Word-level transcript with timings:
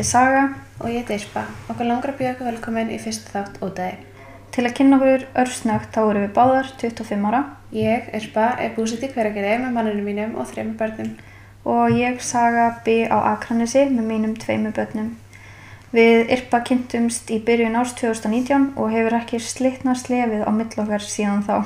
Heiti 0.00 0.08
Saga. 0.08 0.44
Og 0.80 0.88
ég 0.88 1.02
heiti 1.02 1.12
Ispa. 1.20 1.42
Okkur 1.68 1.84
langar 1.84 2.14
að 2.14 2.20
bjóða 2.22 2.30
ykkur 2.32 2.46
velkomin 2.46 2.88
í 2.88 2.96
fyrsta 3.02 3.34
þátt 3.34 3.58
ódæði. 3.60 3.98
Til 4.48 4.62
að 4.64 4.74
kynna 4.78 4.96
okkur 4.96 5.24
örsnögt 5.42 5.90
þá 5.92 5.98
erum 6.00 6.22
við 6.24 6.30
báðar 6.38 6.70
25 6.80 7.26
ára 7.28 7.40
Ég, 7.76 8.06
Ispa, 8.16 8.46
er 8.56 8.72
búsitt 8.78 9.04
í 9.04 9.10
hveragerði 9.12 9.58
með 9.60 9.74
manninu 9.74 10.06
mínum 10.06 10.38
og 10.40 10.48
þrejum 10.48 10.72
börnum. 10.80 11.10
og 11.68 11.92
ég 11.92 12.22
Saga 12.24 12.80
B 12.80 13.04
á 13.12 13.18
Akranesi 13.34 13.84
með 13.92 14.08
mínum 14.08 14.32
tveimu 14.40 14.72
börnum. 14.72 15.10
Við 15.90 16.28
Irpa 16.30 16.60
kynntumst 16.62 17.32
í 17.34 17.40
byrjun 17.42 17.74
árs 17.80 17.96
2019 17.98 18.76
og 18.78 18.92
hefur 18.92 19.16
ekki 19.16 19.40
slitna 19.42 19.96
slefið 19.98 20.44
á 20.46 20.50
millokkar 20.54 21.02
síðan 21.02 21.42
þá. 21.42 21.56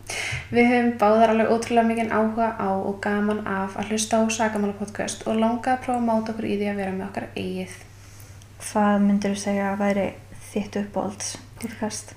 Við 0.54 0.68
höfum 0.68 0.90
báðar 1.00 1.32
alveg 1.32 1.52
ótrúlega 1.54 1.88
mikinn 1.88 2.12
áhuga 2.12 2.50
á 2.60 2.68
og 2.76 2.98
gaman 3.00 3.40
af 3.48 3.78
að 3.80 3.94
hlusta 3.94 4.20
á 4.20 4.22
Sagamála 4.28 4.76
podcast 4.76 5.24
og 5.24 5.40
langa 5.40 5.78
að 5.78 5.82
prófa 5.86 5.96
að 5.96 6.06
máta 6.10 6.34
okkur 6.34 6.50
í 6.50 6.58
því 6.60 6.68
að 6.74 6.82
vera 6.82 6.94
með 6.98 7.06
okkar 7.08 7.28
eigið. 7.32 7.80
Hvað 8.68 9.08
myndir 9.08 9.32
þú 9.32 9.42
segja 9.46 9.72
að 9.72 9.82
væri 9.86 10.06
þitt 10.52 10.80
uppáhalds 10.84 11.34
podcast? 11.64 12.14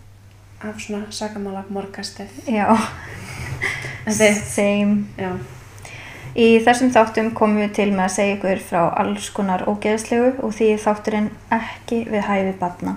Af 0.67 0.83
svona 0.83 1.15
Sagamála 1.15 1.63
morgastef. 1.71 2.43
Já, 2.43 2.67
same. 4.11 5.05
já, 5.15 5.37
Í 6.33 6.47
þessum 6.65 6.89
þáttum 6.89 7.27
komum 7.37 7.61
við 7.61 7.73
til 7.77 7.89
með 7.93 8.07
að 8.07 8.13
segja 8.15 8.35
ykkur 8.39 8.61
frá 8.65 8.79
alls 9.03 9.27
konar 9.35 9.67
ógeðslegu 9.69 10.31
og 10.41 10.55
því 10.57 10.69
þátturinn 10.81 11.27
ekki 11.53 11.99
við 12.09 12.23
hæfi 12.25 12.55
batna. 12.59 12.95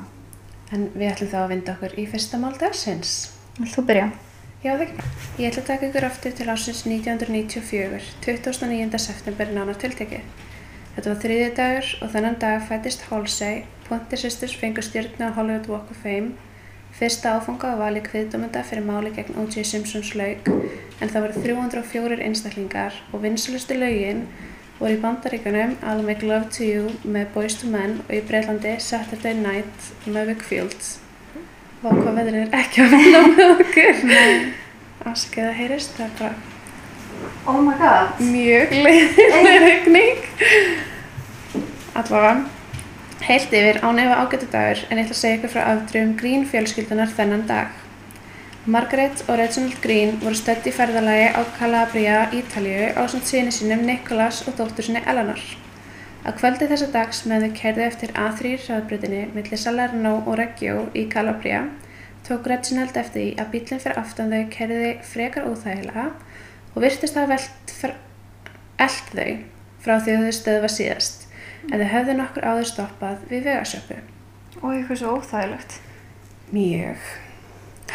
en 0.73 0.89
við 0.95 1.11
ætlum 1.13 1.29
þá 1.31 1.37
að 1.43 1.51
vinda 1.53 1.75
okkur 1.77 1.93
í 2.01 2.07
fyrsta 2.11 2.39
mál 2.43 2.55
dagsins. 2.59 3.13
Þú 3.61 3.85
byrja? 3.87 4.07
Já, 4.65 4.73
ekki. 4.75 5.05
Ég 5.39 5.51
ætla 5.51 5.63
að 5.63 5.69
taka 5.69 5.87
ykkur 5.87 6.07
aftur 6.09 6.33
til 6.35 6.49
ásins 6.51 6.83
1994, 6.89 8.01
29. 8.25 8.99
september 8.99 9.53
nánar 9.53 9.79
tiltekið. 9.79 10.25
Þetta 10.97 11.13
var 11.13 11.21
þriðið 11.23 11.55
dagur 11.61 11.93
og 12.01 12.13
þennan 12.15 12.39
dag 12.41 12.65
fættist 12.67 13.07
Halsey, 13.11 13.65
Ponti 13.87 14.19
Sisters 14.19 14.57
fengur 14.57 14.83
stjórnu 14.83 15.29
á 15.29 15.37
Hollywood 15.37 15.69
Walk 15.71 15.93
of 15.93 16.01
Fame. 16.03 16.35
Fyrsta 16.97 17.35
áfanga 17.37 17.75
var 17.75 17.81
vali 17.91 18.01
kviðdómynda 18.01 18.63
fyrir 18.65 18.85
máli 18.87 19.11
gegn 19.13 19.37
O.J. 19.43 19.65
Simpsons 19.69 20.15
laug, 20.17 20.47
en 21.01 21.11
það 21.13 21.27
voru 21.27 21.43
304 21.45 22.17
einstaklingar 22.25 22.97
og 23.13 23.21
vinsulustu 23.25 23.77
laugin 23.77 24.23
voru 24.79 24.95
í 24.95 25.01
bandaríkunum 25.03 25.75
I'll 25.85 26.01
Make 26.07 26.25
Love 26.25 26.49
to 26.57 26.65
You 26.65 26.87
með 27.05 27.29
Boyz 27.35 27.59
II 27.61 27.71
Men 27.75 27.99
og 28.07 28.15
í 28.17 28.23
Breitlandi 28.31 28.73
Saturday 28.81 29.37
Night 29.37 29.91
með 30.09 30.33
Vic 30.33 30.47
Fields. 30.49 30.95
Vá 31.83 31.91
hvað 31.93 32.17
veðrið 32.23 32.43
er 32.47 32.59
ekki 32.63 32.85
að 32.87 32.97
vinna 32.97 33.23
með 33.29 33.55
okkur. 33.59 34.05
Afskið 35.13 35.51
að 35.51 35.57
heyrist, 35.61 35.97
það 36.01 36.07
er 36.09 36.19
bara 36.21 36.35
Oh 37.49 37.61
my 37.65 37.77
god. 37.81 38.19
mjög 38.21 38.73
leiðileg 38.87 39.63
regning. 39.69 40.25
Allavega, 41.97 42.33
heilt 43.25 43.53
yfir 43.53 43.79
án 43.81 43.99
efa 43.99 44.17
ágættu 44.21 44.47
dagur 44.53 44.81
en 44.91 44.99
ég 44.99 45.07
ætla 45.07 45.15
að 45.15 45.21
segja 45.21 45.37
ykkur 45.39 45.53
frá 45.55 45.63
afdrifum 45.71 46.17
Green 46.21 46.45
fjölskyldunar 46.47 47.13
þennan 47.17 47.47
dag. 47.49 47.71
Margaret 48.67 49.23
og 49.29 49.39
Reginald 49.39 49.79
Green 49.81 50.17
voru 50.21 50.37
stödd 50.37 50.67
í 50.67 50.73
ferðalagi 50.75 51.31
á 51.33 51.41
Calabria, 51.57 52.19
Ítalíu 52.35 52.93
á 52.99 53.03
samt 53.09 53.29
síni 53.31 53.55
sínum 53.55 53.87
Nicholas 53.87 54.43
og 54.49 54.59
dóttur 54.59 54.85
sinni 54.85 55.01
Eleanor. 55.07 55.41
Að 56.27 56.39
kvöldi 56.41 56.69
þessa 56.69 56.91
dags 56.93 57.23
með 57.31 57.47
þau 57.47 57.53
kærði 57.61 57.85
eftir 57.87 58.15
A3 58.19 58.55
hraðbrutinni 58.67 59.21
millir 59.37 59.61
Salerno 59.63 60.17
og 60.27 60.39
Reggio 60.41 60.89
í 60.93 61.07
Calabria 61.13 61.69
tók 62.27 62.49
Reginald 62.51 62.97
eftir 62.99 63.23
því 63.23 63.27
að 63.39 63.53
bílinn 63.53 63.83
fyrir 63.85 64.01
aftan 64.01 64.35
þau 64.35 64.49
kærði 64.51 64.91
frekar 65.07 65.47
óþægilega 65.47 66.09
og 66.75 66.83
virtist 66.83 67.17
að 67.17 67.31
velt 67.37 67.77
eld 68.83 69.15
þau 69.15 69.31
frá 69.87 69.95
því 70.03 70.17
að 70.17 70.27
þau 70.27 70.37
stöðva 70.41 70.73
síðast 70.75 71.26
en 71.71 71.83
þau 71.83 71.89
höfðu 71.93 72.17
nokkur 72.19 72.49
áður 72.49 72.71
stoppað 72.73 73.23
við 73.31 73.47
vegasjöpu. 73.51 74.01
Og 74.63 74.73
eitthvað 74.73 75.01
svo 75.03 75.15
óþægilegt. 75.19 75.79
Mjög. 76.55 77.07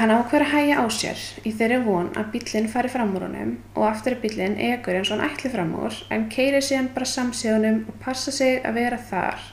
Hann 0.01 0.11
ákveður 0.15 0.45
að 0.45 0.53
hægja 0.55 0.81
á 0.81 0.85
sér 0.89 1.23
í 1.45 1.51
þeirri 1.53 1.77
von 1.85 2.07
að 2.17 2.29
bílinn 2.33 2.69
fari 2.71 2.89
fram 2.89 3.11
úr 3.17 3.25
honum 3.27 3.51
og 3.75 3.83
aftur 3.89 4.15
er 4.15 4.21
bílinn 4.23 4.55
egur 4.57 4.97
eins 4.97 5.11
og 5.11 5.19
hann 5.19 5.33
ætli 5.33 5.51
fram 5.51 5.73
úr 5.77 5.97
en 6.15 6.29
keirir 6.31 6.63
síðan 6.63 6.89
bara 6.95 7.09
samsíðunum 7.11 7.83
og 7.91 7.97
passa 8.01 8.31
sig 8.33 8.63
að 8.65 8.79
vera 8.79 8.99
þar 9.11 9.43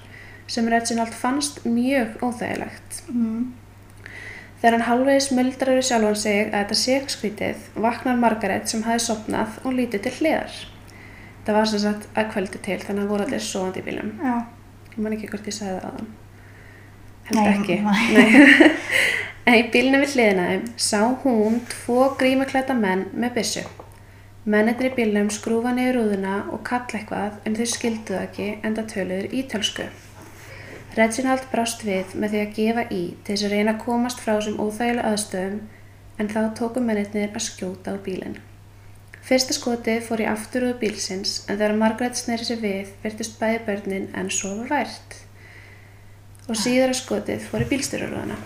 sem 0.48 0.70
Reginald 0.70 1.12
fannst 1.12 1.64
mjög 1.66 2.22
óþægilegt. 2.24 3.02
Mm. 3.10 3.50
Þegar 4.58 4.74
hann 4.78 4.86
hálfvegis 4.88 5.28
muldrar 5.36 5.76
við 5.76 5.86
sjálfan 5.90 6.18
sig 6.22 6.40
að 6.46 6.56
þetta 6.56 6.78
sé 6.80 6.96
ekki 6.98 7.14
skrítið, 7.14 7.68
vaknar 7.84 8.16
Margaret 8.18 8.70
sem 8.70 8.82
hafi 8.86 9.04
sopnað 9.04 9.60
og 9.64 9.76
lítið 9.76 10.06
til 10.06 10.14
hliðar. 10.22 10.56
Það 11.48 11.56
var 11.56 11.68
sem 11.70 11.80
sagt 11.80 12.02
að 12.12 12.26
kvöldi 12.34 12.58
til 12.60 12.74
þannig 12.82 13.06
að 13.06 13.12
voru 13.14 13.24
allir 13.24 13.40
sofandi 13.40 13.80
í 13.80 13.84
bílum. 13.86 14.08
Já. 14.20 14.32
Ég 14.92 14.96
man 15.00 15.14
ekki 15.16 15.28
hvort 15.30 15.46
ég 15.48 15.54
sagði 15.56 15.78
það 15.78 15.86
á 15.88 15.92
þann. 15.94 16.08
Held 17.28 17.46
ekki. 17.54 17.76
nei. 18.18 18.66
En 19.48 19.54
í 19.56 19.62
bílinu 19.72 20.02
við 20.02 20.12
hliðina 20.12 20.42
þeim 20.50 20.66
sá 20.76 20.98
hún 21.22 21.54
tvo 21.70 22.10
grímuklæta 22.20 22.76
menn 22.76 23.06
með 23.16 23.38
byssu. 23.38 23.62
Mennetri 24.44 24.90
í 24.90 24.96
bílnum 24.98 25.30
skrúfa 25.32 25.72
niður 25.72 26.02
rúðuna 26.02 26.34
og 26.52 26.60
kalla 26.68 27.00
eitthvað 27.00 27.40
en 27.48 27.56
þau 27.56 27.64
skildu 27.72 28.18
það 28.18 28.26
ekki 28.26 28.50
en 28.60 28.76
það 28.76 28.92
töluður 28.92 29.32
ítölsku. 29.40 29.88
Reginald 31.00 31.48
brást 31.48 31.86
við 31.88 32.12
með 32.12 32.36
því 32.36 32.42
að 32.42 32.54
gefa 32.60 32.84
í 32.92 33.00
til 33.24 33.32
þess 33.38 33.48
að 33.48 33.56
reyna 33.56 33.76
að 33.78 33.82
komast 33.86 34.20
frá 34.20 34.34
þessum 34.34 34.60
óþægilega 34.60 35.14
aðstöðum 35.14 35.58
en 36.20 36.32
þá 36.36 36.40
tóku 36.60 36.84
mennetnir 36.84 37.32
að 37.32 37.48
skjóta 37.48 37.96
á 37.96 38.04
bílinn. 38.04 38.36
Fyrsta 39.28 39.52
skotið 39.52 40.06
fór 40.06 40.22
í 40.24 40.28
afturúðu 40.30 40.78
bílsins 40.80 41.42
en 41.48 41.58
þegar 41.58 41.74
Margaret 41.76 42.16
sneri 42.16 42.46
sér 42.48 42.62
við 42.62 42.92
virtust 43.02 43.34
bæði 43.40 43.58
börnin 43.66 44.06
en 44.16 44.30
sofa 44.32 44.64
vært. 44.70 45.18
Og 46.48 46.56
síðara 46.56 46.96
skotið 46.96 47.44
fór 47.50 47.66
í 47.66 47.68
bílstyruröðuna. 47.68 48.38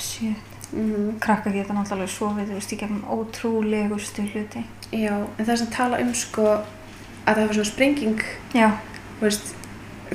Shit. 0.00 0.48
Mm 0.72 1.18
Krakka 1.20 1.50
geta 1.52 1.74
náttúrulega 1.76 2.08
sofið, 2.08 2.46
þú 2.48 2.56
veist, 2.56 2.72
í 2.72 2.78
gegnum 2.80 3.02
ótrúlegustu 3.12 4.24
hluti. 4.32 4.62
Já, 4.92 5.18
en 5.36 5.44
það 5.44 5.58
sem 5.60 5.68
tala 5.74 6.00
um 6.00 6.14
sko 6.16 6.46
að 6.48 7.34
það 7.36 7.42
var 7.46 7.58
svona 7.58 7.68
þú 9.20 9.26
veist, 9.26 9.52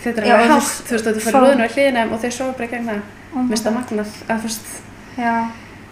þetta 0.02 0.24
er 0.24 0.34
alveg 0.34 0.50
hátt, 0.56 0.74
þú- 0.88 0.98
veist, 0.98 1.06
þú 1.06 1.22
fyrir 1.28 1.40
rúðinu 1.46 1.68
á 1.70 1.74
hliðina 1.76 2.08
og 2.12 2.20
þau 2.24 2.32
sofa 2.32 2.58
bara 2.58 2.68
í 2.68 2.72
gegn 2.74 2.90
það. 2.90 3.02
My 3.34 3.42
Mér 3.44 3.48
finnst 3.54 3.68
það 3.68 3.78
magnað 3.78 4.18
að 4.28 4.42
þú 4.42 4.50
veist, 4.50 4.68
Já. 5.18 5.34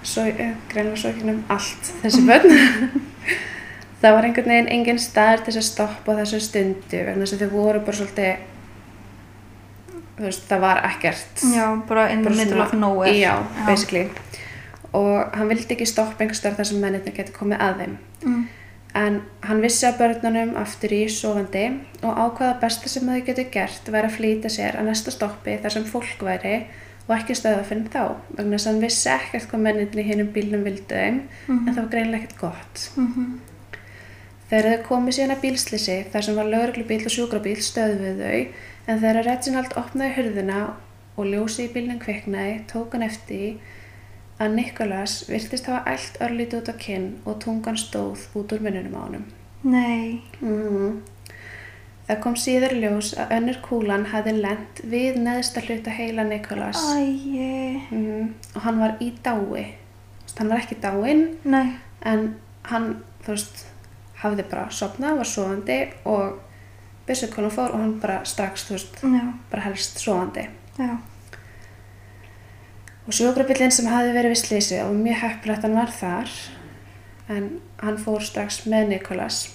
Svo, 0.08 0.26
uh, 0.30 0.56
greinlega 0.72 1.02
svo 1.02 1.12
ekki 1.12 1.30
um 1.32 1.44
allt 1.54 1.92
þessi 2.04 2.24
börn. 2.28 2.56
það 4.02 4.18
var 4.18 4.28
einhvern 4.28 4.52
veginn 4.54 4.74
engin 4.76 5.00
staður 5.02 5.46
til 5.46 5.54
þess 5.54 5.62
að 5.62 5.70
stoppa 5.70 6.18
þessu 6.20 6.42
stundu 6.44 7.06
vegna 7.08 7.24
þess 7.24 7.38
að 7.38 7.46
þau 7.46 7.56
voru 7.56 7.82
bara 7.88 8.00
svolítið, 8.00 8.44
þú 10.18 10.28
veist, 10.28 10.46
það 10.50 10.68
var 10.68 10.84
ekkert. 10.92 11.48
Já, 11.56 11.66
bara 11.90 12.10
in 12.14 12.28
the 12.28 12.36
middle 12.36 12.62
of 12.64 12.76
nowhere. 12.78 13.16
Já, 13.18 13.34
basically. 13.66 14.10
Og 14.96 15.34
hann 15.36 15.50
vildi 15.52 15.76
ekki 15.76 15.88
stoppa 15.90 16.24
einhver 16.24 16.38
starf 16.38 16.60
þar 16.60 16.70
sem 16.70 16.84
mennirni 16.84 17.16
geti 17.16 17.34
komið 17.36 17.66
að 17.66 17.82
þeim. 17.82 17.98
Mm. 18.26 18.46
En 18.96 19.18
hann 19.44 19.60
vissi 19.60 19.84
að 19.90 19.98
börnunum 20.00 20.54
aftur 20.56 20.94
í 20.96 21.02
sofandi 21.12 21.66
og 22.00 22.14
ákvaða 22.16 22.54
besta 22.62 22.88
sem 22.88 23.10
þau 23.10 23.26
getur 23.28 23.50
gert 23.52 23.90
væri 23.92 24.08
að 24.08 24.16
flýta 24.16 24.52
sér 24.54 24.78
að 24.80 24.88
næsta 24.88 25.12
stoppi 25.12 25.58
þar 25.64 25.74
sem 25.74 25.88
fólk 25.90 26.24
væri 26.24 26.62
og 27.06 27.16
ekki 27.18 27.36
stöða 27.38 27.66
fyrir 27.68 27.90
þá. 27.94 28.04
Vegna 28.38 28.58
þess 28.58 28.68
að 28.68 28.72
hann 28.72 28.86
vissi 28.86 29.10
ekkert 29.14 29.50
hvað 29.52 29.66
menninni 29.66 30.02
í 30.02 30.08
hinnum 30.08 30.32
bílnum 30.34 30.64
vildu 30.66 30.96
þeim 30.96 31.20
en 31.50 31.68
það 31.70 31.82
var 31.84 31.92
greinilega 31.94 32.24
ekkert 32.24 32.40
gott. 32.42 32.88
Mhm. 32.96 33.28
Þegar 34.50 34.72
þau 34.72 34.84
komið 34.88 35.16
síðan 35.18 35.36
að 35.36 35.42
bílslisi 35.42 35.98
þar 36.14 36.26
sem 36.26 36.36
var 36.36 36.50
lauruglubíl 36.50 37.06
og 37.06 37.14
sjúkrabíl 37.14 37.62
stöðuðu 37.66 38.12
þau 38.20 38.40
en 38.88 39.00
þegar 39.02 39.26
Reginald 39.26 39.74
opnaði 39.82 40.16
hurðina 40.18 40.60
og 41.16 41.26
ljósi 41.32 41.66
í 41.66 41.72
bílnum 41.74 42.02
kviknaði 42.02 42.60
tók 42.70 42.94
hann 42.94 43.08
eftir 43.08 43.58
að 44.40 44.54
Nikolas 44.58 45.24
virtist 45.30 45.70
hafa 45.70 45.96
ælt 45.96 46.20
örlítið 46.22 46.62
út 46.62 46.70
á 46.70 46.76
kinn 46.78 47.10
og 47.26 47.40
tungan 47.42 47.80
stóð 47.80 48.28
út 48.36 48.54
úr 48.54 48.64
munnunum 48.66 48.98
á 49.00 49.02
honum. 49.06 49.26
Nei. 49.64 50.22
Mm. 50.42 51.02
Það 52.06 52.20
kom 52.22 52.36
síður 52.38 52.76
ljós 52.78 53.14
að 53.18 53.32
önnur 53.40 53.56
kúlan 53.66 54.04
hafði 54.12 54.36
lent 54.38 54.82
við 54.86 55.16
neðsta 55.26 55.64
hluta 55.66 55.94
heila 55.94 56.26
Nikolas 56.28 56.84
mm. 56.94 58.28
og 58.54 58.60
hann 58.62 58.82
var 58.82 59.00
í 59.02 59.10
dái. 59.26 59.74
Hann 60.36 60.52
var 60.52 60.62
ekki 60.62 60.78
dáinn 60.84 61.24
Nei. 61.48 61.80
en 62.06 62.36
hann, 62.70 62.92
veist, 63.26 63.66
hafði 64.22 64.46
bara 64.52 64.68
sopnað, 64.70 65.18
var 65.22 65.32
sofandi 65.32 65.80
og 66.06 66.38
byssukólan 67.08 67.54
fór 67.54 67.74
og 67.74 67.82
hann 67.82 67.98
bara 68.04 68.22
strax, 68.28 68.68
veist, 68.70 69.02
bara 69.50 69.66
helst 69.66 69.98
sofandi. 70.04 70.46
Já. 70.78 70.94
Og 73.06 73.14
sjúkrabillin 73.14 73.74
sem 73.74 73.90
hafði 73.90 74.14
verið 74.14 74.36
við 74.36 74.42
slísi 74.44 74.82
og 74.82 74.94
mjög 74.98 75.22
heppilegt 75.24 75.66
hann 75.66 75.78
var 75.78 75.94
þar 75.94 76.32
en 77.34 77.50
hann 77.82 78.02
fór 78.02 78.22
strax 78.22 78.64
með 78.70 78.94
Nikolas. 78.94 79.48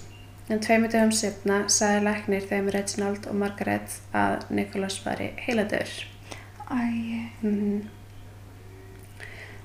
En 0.50 0.58
tveimur 0.58 0.90
dögum 0.90 1.12
setna 1.14 1.62
sagði 1.70 2.02
læknir 2.08 2.50
þeim 2.50 2.68
Reginald 2.74 3.30
og 3.30 3.38
Margaret 3.38 3.96
að 4.10 4.50
Nikolas 4.50 4.98
var 5.06 5.22
í 5.22 5.30
heiladör. 5.46 5.96
Æi. 6.66 7.30
Mm 7.40 7.88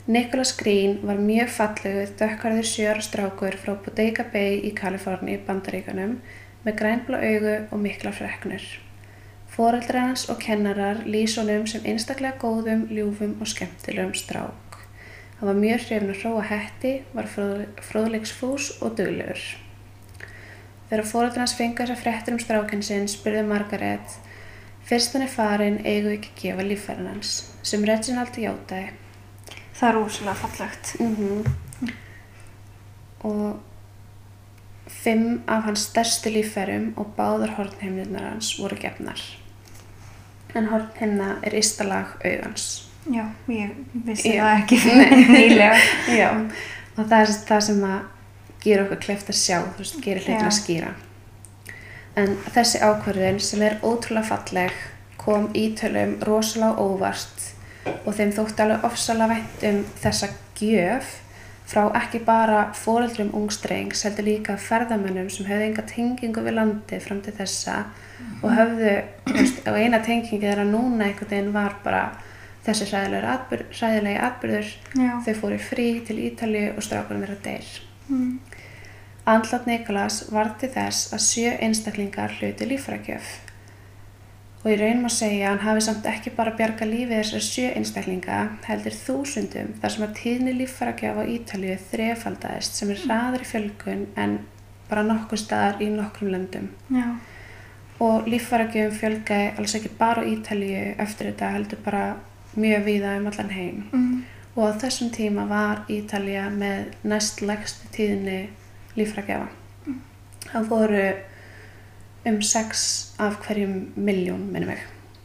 Nicholas 0.08 0.52
Green 0.58 1.00
var 1.02 1.18
mjög 1.18 1.48
fallegur 1.50 2.12
dökkarður 2.20 2.68
sjöra 2.70 3.02
strákur 3.02 3.56
frá 3.58 3.72
Bodega 3.74 4.26
Bay 4.30 4.60
í 4.62 4.70
Kaliforni, 4.78 5.40
Bandaríkanum, 5.48 6.20
með 6.62 6.78
grænblá 6.78 7.24
augu 7.26 7.56
og 7.74 7.82
mikla 7.82 8.12
freknur. 8.14 8.62
Fóreldrar 9.50 10.12
hans 10.12 10.28
og 10.30 10.38
kennarar 10.46 11.02
lýs 11.10 11.40
honum 11.42 11.66
sem 11.66 11.82
einstaklega 11.90 12.38
góðum, 12.38 12.86
ljúfum 12.94 13.34
og 13.42 13.50
skemmtilegum 13.50 14.14
strák. 14.14 14.78
Hann 15.40 15.50
var 15.50 15.62
mjög 15.64 15.88
hrifin 15.88 16.14
að 16.14 16.22
hróa 16.22 16.48
hetti, 16.54 16.96
var 17.18 17.34
fróðleiksfús 17.90 18.76
og 18.86 19.00
duglegur. 19.02 19.65
Þegar 20.96 21.10
fóreldrar 21.10 21.44
hans 21.44 21.54
fengi 21.58 21.76
þess 21.76 21.92
að 21.92 22.04
fréttur 22.06 22.34
um 22.38 22.38
strákinn 22.40 22.84
sinn 22.88 23.10
spurði 23.12 23.42
Margaret 23.44 24.14
Fyrst 24.88 25.12
hann 25.12 25.26
er 25.26 25.32
farin 25.34 25.80
eigum 25.82 26.06
við 26.08 26.14
ekki 26.14 26.30
að 26.30 26.38
gefa 26.40 26.66
líffærin 26.70 27.10
hans, 27.10 27.32
sem 27.68 27.82
Reginald 27.84 28.38
hjátaði. 28.40 28.94
Það 29.76 29.90
er 29.90 29.98
ósala 30.00 30.36
fallegt. 30.40 30.94
Mm 31.02 31.16
-hmm. 31.18 31.92
Og 33.28 33.60
fimm 34.88 35.42
af 35.48 35.64
hans 35.68 35.84
stærstu 35.90 36.30
líffærum 36.30 36.94
og 36.96 37.12
báðar 37.18 37.58
hornheimnirnar 37.58 38.30
hans 38.30 38.56
voru 38.60 38.80
gefnar. 38.80 39.20
En 40.56 40.72
hornheimna 40.72 41.36
er 41.44 41.60
ystalag 41.60 42.08
auðans. 42.24 42.88
Já, 43.12 43.26
ég 43.48 43.70
vissi 44.06 44.30
Já. 44.30 44.44
það 44.44 44.64
ekki 44.64 44.76
nýlega. 45.36 45.76
Já, 46.08 46.30
og 46.98 47.06
það 47.10 47.22
er 47.22 47.28
það 47.48 47.60
sem 47.60 47.84
að 47.84 48.15
gera 48.66 48.86
okkur 48.86 49.02
kleft 49.08 49.32
að 49.32 49.40
sjá, 49.40 49.60
þú 49.64 49.84
veist, 49.84 50.02
gerir 50.04 50.26
hlutin 50.26 50.50
að 50.50 50.58
skýra. 50.60 50.94
En 52.16 52.38
þessi 52.56 52.82
ákvörðun 52.84 53.42
sem 53.44 53.64
er 53.66 53.80
ótrúlega 53.84 54.30
falleg 54.30 54.76
kom 55.20 55.50
ítölum 55.58 56.18
rosalega 56.26 56.80
óvart 56.80 57.52
og 58.06 58.16
þeim 58.18 58.34
þótti 58.34 58.64
alveg 58.64 58.88
ofsalega 58.88 59.34
vænt 59.34 59.64
um 59.70 59.80
þessa 60.02 60.30
gjöf 60.60 61.22
frá 61.66 61.88
ekki 61.98 62.22
bara 62.26 62.68
foreldrum 62.78 63.32
ungstrengs, 63.34 64.04
heldur 64.06 64.28
líka 64.28 64.56
ferðamönnum 64.62 65.32
sem 65.34 65.48
höfðu 65.50 65.70
enga 65.72 65.86
tengingu 65.90 66.44
við 66.46 66.58
landi 66.60 67.00
fram 67.02 67.24
til 67.26 67.34
þessa 67.34 67.80
og 68.44 68.52
höfðu, 68.54 68.94
þú 69.26 69.38
veist, 69.40 69.64
og 69.66 69.80
eina 69.80 70.00
tengingi 70.06 70.46
þeirra 70.46 70.66
núna 70.70 71.10
einhvern 71.10 71.32
veginn 71.32 71.56
var 71.56 71.80
bara 71.84 72.04
þessi 72.66 72.88
hræðilegi 72.90 74.20
atbyrður. 74.22 74.70
Þau 75.26 75.34
fóru 75.42 75.58
í 75.58 75.62
frí 75.62 75.88
til 76.06 76.22
Ítalíu 76.30 76.76
og 76.76 76.86
strákurinn 76.86 77.26
þeirra 77.26 77.42
deyr. 77.46 77.74
Mm. 78.10 78.38
Andlat 79.26 79.66
Nikolas 79.66 80.20
var 80.30 80.52
til 80.62 80.70
þess 80.70 81.14
að 81.16 81.22
sjö 81.26 81.52
einstaklingar 81.66 82.34
hluti 82.38 82.68
líffrækjöf. 82.70 83.30
Og 84.62 84.68
í 84.70 84.76
raun 84.78 85.00
má 85.02 85.10
segja 85.14 85.48
að 85.48 85.52
hann 85.52 85.64
hafi 85.64 85.82
samt 85.86 86.10
ekki 86.10 86.34
bara 86.38 86.54
bjarga 86.58 86.86
lífið 86.86 87.16
þessar 87.20 87.46
sjö 87.46 87.72
einstaklinga, 87.78 88.38
heldur 88.66 88.94
þúsundum 88.98 89.72
þar 89.82 89.94
sem 89.94 90.06
að 90.06 90.14
tíðni 90.20 90.54
líffrækjöf 90.60 91.18
á 91.22 91.24
Ítalíu 91.36 91.78
þrefaldaðist 91.90 92.78
sem 92.78 92.92
er 92.94 93.02
hraðri 93.02 93.50
fjölgun 93.50 94.04
en 94.14 94.36
bara 94.90 95.06
nokkuð 95.08 95.42
staðar 95.42 95.82
í 95.82 95.88
nokkrum 95.94 96.30
löndum. 96.34 96.68
Já. 96.94 97.08
Og 98.06 98.30
líffrækjöfum 98.30 99.00
fjölgaði 99.00 99.48
alls 99.58 99.74
ekki 99.80 99.94
bara 99.98 100.22
á 100.22 100.30
Ítalíu 100.30 100.84
eftir 101.02 101.32
þetta 101.32 101.50
heldur 101.56 101.82
bara 101.86 102.04
mjög 102.54 102.86
víða 102.92 103.18
um 103.18 103.30
allan 103.34 103.54
heim. 103.58 103.84
Mm. 103.90 104.24
og 104.56 104.70
á 104.72 104.80
þessum 104.80 105.10
tíma 105.12 105.44
var 105.50 105.82
Ítalía 105.92 106.46
með 106.54 106.94
næst 107.04 107.42
legstu 107.44 107.90
tíðni 108.96 109.04
líffrækjafa. 109.04 109.48
Það 110.52 110.68
voru 110.70 111.14
um 112.26 112.42
6 112.42 113.16
af 113.20 113.40
hverjum 113.46 113.94
miljón, 113.96 114.52
minnum 114.52 114.70
ég, 114.70 114.80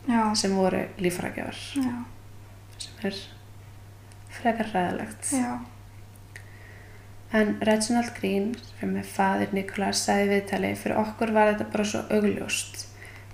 Já. 0.09 0.35
sem 0.35 0.55
voru 0.57 0.87
líffrækjafar, 0.99 1.57
Já. 1.77 2.05
sem 2.79 2.93
er 3.05 3.15
frekar 4.29 4.67
ræðilegt. 4.73 5.33
Já. 5.33 5.59
En 7.33 7.59
Reginald 7.61 8.13
Green, 8.21 8.57
sem 8.81 8.97
er 8.97 9.05
fadir 9.05 9.53
Nikolas, 9.53 10.05
sagði 10.05 10.29
viðtali, 10.29 10.77
fyrir 10.77 10.97
okkur 10.99 11.33
var 11.33 11.55
þetta 11.55 11.71
bara 11.71 11.85
svo 11.85 12.01
augljóst. 12.11 12.87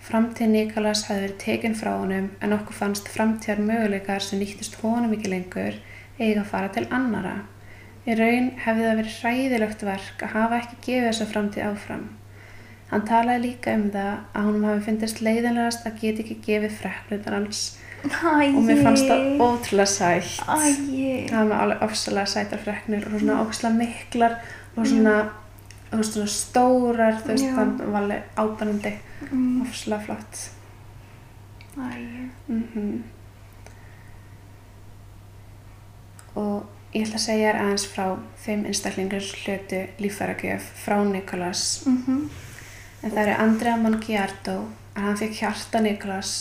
Framtíð 0.02 0.48
Nikolas 0.48 1.06
hafði 1.08 1.22
verið 1.22 1.38
tekin 1.38 1.74
frá 1.74 1.96
honum 1.96 2.30
en 2.40 2.52
okkur 2.52 2.74
fannst 2.74 3.08
framtíðar 3.08 3.58
möguleikar 3.58 4.20
sem 4.20 4.38
nýttist 4.38 4.76
honum 4.82 5.12
ekki 5.12 5.28
lengur 5.30 5.80
eiga 6.20 6.42
að 6.42 6.50
fara 6.50 6.68
til 6.68 6.86
annara. 6.90 7.46
Í 8.06 8.14
raun 8.18 8.50
hefði 8.62 8.84
það 8.86 8.98
verið 9.00 9.16
hræðilegt 9.22 9.80
verk 9.82 10.22
að 10.22 10.34
hafa 10.36 10.58
ekki 10.62 10.76
gefið 10.86 11.06
þessa 11.10 11.26
framtíð 11.32 11.64
áfram. 11.70 12.04
Hann 12.90 13.02
talaði 13.08 13.40
líka 13.48 13.72
um 13.74 13.88
það 13.90 14.12
að 14.38 14.44
honum 14.46 14.64
hafi 14.68 14.84
fyndist 14.86 15.22
leiðinlegast 15.26 15.86
að 15.88 15.96
geta 16.04 16.22
ekki 16.22 16.36
gefið 16.46 16.76
freklunar 16.78 17.34
hans 17.40 17.62
Æi. 18.06 18.52
og 18.54 18.60
mér 18.62 18.82
fannst 18.84 19.08
það 19.10 19.40
ótrúlega 19.42 19.90
sætt 19.90 20.36
Æi. 20.46 21.26
það 21.32 21.48
var 21.50 21.64
alveg 21.64 21.82
ofsalega 21.82 22.26
sætar 22.30 22.60
freknur 22.62 23.08
og 23.10 23.16
svona 23.18 23.40
ofsalega 23.42 23.80
miklar 23.80 24.36
og 24.76 24.86
svona, 24.86 25.14
veist, 25.90 26.12
svona 26.14 26.30
stórar 26.30 27.18
þú 27.24 27.32
veist, 27.32 27.48
það 27.56 27.82
var 27.90 28.02
alveg 28.02 28.22
ábænandi 28.36 28.94
Mm. 29.32 29.62
ofsalega 29.64 30.02
flott 30.04 30.50
Æi. 31.80 32.30
mm 32.48 33.02
og 36.36 36.66
ég 36.96 37.06
ætla 37.06 37.18
að 37.20 37.24
segja 37.26 37.52
þér 37.52 37.60
aðeins 37.62 37.86
frá 37.92 38.06
þeim 38.44 38.64
einstaklingar 38.70 39.24
sem 39.26 39.40
hlutu 39.44 39.80
líffæragjöf 40.02 40.68
frá 40.84 40.96
Nikolas 41.10 41.64
Mhm. 41.86 42.30
en 43.02 43.10
það 43.10 43.26
er 43.28 43.40
Andrea 43.40 43.76
Mongiardo 43.76 44.56
að 44.96 45.02
hann 45.02 45.16
fikk 45.20 45.34
hjarta 45.42 45.80
Nikolas 45.82 46.32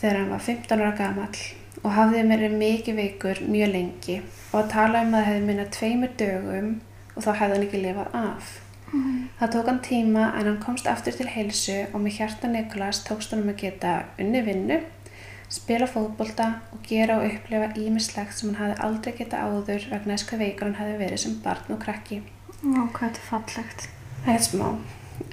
þegar 0.00 0.16
hann 0.20 0.30
var 0.30 0.38
15 0.44 0.80
ára 0.80 0.96
gamall 0.98 1.38
og 1.84 1.92
hafði 1.96 2.24
verið 2.28 2.56
mikið 2.60 2.96
veikur 2.96 3.40
mjög 3.48 3.72
lengi 3.72 4.16
og 4.52 4.58
að 4.64 4.70
tala 4.72 5.02
um 5.04 5.14
að 5.14 5.20
það 5.24 5.28
hefði 5.30 5.46
minnað 5.50 5.70
tveimur 5.76 6.16
dögum 6.20 6.70
og 7.16 7.22
þá 7.24 7.30
hefði 7.38 7.54
hann 7.54 7.66
ekki 7.66 7.82
lifað 7.84 8.14
af. 8.14 8.50
Það 9.40 9.52
tók 9.54 9.66
hann 9.70 9.80
tíma 9.86 10.24
en 10.36 10.46
hann 10.48 10.58
komst 10.64 10.86
aftur 10.90 11.12
til 11.16 11.26
heilsu 11.30 11.76
og 11.94 12.00
með 12.02 12.16
hjarta 12.18 12.48
Nikolas 12.50 13.04
tókst 13.06 13.30
hann 13.30 13.42
um 13.44 13.48
að 13.52 13.60
geta 13.62 13.92
unni 14.18 14.42
vinnu, 14.42 14.80
spila 15.50 15.88
fótbolta 15.90 16.46
og 16.74 16.84
gera 16.86 17.18
og 17.18 17.26
upplifa 17.26 17.72
ímislegt 17.78 18.38
sem 18.38 18.54
hann 18.54 18.60
hafði 18.60 18.86
aldrei 18.86 19.16
geta 19.18 19.42
áður 19.42 19.88
vegna 19.90 20.14
þess 20.14 20.28
hvað 20.30 20.44
veikur 20.44 20.68
hann 20.68 20.78
hafði 20.78 21.00
verið 21.02 21.22
sem 21.24 21.36
barn 21.44 21.74
og 21.74 21.82
krakki. 21.82 22.22
Ó, 22.62 22.86
hvað 22.94 23.04
þetta 23.08 23.20
er 23.20 23.28
fallegt. 23.32 23.86
Það 24.24 24.34
er 24.36 24.46
smá. 24.46 24.66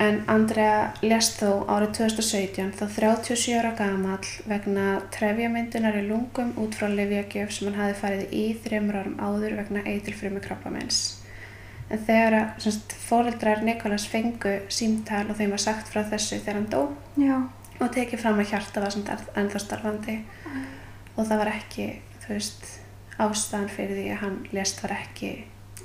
En 0.03 0.17
Andrea 0.29 0.79
lést 1.01 1.39
þó 1.39 1.63
árið 1.71 1.93
2017 2.01 2.74
þá 2.75 2.83
37 2.97 3.55
ára 3.55 3.71
gamall 3.77 4.31
vegna 4.50 4.88
trefjamyndunar 5.15 5.95
í 6.01 6.03
lungum 6.09 6.51
út 6.59 6.75
frá 6.75 6.89
livjagjöf 6.91 7.53
sem 7.55 7.69
hann 7.69 7.79
hafi 7.79 7.95
farið 8.01 8.36
í 8.36 8.43
þreymur 8.65 9.00
árum 9.00 9.15
áður 9.21 9.55
vegna 9.62 9.86
eitilfrumi 9.88 10.43
krabbamenns. 10.43 11.00
En 11.88 12.01
þegar 12.03 12.57
fóreldrar 13.07 13.63
Nikolas 13.63 14.09
fengu 14.12 14.57
símtal 14.67 15.24
og 15.29 15.38
þeim 15.39 15.55
var 15.55 15.63
sagt 15.63 15.88
frá 15.93 16.01
þessu 16.03 16.41
þegar 16.41 16.59
hann 16.59 16.71
dó 16.74 16.81
Já. 17.15 17.38
Og 17.79 17.91
tekið 17.93 18.19
fram 18.24 18.39
að 18.41 18.50
hjarta 18.53 18.81
var 18.84 18.93
samt 18.96 19.10
ennþá 19.38 19.60
starfandi 19.63 20.17
og 21.17 21.25
það 21.27 21.38
var 21.43 21.51
ekki, 21.53 21.88
þú 22.25 22.34
veist, 22.34 22.65
ástæðan 23.17 23.69
fyrir 23.74 23.96
því 23.98 24.07
að 24.13 24.22
hann 24.24 24.38
lést 24.53 24.81
var 24.84 24.93
ekki 24.98 25.31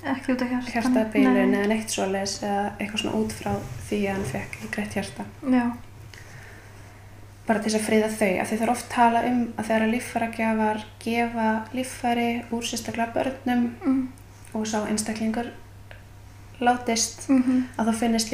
Ekki 0.02 0.32
út 0.34 0.42
af 0.42 0.48
hjartan. 0.50 0.72
hjartabilun 0.74 1.54
eða 1.54 1.68
neitt 1.70 1.92
svoleiðis 1.94 2.32
eða 2.42 2.62
eitthvað 2.80 3.00
svona 3.04 3.18
út 3.22 3.32
frá 3.38 3.52
því 3.88 3.98
að 4.02 4.12
hann 4.16 4.24
fekk 4.32 4.56
greitt 4.74 4.96
hjarta. 4.98 5.24
Já. 5.52 5.64
Bara 7.46 7.58
til 7.62 7.70
þess 7.72 7.78
að 7.80 7.86
friða 7.86 8.08
þau, 8.14 8.30
af 8.42 8.48
því 8.50 8.56
það 8.58 8.64
er 8.66 8.72
oft 8.72 8.88
tala 8.90 9.22
um 9.28 9.38
að 9.58 9.68
þegar 9.68 9.88
líffæragjafar 9.92 10.82
gefa 11.02 11.46
líffæri 11.74 12.26
úr 12.54 12.66
sérstaklega 12.66 13.14
börnum 13.14 13.64
Mm. 13.82 14.02
og 14.54 14.66
sá 14.66 14.78
einstaklingur 14.86 15.48
látist, 16.60 17.28
Mm 17.28 17.64
að 17.78 17.88
þá 17.90 17.94
finnist 17.98 18.30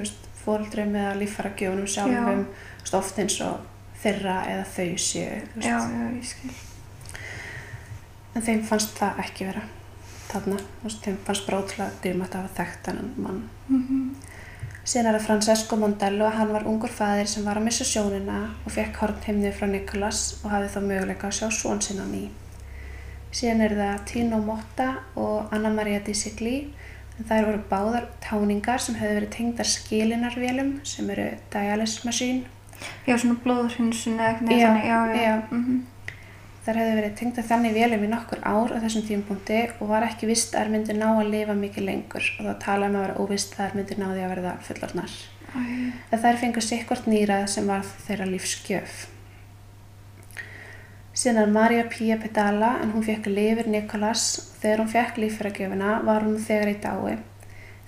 veist, 0.00 0.25
fóreldrum 0.46 0.94
eða 0.96 1.16
líffæragjöfunum 1.20 1.90
sjálfum, 1.90 2.44
oft 2.96 3.18
eins 3.22 3.40
og 3.44 3.66
þeirra 4.02 4.38
eða 4.52 4.68
þau 4.76 4.88
séu. 5.02 5.42
Já, 5.60 5.76
já, 5.76 6.06
ég 6.14 6.30
skil. 6.30 6.54
En 8.36 8.44
þeim 8.44 8.62
fannst 8.68 8.96
það 8.98 9.20
ekki 9.24 9.50
vera 9.50 9.66
þarna, 10.26 10.58
þeim 10.86 11.20
fannst 11.26 11.46
bara 11.46 11.60
ótrúlega 11.62 12.02
dýrmætt 12.04 12.34
að 12.36 12.46
hafa 12.46 12.58
þekkt 12.62 12.90
hennan 12.92 13.12
mann. 13.16 13.44
Mm 13.68 14.16
Síðan 14.86 15.08
er 15.10 15.16
það 15.16 15.24
Francesco 15.26 15.76
Mondello, 15.80 16.26
hann 16.30 16.52
var 16.54 16.64
ungur 16.70 16.92
faðir 16.94 17.26
sem 17.26 17.42
var 17.42 17.58
að 17.58 17.64
missa 17.66 17.82
sjónina 17.82 18.36
og 18.62 18.70
fekk 18.70 19.00
hornheimni 19.00 19.50
frá 19.50 19.66
Nicolas 19.66 20.20
og 20.44 20.52
hafði 20.52 20.68
þá 20.76 20.84
möguleika 20.84 21.26
að 21.26 21.34
sjá 21.40 21.48
svon 21.56 21.80
sinna 21.82 22.04
ný. 22.06 22.28
Síðan 23.34 23.64
er 23.66 23.74
það 23.80 24.04
Tino 24.12 24.38
Motta 24.46 24.86
og 25.18 25.50
Anna 25.50 25.72
Maria 25.74 25.98
Di 26.06 26.14
Sigli, 26.14 26.54
en 27.16 27.28
þær 27.28 27.48
voru 27.48 27.62
báðar 27.70 28.06
táningar 28.24 28.82
sem 28.82 28.96
hefði 28.98 29.18
verið 29.20 29.34
tengdar 29.36 29.70
skilinarvélum 29.70 30.72
sem 30.84 31.10
eru 31.14 31.28
dialysis 31.52 32.04
machine. 32.04 32.44
Já, 33.06 33.16
svona 33.16 33.38
blóðhrinsun 33.44 34.18
eða 34.20 34.32
eitthvað 34.34 34.58
Já, 34.60 34.66
þannig. 34.68 34.88
Já, 34.88 34.98
já. 35.14 35.22
já. 35.22 35.36
Mhm. 35.50 35.84
Þær 36.66 36.78
hefði 36.80 36.94
verið 36.98 37.12
tengdar 37.20 37.44
þannig 37.46 37.74
vélum 37.76 38.04
í 38.04 38.08
nokkur 38.10 38.40
ár 38.42 38.72
á 38.74 38.78
þessum 38.82 39.04
tímapunkti 39.06 39.58
og 39.78 39.88
var 39.92 40.02
ekki 40.02 40.26
vist 40.26 40.54
að 40.54 40.64
þær 40.64 40.72
myndi 40.74 40.96
ná 40.98 41.06
að 41.12 41.28
lifa 41.30 41.54
mikið 41.54 41.84
lengur 41.86 42.30
og 42.40 42.48
þá 42.48 42.54
tala 42.64 42.88
um 42.90 42.96
að 42.98 43.04
vera 43.06 43.18
óvist 43.22 43.54
að 43.54 43.60
þær 43.60 43.76
myndi 43.78 43.98
ná 44.00 44.06
því 44.10 44.24
að 44.24 44.32
verða 44.34 44.54
fullornar. 44.66 45.14
Æ. 45.56 45.62
þær 46.10 46.40
fengu 46.42 46.60
sikkvort 46.60 47.06
nýrað 47.06 47.46
sem 47.54 47.70
var 47.70 47.86
þeirra 48.08 48.26
lífsgjöf. 48.32 48.96
Síðan 51.16 51.38
er 51.46 51.52
Maria 51.52 51.84
Pia 51.88 52.18
Pedala 52.20 52.74
en 52.82 52.90
hún 52.92 53.04
fekk 53.06 53.30
lifir 53.32 53.68
Nikolas 53.72 54.24
og 54.42 54.58
þegar 54.60 54.82
hún 54.82 54.90
fekk 54.92 55.20
líffæragjöfina 55.22 55.94
var 56.04 56.26
hún 56.26 56.36
þegar 56.44 56.72
í 56.74 56.76
dái. 56.82 57.14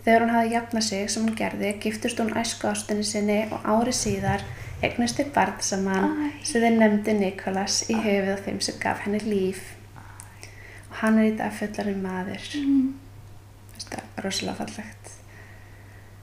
Þegar 0.04 0.22
hún 0.24 0.32
hafði 0.32 0.54
jafnað 0.54 0.86
sig 0.86 1.10
sem 1.12 1.26
hún 1.26 1.36
gerði 1.36 1.72
giftist 1.82 2.22
hún 2.22 2.32
æsku 2.40 2.70
ástinni 2.70 3.04
sinni 3.04 3.40
og 3.52 3.66
ári 3.68 3.92
síðar 3.92 4.44
eignustu 4.82 5.26
barn 5.34 5.58
saman 5.60 6.30
sem 6.46 6.62
þeir 6.62 6.78
nefndi 6.78 7.16
Nikolas 7.18 7.82
í 7.90 7.98
höfuð 7.98 8.32
á 8.38 8.44
þeim 8.46 8.62
sem 8.64 8.78
gaf 8.80 9.04
henni 9.04 9.20
líf 9.26 9.60
og 10.88 10.96
hann 11.02 11.18
er 11.20 11.32
í 11.32 11.36
dag 11.36 11.52
fullarinn 11.52 12.00
maður 12.04 12.48
Mm. 12.54 12.94
þetta 13.76 14.00
er 14.16 14.24
rosalega 14.24 14.56
fallegt 14.62 15.10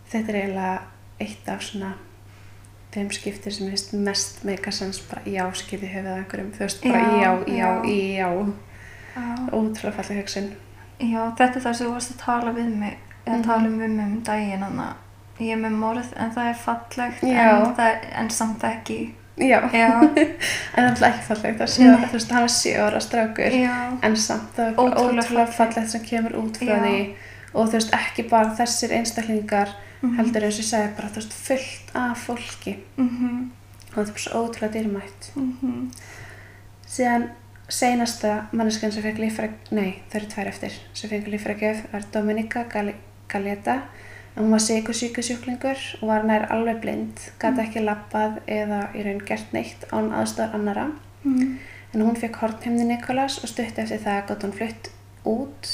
þetta 0.10 0.32
er 0.32 0.40
eiginlega 0.40 0.82
eitt 1.20 1.50
af 1.54 1.62
svona 1.64 1.92
þeim 2.96 3.10
skiptir 3.12 3.54
sem 3.54 3.68
finnst 3.72 3.94
mest 3.94 4.44
meikasens 4.48 5.00
bara 5.10 5.22
já 5.30 5.46
skipti 5.54 5.88
höfuð 5.92 6.14
á 6.16 6.20
einhverjum. 6.22 6.52
Þú 6.56 6.60
veist 6.66 6.84
bara 6.84 7.00
Já, 7.22 7.32
já, 7.48 7.70
já, 7.86 8.20
já. 8.20 8.30
ótrúlega 9.52 9.96
falleg 10.00 10.22
hugsun. 10.24 10.52
Já, 11.00 11.22
þetta 11.38 11.60
er 11.60 11.64
það 11.66 11.74
sem 11.78 11.88
þú 11.88 11.94
varst 11.98 12.14
að 12.16 12.22
tala 12.26 12.54
við 12.56 12.72
mig 12.80 12.98
eða 13.26 13.36
Mhm. 13.38 13.44
tala 13.44 13.68
um 13.68 13.82
um 13.82 14.00
um 14.00 14.22
daginn 14.24 14.64
þannig 14.64 14.86
að 14.88 15.44
ég 15.46 15.52
er 15.52 15.62
með 15.62 15.72
morð 15.80 16.14
en 16.16 16.32
það 16.32 16.50
er 16.50 16.54
fallegt 16.66 17.24
en, 17.24 17.76
það 17.76 17.80
er, 17.90 18.00
en 18.16 18.30
samt 18.30 18.64
ekki. 18.64 19.00
Já, 19.38 19.60
Já, 19.74 20.00
en 20.78 20.96
það 20.96 21.02
er 21.02 21.10
ekki 21.10 21.26
fallegt 21.28 21.60
að 21.62 21.68
sjá, 21.74 21.90
Nei. 21.92 22.06
þú 22.08 22.12
veist, 22.14 22.32
hann 22.32 22.48
ára 22.86 23.00
strákur 23.04 23.52
já, 23.52 23.74
en 24.02 24.16
samt 24.16 24.56
það 24.56 24.68
er 24.68 24.76
Ótrúlega 24.80 25.48
fallegt. 25.48 25.90
sem 25.90 26.02
kemur 26.02 26.32
út 26.40 26.58
frá 26.58 26.80
því. 26.86 27.16
Og 27.54 27.68
þú 27.68 27.72
veist, 27.72 27.92
ekki 27.94 28.30
bara 28.30 28.56
þessir 28.56 28.92
einstaklingar 28.96 29.70
Mhm. 30.06 30.18
heldur 30.18 30.44
eins 30.44 30.60
og 30.60 30.64
ég 30.64 30.70
segi 30.70 30.96
bara, 30.98 31.10
þú 31.10 31.22
veist, 31.22 31.34
fullt 31.34 31.96
af 31.96 32.28
fólki. 32.28 32.78
Mhm, 32.98 33.52
og 33.92 33.96
þetta 33.96 34.14
er 34.14 34.24
svo 34.26 34.46
ótrúlega 34.46 34.74
dýrmætt. 34.76 35.32
Mhm, 35.36 35.92
síðan 36.88 37.30
seinasta 37.70 38.46
manneskjan 38.52 38.92
sem 38.92 39.04
fekk 39.04 39.18
líffæra, 39.18 39.50
nei, 39.72 40.02
þau 40.12 40.20
eru 40.20 40.28
tvær 40.30 40.48
eftir 40.52 40.72
sem 40.94 41.10
fekk 41.10 41.28
líffæragjöf 41.34 41.86
var 41.92 42.04
Dominika 42.14 42.64
Gal 42.70 42.94
Galeta 43.28 43.82
hún 44.36 44.52
var 44.52 44.60
sykusíkusjúklingur 44.60 45.80
og 46.02 46.08
var 46.08 46.26
nær 46.28 46.46
alveg 46.52 46.82
blind, 46.84 47.22
gæti 47.40 47.64
ekki 47.64 47.84
lappað 47.86 48.42
eða 48.52 48.82
í 48.94 49.06
raun 49.06 49.22
gert 49.26 49.54
neitt 49.56 49.88
án 49.96 50.12
aðstöðar 50.12 50.58
annara 50.60 50.86
mhm, 51.24 51.58
en 51.94 52.04
hún 52.04 52.20
fekk 52.20 52.42
hortnheimni 52.44 52.86
Nikolas 52.90 53.40
og 53.42 53.50
stutt 53.50 53.80
eftir 53.82 54.04
það 54.04 54.26
gátt 54.30 54.46
hún 54.46 54.56
flutt 54.60 54.92
út 55.26 55.72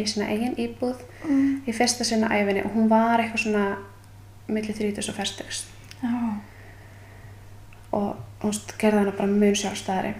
í 0.00 0.04
sína 0.10 0.28
eigin 0.32 0.56
íbúð 0.60 1.02
mhm, 1.24 1.62
í 1.68 1.76
fyrsta 1.76 2.06
sinna 2.06 2.32
æfinni 2.34 2.64
og 2.64 2.74
hún 2.76 2.90
var 2.92 3.22
eitthvað 3.22 3.46
svona 3.46 3.64
millir 4.48 4.76
30 4.76 5.10
og 5.10 5.18
færstugs 5.18 5.64
já, 6.02 6.12
og 7.94 8.16
hún 8.42 8.60
gerði 8.78 9.04
hana 9.04 9.14
bara 9.16 9.30
mun 9.30 9.56
sjálfstæðari. 9.56 10.14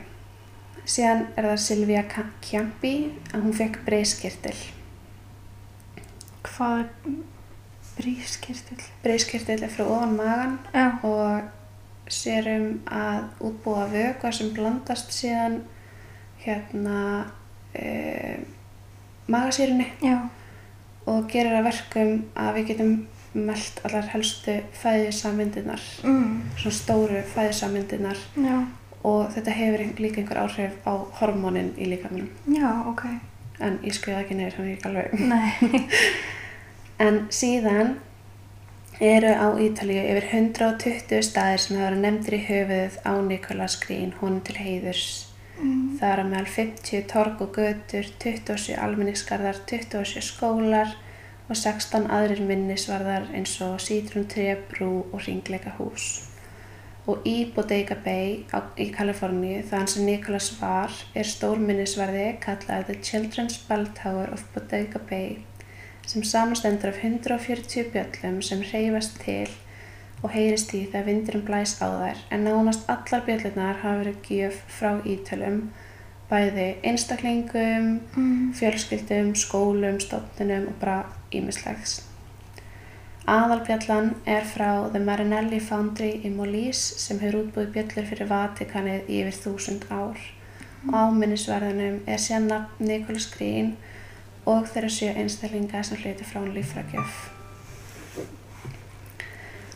Síðan 0.84 1.26
er 1.36 1.46
það 1.48 1.60
Silvia 1.64 2.02
Kjampi 2.44 2.94
að 3.32 3.44
hún 3.46 3.54
fekk 3.56 3.82
breyskirtil 3.86 4.56
hvað 6.44 6.80
er 6.82 6.88
brískirtill? 7.94 8.82
breyskirtil 9.04 9.60
er 9.62 9.72
frá 9.72 9.84
ofan 9.86 10.16
magan 10.18 10.58
Já, 10.74 10.86
og 11.06 12.10
sér 12.12 12.50
um 12.54 12.66
að 12.90 13.46
útbúa 13.48 13.86
vökva 13.92 14.32
sem 14.34 14.52
blandast 14.54 15.14
síðan 15.14 15.62
hérna 16.44 17.30
e, 17.72 18.44
magasýrunni 19.28 19.86
já, 20.02 20.18
og 21.06 21.26
gerir 21.32 21.58
að 21.58 21.64
verkum 21.70 22.14
að 22.36 22.54
við 22.58 22.66
getum 22.72 22.94
meld 23.34 23.80
allar 23.84 24.06
helstu 24.12 24.60
fæðisamyndinar, 24.78 25.80
mm, 26.06 26.42
svona 26.60 26.74
stóru 26.78 27.22
fæðisamyndinar 27.34 28.18
já, 28.38 28.56
og 29.04 29.28
þetta 29.34 29.50
hefur 29.58 29.84
líka 30.00 30.20
einhver 30.22 30.38
áhrif 30.44 30.76
á 30.86 30.92
hormónin 31.20 31.72
í 31.76 31.88
líkamunum. 31.90 32.28
já, 32.46 32.70
ok, 32.88 33.06
En 33.60 33.78
ég 33.86 33.94
skrifaði 33.94 34.24
ekki 34.24 34.34
neyri, 34.34 34.50
þannig 34.56 34.72
ekki 34.74 34.88
alveg. 34.88 35.12
nei, 35.20 35.88
En 37.04 37.26
síðan 37.30 37.96
eru 39.00 39.30
á 39.34 39.46
Ítalíu 39.58 40.02
yfir 40.10 40.26
120 40.30 41.22
staðir 41.26 41.58
sem 41.62 41.76
verið 41.78 42.02
nefndir 42.02 42.36
í 42.38 42.42
höfuð 42.48 42.98
á 43.06 43.12
Nicolas 43.22 43.76
Green, 43.82 44.12
honum 44.20 44.40
til 44.46 44.56
heiðurs. 44.58 45.06
Mm, 45.60 45.96
Það 46.00 46.10
er 46.10 46.22
að 46.22 46.28
meðal 46.32 46.50
50 46.56 47.06
torg 47.10 47.40
og 47.44 47.56
götur, 47.58 48.10
27 48.22 48.76
almenningskarðar, 48.80 49.62
27 49.70 50.22
skólar 50.24 50.94
og 51.48 51.56
16 51.56 52.06
aðrir 52.10 52.44
minnisvarðar 52.48 53.30
eins 53.36 53.56
og 53.64 53.78
Tree, 53.80 54.56
Brú 54.70 55.04
og 55.12 55.26
Ringleika 55.26 55.74
hús. 55.78 56.28
Og 57.06 57.20
í 57.28 57.52
Bodega 57.52 57.98
Bay 58.00 58.46
á, 58.48 58.64
í 58.80 58.88
Kaliforníu, 58.88 59.62
þaðan 59.68 59.90
sem 59.92 60.06
Nicholas 60.08 60.52
var, 60.60 60.92
er 61.14 61.28
stór 61.28 61.60
minnisvarði 61.60 62.38
kallað 62.40 62.86
The 62.88 63.00
Children's 63.04 63.58
Bell 63.68 63.90
Tower 63.92 64.32
of 64.32 64.46
Bodega 64.54 65.02
Bay 65.10 65.42
sem 66.06 66.22
samastendur 66.22 66.88
af 66.88 66.98
140 67.02 67.84
bjöllum 67.92 68.42
sem 68.42 68.60
hreyfast 68.60 69.20
til 69.24 69.48
og 70.24 70.32
heyrist 70.32 70.72
í 70.72 70.86
þegar 70.88 71.08
vindurinn 71.10 71.44
blæs 71.44 71.76
á 71.84 71.86
þær 71.92 72.22
en 72.32 72.46
nánast 72.48 72.88
allar 72.88 73.26
bjöllunar 73.26 73.82
hafa 73.82 74.00
verið 74.00 74.30
gjöf 74.30 74.62
frá 74.72 74.96
ítölum 75.04 75.66
bæði 76.30 76.68
einstaklingum, 76.82 78.00
mm, 78.16 78.52
fjölskyldum, 78.56 79.34
skólum, 79.36 80.00
stofnunum 80.00 80.68
og 80.68 80.74
bara 80.80 81.04
ímislegs. 81.32 82.02
Aðalbjallan 83.26 84.14
er 84.26 84.44
frá 84.44 84.90
The 84.92 85.00
Marinelli 85.00 85.60
Foundry 85.60 86.10
í 86.24 86.32
Molise 86.32 86.98
sem 87.00 87.20
hefur 87.22 87.44
útbúið 87.44 87.70
bjöllur 87.76 88.08
fyrir 88.10 88.28
Vatikanið 88.28 89.08
í 89.08 89.22
yfir 89.22 89.38
þúsund 89.44 89.86
ár. 89.90 90.18
Og 90.88 90.92
á 90.92 91.04
minnisverðunum 91.08 92.02
er 92.06 92.20
síðan 92.20 92.50
nafn 92.52 92.90
Nicholas 92.90 93.30
Green 93.32 93.76
og 94.44 94.68
þeirra 94.68 94.92
sjö 94.92 95.14
einstaklinga 95.16 95.80
sem 95.82 96.02
hluti 96.02 96.28
frá 96.28 96.42
hann 96.42 96.52
líffragjöf. 96.52 97.33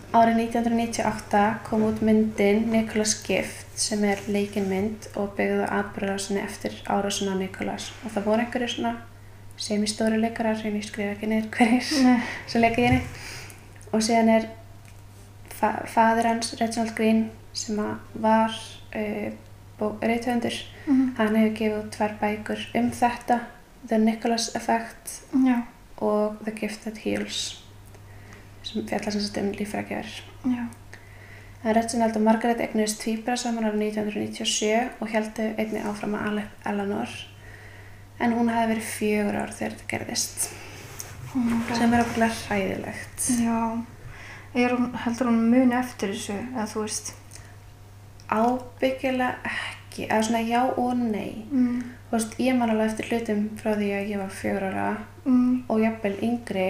Árið 0.08 0.38
1998 0.40 1.40
kom 1.68 1.82
út 1.84 1.98
myndin 2.00 2.62
Nicholas 2.72 3.12
Gift 3.26 3.76
sem 3.76 4.00
er 4.08 4.22
leikinmynd 4.32 5.10
og 5.20 5.34
byggði 5.36 5.66
atbyrðarásinni 5.68 6.40
eftir 6.40 6.78
árásuna 6.88 7.36
á 7.36 7.40
Nicholas 7.40 7.90
og 8.00 8.14
það 8.14 8.28
voru 8.30 8.44
einhverju 8.46 8.70
svona 8.72 8.94
semistóri 9.60 10.20
leikarar 10.22 10.64
en 10.64 10.78
ég 10.78 10.86
skrifa 10.86 11.12
ekki 11.12 11.28
niður 11.28 11.50
hverjir 11.58 11.84
sem 12.50 12.64
leika 12.64 12.80
í 12.80 12.86
henni. 12.86 13.02
Og 13.92 14.04
síðan 14.04 14.32
er 14.32 14.48
fa 15.58 15.74
fadir 15.90 16.30
hans 16.30 16.54
Reginald 16.56 16.96
Green 16.96 17.26
sem 17.52 17.76
var 18.14 18.56
uh, 18.96 19.30
reythöndur 20.00 20.56
mm, 20.86 21.14
hann 21.18 21.36
hefur 21.36 21.56
gefið 21.60 21.88
tvær 21.94 22.18
bækur 22.22 22.66
um 22.80 22.90
þetta 22.96 23.42
The 23.86 23.98
Nicholas 23.98 24.54
Effect 24.56 25.20
já, 25.44 25.62
og 26.00 26.40
The 26.44 26.54
Gift 26.56 26.84
That 26.86 27.04
Heals 27.04 27.57
sem 28.68 28.86
fjallar 28.88 29.14
sem 29.14 29.24
sagt 29.24 29.40
um 29.42 29.50
líffrækjör 29.56 30.12
já, 30.44 30.68
En 31.64 31.74
Reginald 31.74 32.16
og 32.16 32.22
Margaret 32.22 32.60
egnuðist 32.62 33.00
tvíbra 33.02 33.34
saman 33.36 33.66
árið 33.66 33.80
1997 33.88 35.02
og 35.02 35.10
heldu 35.10 35.46
einni 35.58 35.82
áfram 35.82 36.14
að 36.14 36.26
ala 36.28 36.44
upp 36.46 36.66
Eleanor 36.70 37.14
en 38.22 38.34
hún 38.36 38.50
hefði 38.52 38.72
verið 38.72 38.90
fjögur 38.92 39.38
ár 39.40 39.54
þegar 39.56 39.74
þetta 39.74 39.88
gerðist 39.92 40.50
oh 41.34 41.72
sem 41.74 41.94
er 41.94 42.04
okkurlega 42.04 42.36
hræðilegt. 42.44 43.26
Já, 43.42 43.58
er 44.54 44.76
hún, 44.76 44.92
heldur 45.02 45.32
hún 45.32 45.42
muni 45.50 45.76
eftir 45.78 46.14
þessu, 46.14 46.38
eða 46.54 46.68
þú 46.70 46.84
veist? 46.84 47.12
ábyggilega 48.28 49.36
ekki 49.48 50.06
eða 50.06 50.22
svona 50.26 50.42
já 50.44 50.60
og 50.68 51.00
nei. 51.00 51.44
Mm, 51.50 51.80
þú 52.08 52.16
veist, 52.16 52.38
ég 52.44 52.58
man 52.58 52.72
alveg 52.72 52.92
eftir 52.92 53.10
hlutum 53.10 53.44
frá 53.58 53.72
því 53.72 53.90
að 53.96 54.12
ég 54.12 54.22
var 54.22 54.34
fjögur 54.34 54.66
ára 54.68 54.88
mm, 55.24 55.54
og 55.68 55.82
jafnvel 55.82 56.14
yngri 56.28 56.68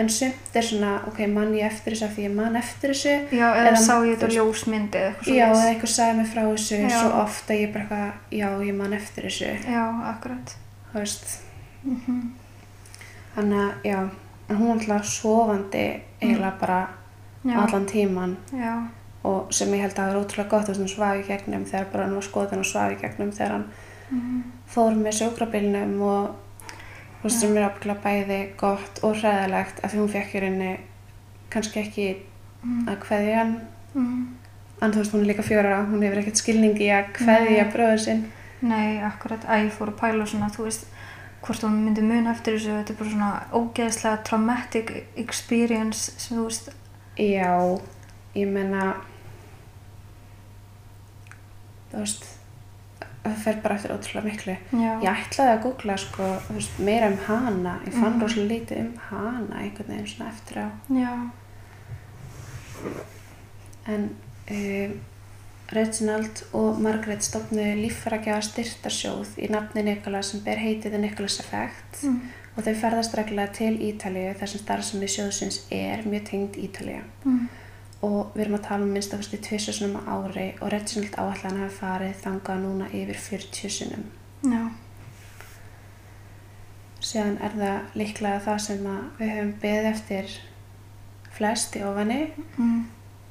en 0.00 0.08
sumt 0.16 0.56
er 0.56 0.66
svona, 0.66 0.94
ok, 1.10 1.20
man 1.32 1.52
ég 1.56 1.66
eftir 1.68 1.94
þessu 1.94 2.06
af 2.08 2.16
því 2.16 2.24
ég 2.26 2.34
man 2.38 2.56
eftir 2.60 2.94
þessu. 2.94 3.14
Já, 3.36 3.46
eða 3.50 3.66
Eða, 3.70 3.84
sá 3.84 3.94
ég 4.00 4.16
þetta 4.16 4.32
ljósmyndi 4.34 5.00
eða 5.00 5.12
eitthvað 5.12 5.36
já, 5.36 5.46
eða 5.50 5.68
einhver 5.74 5.94
sagði 5.94 6.16
mig 6.20 6.28
frá 6.32 6.42
þessu 6.48 6.80
Já. 6.80 6.88
svo 6.96 7.10
ofta 7.22 7.58
ég 7.60 7.72
bara 7.74 7.84
eitthvað, 7.84 8.12
já, 8.40 8.48
ég 8.70 8.76
man 8.80 8.96
eftir 8.98 9.28
þessu. 9.28 9.52
Já, 9.68 9.84
akkurat. 10.14 10.56
þú 10.92 10.98
veist, 11.04 11.38
Mm 11.84 12.30
þannig 13.30 13.60
að, 13.62 13.74
já 13.86 13.98
en 14.50 14.56
hún 14.58 14.72
var 14.72 14.80
alltaf 14.80 15.06
sofandi 15.06 15.84
eiginlega 16.20 16.56
bara 16.60 16.78
Já, 17.44 17.54
allan 17.62 17.86
tíman 17.86 18.36
já, 18.52 18.74
og 19.24 19.52
sem 19.54 19.70
ég 19.72 19.80
held 19.80 19.94
að 19.94 20.00
það 20.00 20.10
var 20.10 20.18
ótrúlega 20.24 20.50
gott 20.50 20.68
að 20.68 20.80
hann 20.80 20.90
svaf 20.90 21.20
í 21.20 21.22
gegnum 21.28 21.62
þegar 21.64 21.86
bara 21.92 22.04
hann 22.04 22.16
var 22.18 22.26
skoðin 22.26 22.60
og 22.64 22.68
svaf 22.68 22.92
í 22.92 22.98
gegnum 23.00 23.30
þegar 23.32 23.54
hann 23.54 23.64
mm, 24.10 24.42
fór 24.74 24.98
með 24.98 25.16
sjókrabílnum 25.20 25.94
og 26.04 26.34
þú 27.20 27.28
veist 27.28 27.42
sem 27.42 27.56
er 27.56 27.66
ábygglega 27.68 28.02
bæði 28.04 28.40
gott 28.60 29.00
og 29.04 29.18
hræðilegt 29.20 29.82
af 29.84 29.92
því 29.92 30.00
hún 30.00 30.12
fekk 30.14 30.34
í 30.34 30.42
rauninni 30.44 30.70
kannski 31.52 31.82
ekki 31.82 32.06
mm, 32.62 32.86
að 32.88 33.00
kveðja 33.04 33.38
hann. 33.42 33.54
Mm. 33.92 34.20
en 34.80 34.94
þú 34.94 35.02
veist 35.02 35.14
hún 35.14 35.24
er 35.24 35.30
líka 35.32 35.44
fjóra 35.44 35.82
hún 35.90 36.04
hefur 36.06 36.22
ekkert 36.22 36.40
skilning 36.40 36.78
í 36.80 36.88
að 36.94 37.10
kveðja 37.18 37.66
Nei. 37.66 37.72
bróður 37.74 38.02
sinn. 38.04 38.24
Nei, 38.60 39.00
akkurat, 39.04 39.44
að 39.48 39.66
ég 39.66 39.72
fór 39.72 39.92
að 39.92 40.00
pæla 40.02 40.26
svona, 40.28 40.50
þú 40.52 40.66
veist, 40.66 40.88
hvort 41.40 41.62
hún 41.64 41.78
myndi 41.80 42.02
muna 42.04 42.34
eftir 42.34 42.58
þessu, 42.58 42.74
þetta 42.76 42.92
er 42.92 42.98
bara 42.98 43.12
svona 43.14 43.30
ógeðslega 43.56 44.24
traumatic 44.28 44.92
experience 45.20 46.12
sem 46.20 46.36
þú 46.36 46.44
veist, 46.48 46.68
já, 47.16 47.54
ég 48.36 48.52
menna 48.52 48.90
þú 51.90 52.04
veist 52.04 52.28
það 53.24 53.36
fer 53.44 53.56
bara 53.62 53.74
eftir 53.74 53.92
ótrúlega 53.94 54.24
miklu. 54.30 54.56
Já, 54.72 54.92
ég 55.02 55.10
ætlaði 55.26 55.52
að 55.56 55.62
googla 55.62 55.96
sko, 55.98 56.28
veist, 56.54 56.78
meira 56.78 57.06
um 57.12 57.18
hana. 57.26 57.78
Ég 57.86 57.92
fann 57.92 58.12
Mhm. 58.16 58.20
rosalega 58.22 58.54
lítið 58.54 58.80
um 58.80 58.92
hana 59.10 59.56
einhvern 59.62 59.88
veginn 59.88 60.06
svona 60.06 60.30
eftir 60.30 60.56
á. 60.64 60.68
Já, 60.90 61.30
en 63.86 64.10
um, 64.50 65.00
Reginald 65.72 66.42
og 66.52 66.80
Margaret 66.82 67.22
stopnuðu 67.22 67.76
líffærakjafa 67.84 68.42
styrtarsjóð 68.42 69.36
í 69.38 69.50
nafni 69.52 69.84
Nikola 69.86 70.22
sem 70.26 70.40
ber 70.42 70.58
heitið 70.58 70.90
The 70.96 70.98
Nicholas 70.98 71.36
Effect. 71.40 72.02
Mm. 72.04 72.20
og 72.56 72.64
þau 72.66 72.74
ferðast 72.74 73.14
reglulega 73.14 73.52
til 73.54 73.76
Ítalíu 73.78 74.32
þar 74.36 74.48
sem 74.50 74.60
starfsemi 74.60 75.06
sjóðsins 75.08 75.60
er 75.72 76.02
mjög 76.04 76.24
tengd 76.32 76.56
Ítalíu 76.58 77.02
Mm. 77.24 77.48
Og 78.02 78.30
við 78.34 78.42
erum 78.46 78.54
að 78.58 78.62
tala 78.68 78.86
um 78.86 78.92
minnst 78.94 79.12
að 79.14 79.20
fyrstu 79.22 79.38
tvisvarsunum 79.44 79.96
á 80.08 80.12
ári 80.16 80.46
og 80.60 80.70
Reginald 80.72 81.16
áallan 81.20 81.58
hafi 81.64 81.74
farið 81.80 82.14
þangað 82.24 82.62
núna 82.64 82.86
yfir 82.96 83.18
40 83.26 83.74
sunum. 83.76 84.06
Já. 84.54 84.62
Síðan 87.00 87.36
er 87.44 87.54
það 87.56 87.98
líklega 88.00 88.40
það 88.44 88.58
sem 88.66 88.86
við 89.18 89.30
höfum 89.34 89.52
beðið 89.62 89.90
eftir 89.90 90.32
flest 91.36 91.76
í 91.76 91.84
ofanni 91.86 92.20
Mm. 92.58 92.80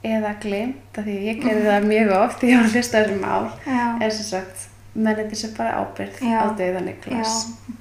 eða 0.03 0.31
glimt, 0.41 0.97
af 0.97 1.03
því 1.05 1.15
ég 1.27 1.41
gerði 1.43 1.65
það 1.67 1.87
mjög 1.91 2.11
oft 2.17 2.43
í 2.43 2.51
að 2.55 2.69
hlusta 2.73 3.01
þessum 3.03 3.25
Já. 3.67 3.83
er 4.01 4.09
sem 4.15 4.25
sagt 4.29 4.67
mennið 4.95 5.29
þessi 5.33 5.49
bara 5.57 5.81
ábyrgð 5.83 6.21
Já. 6.23 6.39
á 6.39 6.45
dauða 6.57 6.81
Niklas. 6.85 7.33
Já. 7.45 7.73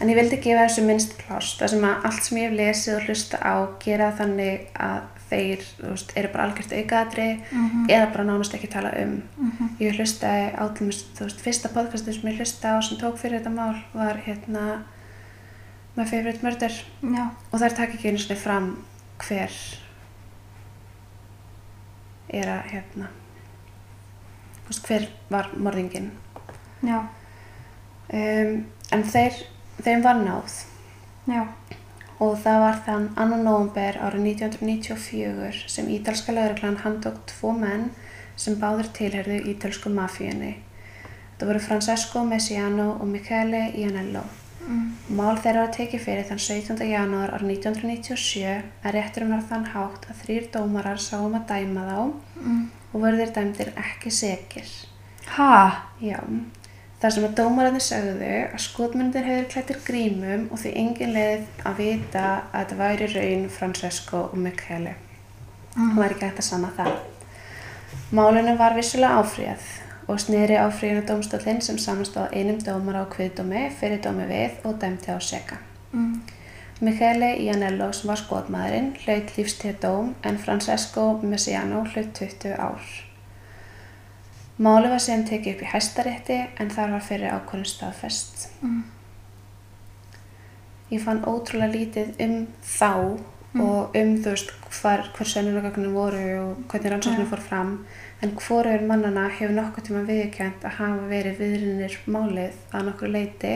En 0.00 0.08
ég 0.08 0.16
vildi 0.16 0.38
gefa 0.40 0.62
þessu 0.64 0.82
minnst 0.86 1.16
plást, 1.20 1.58
þar 1.60 1.68
sem 1.74 1.82
að 1.84 2.04
allt 2.08 2.22
sem 2.24 2.38
ég 2.40 2.46
hef 2.48 2.56
lesið 2.56 2.94
og 2.96 3.02
hlusta 3.08 3.36
á 3.44 3.54
gera 3.84 4.06
þannig 4.16 4.62
að 4.80 5.00
þeir, 5.30 5.64
veist, 5.84 6.12
eru 6.16 6.28
bara 6.32 6.44
algjört 6.48 6.72
aukaðri 6.72 7.26
Mhm. 7.52 7.84
eða 7.88 8.06
bara 8.12 8.24
nánast 8.24 8.54
ekki 8.56 8.70
tala 8.72 8.90
um. 9.02 9.22
Mhm. 9.38 9.68
Ég 9.80 9.98
hlustaði 9.98 10.46
á, 10.56 10.64
þú 10.74 10.86
veist, 10.88 11.40
fyrsta 11.44 11.68
podcastið 11.68 12.14
sem 12.20 12.30
ég 12.32 12.38
hlustaði 12.40 12.74
á 12.74 12.80
sem 12.82 12.98
tók 12.98 13.18
fyrir 13.18 13.38
þetta 13.40 13.54
mál 13.54 13.76
var 13.94 14.16
hérna 14.26 14.82
My 15.96 16.04
Favorite 16.04 16.42
Murder 16.42 16.72
Já. 17.02 17.30
og 17.52 17.60
þær 17.60 17.76
takk 17.76 17.94
ekki 17.94 18.08
einu 18.08 18.18
sinni 18.18 18.36
fram 18.40 18.84
hver 19.18 19.50
er 22.32 22.46
að, 22.46 22.62
hérna, 22.70 23.08
veist, 24.68 24.86
hver 24.86 25.08
var 25.30 25.48
morðingin. 25.58 26.10
Já. 26.82 27.00
Um, 28.12 28.66
en 28.92 29.02
þeir, 29.04 29.34
þeim 29.84 30.02
var 30.04 30.18
náð 30.20 30.56
Já. 31.30 31.42
og 32.20 32.38
það 32.44 32.58
var 32.64 32.80
þann 32.86 33.06
annan 33.16 33.44
nóvumber 33.46 33.98
árið 34.02 34.26
1994 34.32 35.64
sem 35.70 35.88
ítalska 35.94 36.32
lauruglan 36.36 36.76
handtók 36.84 37.20
tvo 37.30 37.52
menn 37.56 37.90
sem 38.40 38.56
báður 38.60 38.88
tilherðu 38.96 39.38
ítalsku 39.52 39.90
mafíunni. 39.92 40.54
Það 41.38 41.48
voru 41.50 41.60
Francesco 41.64 42.22
Messiano 42.24 42.90
og 43.00 43.06
Michele 43.08 43.70
Ianello. 43.76 44.22
Mm. 44.68 44.90
Mál 45.16 45.38
þeirra 45.40 45.62
var 45.64 45.72
tekið 45.74 46.02
fyrir 46.04 46.26
þann 46.28 46.38
17. 46.44 46.84
janúar 46.90 47.32
árið 47.36 47.54
1997 47.56 48.44
en 48.84 48.92
rétturum 48.94 49.32
var 49.34 49.44
þann 49.48 49.64
hátt 49.72 50.04
að 50.12 50.20
þrýr 50.24 50.50
dómarar 50.52 51.00
sáum 51.00 51.34
að 51.38 51.46
dæma 51.48 51.86
þá 51.88 52.00
Mm. 52.40 52.70
og 52.92 53.00
voru 53.00 53.16
þeir 53.20 53.32
dæmdir 53.36 53.72
ekki 53.76 54.10
sekir. 54.10 54.68
Ha? 55.36 55.84
Já, 56.00 56.18
þar 57.00 57.14
sem 57.14 57.26
að 57.26 57.36
dómararnir 57.38 57.84
sögðu 57.84 58.32
að 58.44 58.64
skotmyndir 58.64 59.28
hefur 59.28 59.46
klættir 59.52 59.78
grímum 59.86 60.48
og 60.52 60.60
því 60.62 60.72
engin 60.82 61.14
leið 61.16 61.46
að 61.64 61.78
vita 61.80 62.24
að 62.50 62.56
þetta 62.58 62.80
væri 62.80 63.08
raun 63.14 63.46
Francesco 63.54 64.24
og 64.26 64.36
Michele. 64.36 64.96
Mm. 65.76 65.94
Það 65.94 66.02
var 66.02 66.14
ekki 66.16 66.28
hægt 66.28 66.42
að 66.42 66.48
sanna 66.50 66.72
það. 66.76 66.98
Málinu 68.10 68.56
var 68.58 68.76
vissulega 68.76 69.22
áfríðað 69.22 69.70
og 70.10 70.20
sneri 70.20 70.58
áfríðinu 70.58 71.06
dómstólinn 71.06 71.62
sem 71.62 71.78
samanstofað 71.78 72.36
einum 72.36 72.58
dómara 72.64 73.04
á 73.06 73.12
kviðdómi, 73.12 73.68
fyrir 73.78 74.02
dómi 74.02 74.26
við 74.28 74.64
og 74.66 74.80
dæmti 74.82 75.14
á 75.14 75.18
seka. 75.22 75.60
Mm. 75.92 76.20
Michele 76.80 77.34
Ianello 77.44 77.90
sem 77.92 78.08
var 78.08 78.18
skotmaðurinn 78.20 78.94
hlaut 79.02 79.36
lífstíð 79.36 79.78
dóm 79.82 80.14
en 80.24 80.40
Francesco 80.40 81.12
Messiano 81.22 81.84
hlaut 81.84 82.12
20 82.16 82.56
ár. 82.56 83.09
Máli 84.60 84.90
var 84.92 85.00
síðan 85.00 85.26
tekið 85.28 85.54
upp 85.54 85.62
í 85.64 85.68
hæstarétti 85.72 86.38
en 86.60 86.72
þar 86.72 86.96
var 86.96 87.04
fyrir 87.04 87.32
ákvörðin 87.32 87.70
staðfest. 87.70 88.48
Mm. 88.60 88.82
Ég 90.90 91.04
fann 91.04 91.22
ótrúlega 91.24 91.72
lítið 91.72 92.16
um 92.26 92.34
þá 92.66 92.90
og 93.58 93.96
um 93.98 94.10
þú 94.22 94.34
veist 94.34 94.52
hvar, 94.70 95.06
hver 95.16 95.26
sönnunagögnin 95.26 95.94
voru 95.94 96.26
og 96.42 96.58
hvernig 96.70 96.92
rannsóknin 96.92 97.24
Já. 97.26 97.30
fór 97.32 97.42
fram 97.42 97.72
en 98.22 98.34
hvorur 98.36 98.84
mannana 98.86 99.28
hefur 99.32 99.56
nokkuð 99.56 99.88
tíma 99.88 100.02
viðkjönd 100.06 100.62
að 100.62 100.76
hafa 100.76 101.08
verið 101.10 101.40
viðrinnir 101.40 101.96
málið 102.06 102.60
að 102.70 102.86
nokkur 102.90 103.10
leiti 103.16 103.54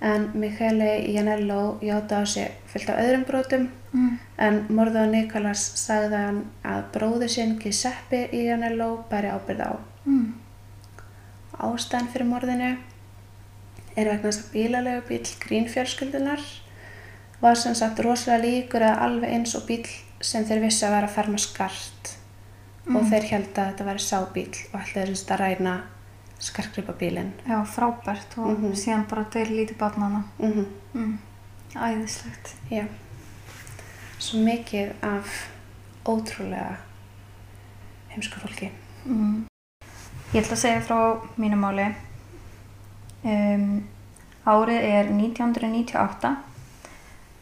en 0.00 0.30
Michele 0.34 1.04
Ianello 1.12 1.78
játa 1.82 2.22
á 2.22 2.24
sig 2.26 2.50
fyllt 2.66 2.88
af 2.88 2.98
öðrum 3.04 3.26
brotum 3.28 3.68
Mm. 3.92 4.18
en 4.38 4.66
morðu 4.70 5.00
á 5.02 5.06
Nikolas 5.10 5.62
sagði 5.74 6.14
hann 6.16 6.44
að 6.62 6.84
bróður 6.94 7.28
sinn 7.28 7.56
Giuseppe 7.58 8.28
Ianello 8.32 9.04
bæri 9.10 9.26
ábyrð 9.34 9.64
á. 9.66 9.72
Mm. 10.06 10.34
Ástæðan 11.58 12.08
fyrir 12.12 12.28
morðinu 12.30 12.68
er 13.96 14.06
vegna 14.12 14.30
þess 14.30 14.44
að 14.44 14.52
bílalegu 14.54 15.02
bíl 15.08 15.32
grínfjörsköldunar 15.42 16.44
var 17.42 17.58
sem 17.58 17.74
sagt 17.74 17.98
rosalega 18.04 18.44
líkur 18.44 18.84
eða 18.86 19.02
alveg 19.08 19.34
eins 19.34 19.56
og 19.58 19.66
bíl 19.66 19.82
sem 20.20 20.44
þeir 20.46 20.62
vissi 20.68 20.86
að 20.86 20.94
vera 20.94 21.10
að 21.10 21.16
ferma 21.18 21.38
skart 21.42 22.14
og 22.94 23.10
þeir 23.10 23.26
held 23.32 23.50
að 23.58 23.72
þetta 23.72 23.88
væri 23.90 24.04
sábíl 24.06 24.54
og 24.72 24.80
ætlaði 24.80 25.14
þess 25.16 25.30
að 25.34 25.40
ræna 25.42 25.74
skarkripa 26.40 26.92
bílinn. 26.92 27.32
Já, 27.48 27.60
frábært 27.64 28.38
og 28.38 28.58
Mhm. 28.58 28.72
síðan 28.74 29.06
bara 29.08 29.24
deyr 29.32 29.46
lítið 29.46 29.76
barnana. 29.78 30.24
Mm 30.38 30.66
Mm. 30.94 31.18
Æðislegt. 31.74 32.54
Já, 32.70 32.84
svo 34.18 34.38
mikið 34.44 34.92
af 35.02 35.48
ótrúlega 36.04 36.76
heimsku 38.08 38.40
fólki. 38.40 38.70
Mm. 39.06 39.46
Ég 40.32 40.42
ætla 40.42 40.56
að 40.56 40.62
segja 40.64 40.80
frá 40.80 41.20
mínu 41.38 41.56
máli. 41.56 41.94
Um, 43.24 43.84
árið 44.46 44.82
er 44.82 45.04
1998. 45.12 46.36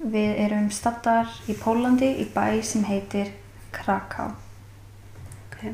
Við 0.04 0.38
erum 0.38 0.70
stattar 0.70 1.26
í 1.48 1.54
Pólandi 1.54 2.08
í 2.22 2.26
bæ 2.34 2.62
sem 2.62 2.84
heitir 2.84 3.32
Kraká. 3.72 4.34
Okay. 5.52 5.72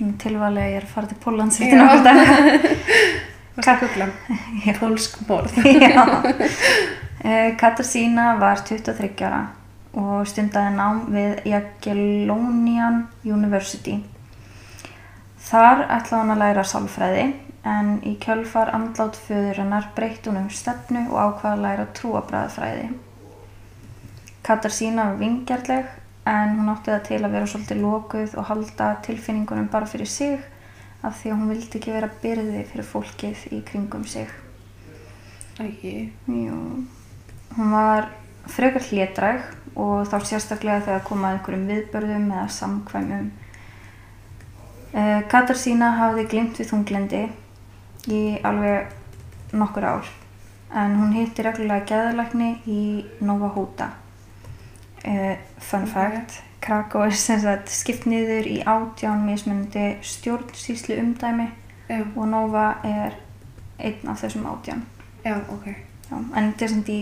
Svona 0.00 0.16
tilvalega 0.16 0.68
ég 0.70 0.78
er 0.78 0.84
að 0.86 0.92
fara 0.94 1.08
til 1.10 1.16
Pólans 1.20 1.58
eftir 1.60 1.76
kuklan? 3.82 4.12
Já. 4.64 4.72
Pólsk 4.80 5.18
morð. 5.28 5.58
Já. 5.84 6.06
Eh, 7.20 7.50
Katarzyna 7.60 8.38
var 8.40 8.62
23 8.64 9.10
ára 9.28 9.42
og 9.92 10.24
stundaði 10.30 10.72
nám 10.78 11.02
við 11.12 11.44
Jagiellonian 11.50 13.02
University. 13.28 13.98
Þar 15.50 15.84
ætlaði 15.98 16.22
hún 16.22 16.32
að 16.32 16.42
læra 16.46 16.64
sálfræði 16.64 17.28
en 17.68 17.94
í 18.00 18.16
kjölfar 18.24 18.72
andlát 18.72 19.20
föðurinnar 19.28 19.92
breytti 19.98 20.32
hún 20.32 20.46
um 20.46 20.48
stefnu 20.48 21.10
og 21.10 21.20
ákvaði 21.26 21.52
að 21.58 21.64
læra 21.66 21.88
trúabræðafræði. 22.00 22.88
Katarzyna 24.48 25.10
var 25.10 25.20
vingjarleg 25.20 25.96
en 26.30 26.54
hún 26.58 26.70
átti 26.70 26.92
það 26.92 27.04
til 27.08 27.20
að 27.20 27.34
vera 27.34 27.50
svolítið 27.50 27.82
lokuð 27.82 28.36
og 28.38 28.48
halda 28.50 28.90
tilfinningunum 29.06 29.68
bara 29.72 29.88
fyrir 29.90 30.10
sig 30.10 30.38
af 31.02 31.16
því 31.18 31.32
að 31.32 31.38
hún 31.40 31.52
vildi 31.54 31.78
ekki 31.80 31.94
vera 31.96 32.10
byrði 32.22 32.64
fyrir 32.70 32.86
fólkið 32.86 33.44
í 33.56 33.60
kringum 33.66 34.06
sig. 34.06 34.30
Ægi. 35.60 36.10
Jú. 36.28 36.58
Hún 37.56 37.72
var 37.74 38.10
frekar 38.50 38.84
hlétræg 38.90 39.42
og 39.74 40.06
þá 40.08 40.16
sérstaklega 40.28 40.86
þegar 40.86 41.04
kom 41.08 41.24
að 41.24 41.36
einhverjum 41.36 41.66
viðbörðum 41.70 42.30
eða 42.34 42.46
samkvæmum. 42.56 43.30
Uh, 44.90 45.20
Katarsína 45.30 45.92
hafði 45.98 46.26
glimt 46.30 46.58
við 46.58 46.72
þunglendi 46.72 47.24
í 48.10 48.22
alveg 48.46 49.54
nokkur 49.54 49.86
ár 49.86 50.08
en 50.74 50.96
hún 50.98 51.14
hitti 51.14 51.42
reglulega 51.42 51.86
geðalækni 51.86 52.50
í 52.70 52.82
Nova 53.26 53.50
Huta. 53.54 53.90
Uh, 55.06 55.36
fun 55.58 55.86
fact, 55.86 56.42
Krakow 56.60 57.02
er 57.06 57.10
sem 57.16 57.40
sagt 57.40 57.70
skipt 57.72 58.04
niður 58.06 58.44
í 58.46 58.58
átján 58.68 59.22
mismunandi 59.24 59.96
stjórnsýslu 60.04 60.98
umdæmi 61.00 61.46
Já, 61.88 62.02
og 62.16 62.26
Nova 62.28 62.66
er 62.84 63.16
einn 63.80 64.08
af 64.12 64.20
þessum 64.20 64.44
átján. 64.46 64.82
já, 65.24 65.36
ok. 65.48 65.66
Já, 66.10 66.16
en 66.36 66.52
þetta 66.52 66.64
er 66.64 66.68
sem 66.68 66.84
í 66.88 66.98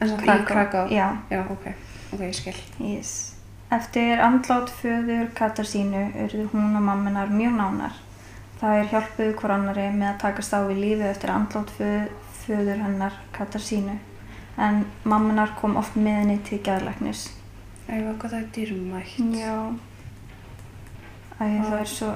En 0.00 0.08
svo 0.08 0.16
í 0.18 0.44
Krakow. 0.46 0.88
Já, 0.90 1.06
Já, 1.30 1.40
ok. 1.50 1.66
Ok, 2.12 2.20
ég 2.20 2.34
skil. 2.34 2.56
yes. 2.80 3.34
Eftir 3.70 4.18
andlát 4.20 4.68
föður 4.82 5.30
Katarsínu 5.34 6.02
urðu 6.24 6.48
hún 6.52 6.74
og 6.76 6.82
mamminar 6.82 7.30
mjög 7.30 7.54
nánar. 7.56 7.92
Það 8.60 8.78
er 8.80 8.88
hjálpuðu 8.90 9.34
hver 9.38 9.50
annari 9.54 9.86
með 9.94 10.08
að 10.10 10.18
takast 10.20 10.52
á 10.52 10.60
við 10.66 10.76
lífið 10.82 11.06
eftir 11.08 11.30
andlát 11.30 11.70
föð, 11.78 12.10
föður 12.42 12.82
hennar 12.82 13.12
Katarsínu. 13.32 13.94
En 14.62 14.84
mamminar 15.08 15.54
kom 15.60 15.78
oft 15.80 15.96
með 15.98 16.18
henni 16.20 16.36
til 16.46 16.60
geðlæknis. 16.64 17.28
Æ, 17.88 17.94
hvað 17.98 18.28
það 18.28 18.36
er 18.40 18.50
dýrmætt. 18.56 19.16
Já. 19.38 19.56
Það 21.38 21.80
er 21.80 21.90
svo... 21.90 22.12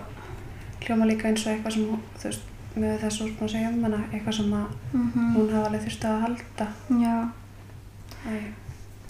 Hljóma 0.87 1.09
líka 1.09 1.27
eins 1.31 1.43
og 1.47 1.55
eitthvað 1.57 1.75
sem, 1.75 1.87
þú 2.21 2.29
veist, 2.29 2.53
með 2.77 3.01
þessu 3.03 3.25
úrspunn 3.25 3.51
sem 3.51 3.65
hjá 3.65 3.73
hana, 3.73 4.05
eitthvað 4.13 4.39
sem 4.39 4.53
að 4.55 4.69
Mm 4.93 5.33
hún 5.35 5.51
hafa 5.51 5.67
alveg 5.71 5.83
þurfti 5.87 6.09
að 6.11 6.23
halda. 6.27 6.67
Já. 7.01 7.17
Æ, 8.27 8.37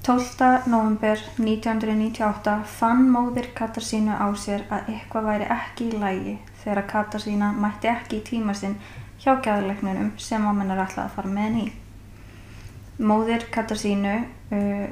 12. 0.06 0.68
november 0.70 1.18
1998 1.36 2.52
fann 2.78 3.08
móðir 3.10 3.48
Katarsínu 3.58 4.14
á 4.14 4.30
sér 4.38 4.62
að 4.70 4.92
eitthvað 4.92 5.26
væri 5.26 5.48
ekki 5.50 5.88
í 5.90 5.98
lægi 5.98 6.34
þegar 6.62 6.86
Katarsína 6.92 7.48
mætti 7.52 7.90
ekki 7.90 8.20
í 8.20 8.26
tíma 8.28 8.54
sinn 8.54 8.76
hjá 9.18 9.34
gæðleiknunum 9.42 10.12
sem 10.22 10.46
mamman 10.46 10.70
er 10.70 10.84
alltaf 10.84 11.08
að 11.08 11.16
fara 11.16 11.32
með 11.34 11.48
henni 11.48 11.64
í. 11.66 11.72
Móðir 12.98 13.46
Katarsínu 13.52 14.14
uh, 14.52 14.86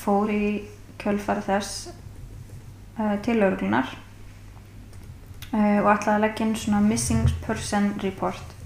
fór 0.00 0.30
í 0.32 0.44
kjölfara 1.00 1.42
þess 1.44 1.90
uh, 2.98 3.16
til 3.24 3.40
örglunar 3.44 3.90
uh, 5.52 5.78
og 5.82 5.90
ætlaði 5.92 6.14
að 6.14 6.24
leggja 6.24 6.46
inn 6.46 6.56
svona 6.56 6.80
missing 6.84 7.28
person 7.44 7.92
report 8.04 8.56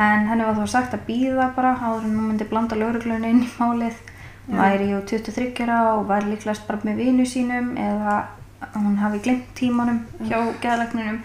en 0.00 0.28
henni 0.30 0.46
var 0.46 0.56
þá 0.56 0.74
sagt 0.74 0.96
að 0.96 1.06
býða 1.10 1.50
bara 1.56 1.74
áður 1.76 2.06
en 2.06 2.16
hún 2.16 2.30
myndi 2.30 2.48
blanda 2.48 2.78
lögreglunni 2.78 3.34
inn 3.34 3.44
í 3.44 3.50
málið 3.58 3.98
hún 4.46 4.56
Já. 4.56 4.62
væri 4.62 4.90
jú 4.92 5.00
23 5.12 5.66
ára 5.66 5.80
og 5.98 6.06
var 6.08 6.26
líklegast 6.28 6.66
bara 6.68 6.80
með 6.86 7.02
vinu 7.04 7.26
sínum 7.28 7.74
eða 7.78 8.20
hún 8.74 8.96
hafi 9.00 9.20
glimt 9.24 9.50
tímanum 9.58 10.04
hjá 10.28 10.38
geðlækninum 10.62 11.20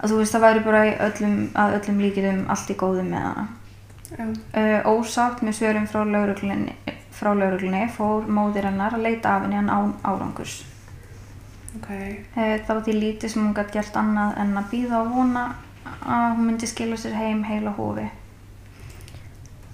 að 0.00 0.12
þú 0.12 0.20
veist 0.20 0.34
það 0.34 0.44
væri 0.46 0.62
bara 0.64 0.84
í 0.88 0.92
öllum, 1.06 1.40
að 1.54 1.74
öllum 1.78 2.04
líkitum 2.04 2.44
allt 2.52 2.70
í 2.72 2.76
góðu 2.80 3.02
með 3.06 3.26
hana. 3.26 3.48
Uh, 4.18 4.90
ósátt 4.90 5.42
með 5.44 5.56
svörum 5.58 5.86
frá 5.90 6.04
lögreglunni 7.34 7.86
fór 7.94 8.28
móðir 8.30 8.68
hennar 8.70 8.96
að 8.96 9.06
leita 9.06 9.36
af 9.36 9.44
henni 9.44 9.58
en 9.60 9.70
án 9.70 9.94
árangurs. 10.02 10.62
Ok. 11.78 11.90
uh, 11.90 12.56
það 12.66 12.72
var 12.74 12.82
því 12.86 12.94
lítið 12.98 13.32
sem 13.32 13.44
hún 13.44 13.54
gætt 13.54 13.74
gert 13.74 13.96
annað 13.96 14.38
en 14.42 14.56
að 14.58 14.70
býða 14.72 15.02
og 15.02 15.12
vona 15.14 15.44
að 16.00 16.38
hún 16.38 16.48
myndi 16.48 16.70
skila 16.70 16.98
sér 16.98 17.18
heim 17.18 17.44
heila 17.44 17.74
hófi. 17.76 18.08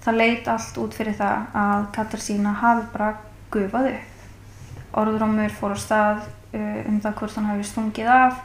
Það 0.05 0.19
leit 0.21 0.47
allt 0.47 0.77
út 0.79 0.93
fyrir 0.95 1.17
það 1.17 1.57
að 1.61 1.87
Katarsína 1.95 2.53
hafi 2.61 2.85
bara 2.93 3.13
gufað 3.51 3.89
upp. 3.93 4.13
Orðrómur 4.97 5.55
fór 5.55 5.75
á 5.75 5.77
stað 5.81 6.27
uh, 6.53 6.83
um 6.87 7.01
það 7.03 7.17
hvort 7.21 7.39
hann 7.39 7.49
hafi 7.51 7.65
stungið 7.67 8.11
af 8.11 8.43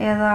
eða 0.00 0.34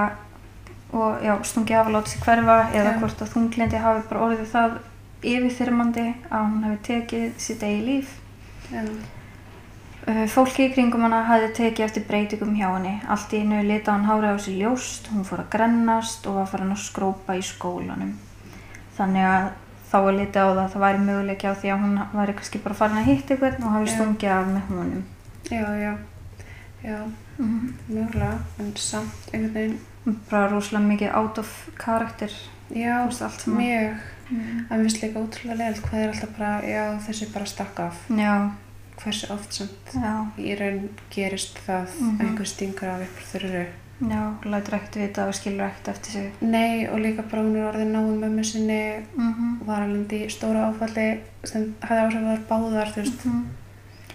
og, 0.96 1.24
já, 1.26 1.34
stungið 1.44 1.80
af 1.80 1.90
að 1.90 1.96
láta 1.98 2.12
sig 2.14 2.22
hverfa 2.24 2.58
eða 2.72 2.92
Já. 2.94 3.00
hvort 3.02 3.22
að 3.26 3.32
þunglindi 3.34 3.82
hafi 3.84 4.06
bara 4.10 4.24
orðið 4.30 4.48
það 4.54 4.78
yfirþyrmandi 5.26 6.06
að 6.30 6.46
hún 6.52 6.64
hafi 6.68 6.80
tekið 6.90 7.28
sitt 7.48 7.64
eigi 7.68 7.84
líf 7.90 8.16
Já. 8.72 8.82
Uh, 10.06 10.28
Fólki 10.30 10.68
í 10.68 10.72
kringum 10.74 11.02
hana 11.02 11.24
hafði 11.26 11.48
tekið 11.58 11.86
eftir 11.88 12.04
breytingum 12.06 12.52
hjá 12.54 12.68
henni. 12.76 12.92
Allt 13.10 13.32
í 13.34 13.40
einu 13.42 13.64
lita 13.66 13.96
hann 13.96 14.06
hárið 14.06 14.36
á 14.38 14.44
sér 14.44 14.60
ljóst, 14.60 15.08
hún 15.10 15.26
fór 15.26 15.42
að 15.42 15.48
grennast 15.56 16.28
og 16.30 16.36
var 16.38 16.50
farin 16.52 16.74
að 16.76 16.84
skrópa 16.84 17.34
í 17.34 17.42
skólanum. 17.42 18.12
Þannig 19.00 19.26
að 19.26 19.48
þá 19.90 19.96
var 20.06 20.18
litið 20.20 20.38
á 20.38 20.46
það 20.46 20.62
að 20.66 20.70
það 20.76 20.84
væri 20.86 21.02
möguleiki 21.08 21.50
á 21.50 21.54
því 21.58 21.72
að 21.74 21.82
hún 21.88 21.98
væri 22.20 22.36
kannski 22.38 22.62
bara 22.68 22.78
farin 22.84 23.02
að 23.02 23.10
hitta 23.10 23.34
einhvern 23.34 23.66
og 23.66 23.74
hafi 23.80 23.92
stungið 23.96 24.36
af 24.36 24.52
með 24.54 24.70
honum. 24.70 25.04
Já, 25.50 25.66
já. 25.82 25.94
Já, 26.86 27.00
Mm. 27.38 27.74
mjögulega. 27.90 28.38
En 28.60 28.70
samt 28.76 29.34
einhvern 29.34 29.54
veginn. 29.58 29.80
Bara 30.30 30.50
rosalega 30.52 30.88
mikið 30.88 31.16
out 31.16 31.38
of 31.38 31.70
karakter, 31.78 32.32
Já, 32.76 33.06
allt 33.06 33.46
mjög. 33.48 33.96
Mm. 34.30 34.66
En 34.70 34.80
við 34.80 34.84
veist 34.88 35.02
líka 35.04 35.20
ótrúlega 35.22 35.58
leilt 35.58 35.82
hvað 35.86 36.00
er 36.02 36.10
alltaf 36.14 36.30
bara, 36.38 36.62
já, 36.66 36.84
þessi 37.08 37.28
bara 37.34 37.46
stakk 37.46 37.80
af. 37.80 38.00
Já, 38.10 38.52
Hversu 38.96 39.28
oft 39.34 39.54
samt 39.54 39.92
í 40.40 40.54
raun 40.58 40.90
gerist 41.12 41.58
það 41.68 41.88
Mhm. 42.00 42.18
að 42.20 42.22
einhver 42.26 42.46
stingur 42.48 42.88
af 42.90 43.02
upp 43.02 43.18
þurru. 43.32 43.66
já, 44.02 44.22
lætur 44.46 44.74
ekkert 44.78 44.96
vita 44.96 45.28
og 45.28 45.34
skilur 45.36 45.66
ekkert 45.68 45.88
eftir 45.88 46.12
sig. 46.12 46.32
Nei, 46.42 46.88
og 46.88 47.00
líka 47.00 47.22
bara 47.30 47.42
hún 47.44 47.56
er 47.56 47.72
orðin 47.74 47.92
náum 47.92 48.20
mömmu 48.20 48.44
sinni 48.46 49.04
Mm 49.18 49.60
var 49.66 49.82
alveg 49.82 50.12
í 50.12 50.30
stóra 50.32 50.72
áfalli 50.72 51.20
sem 51.44 51.76
að 51.82 52.38
þær 52.38 52.48
báðar, 52.50 52.88
þú 52.94 53.02
veist. 53.04 53.26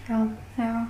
Já, 0.09 0.29
Já. 0.59 0.87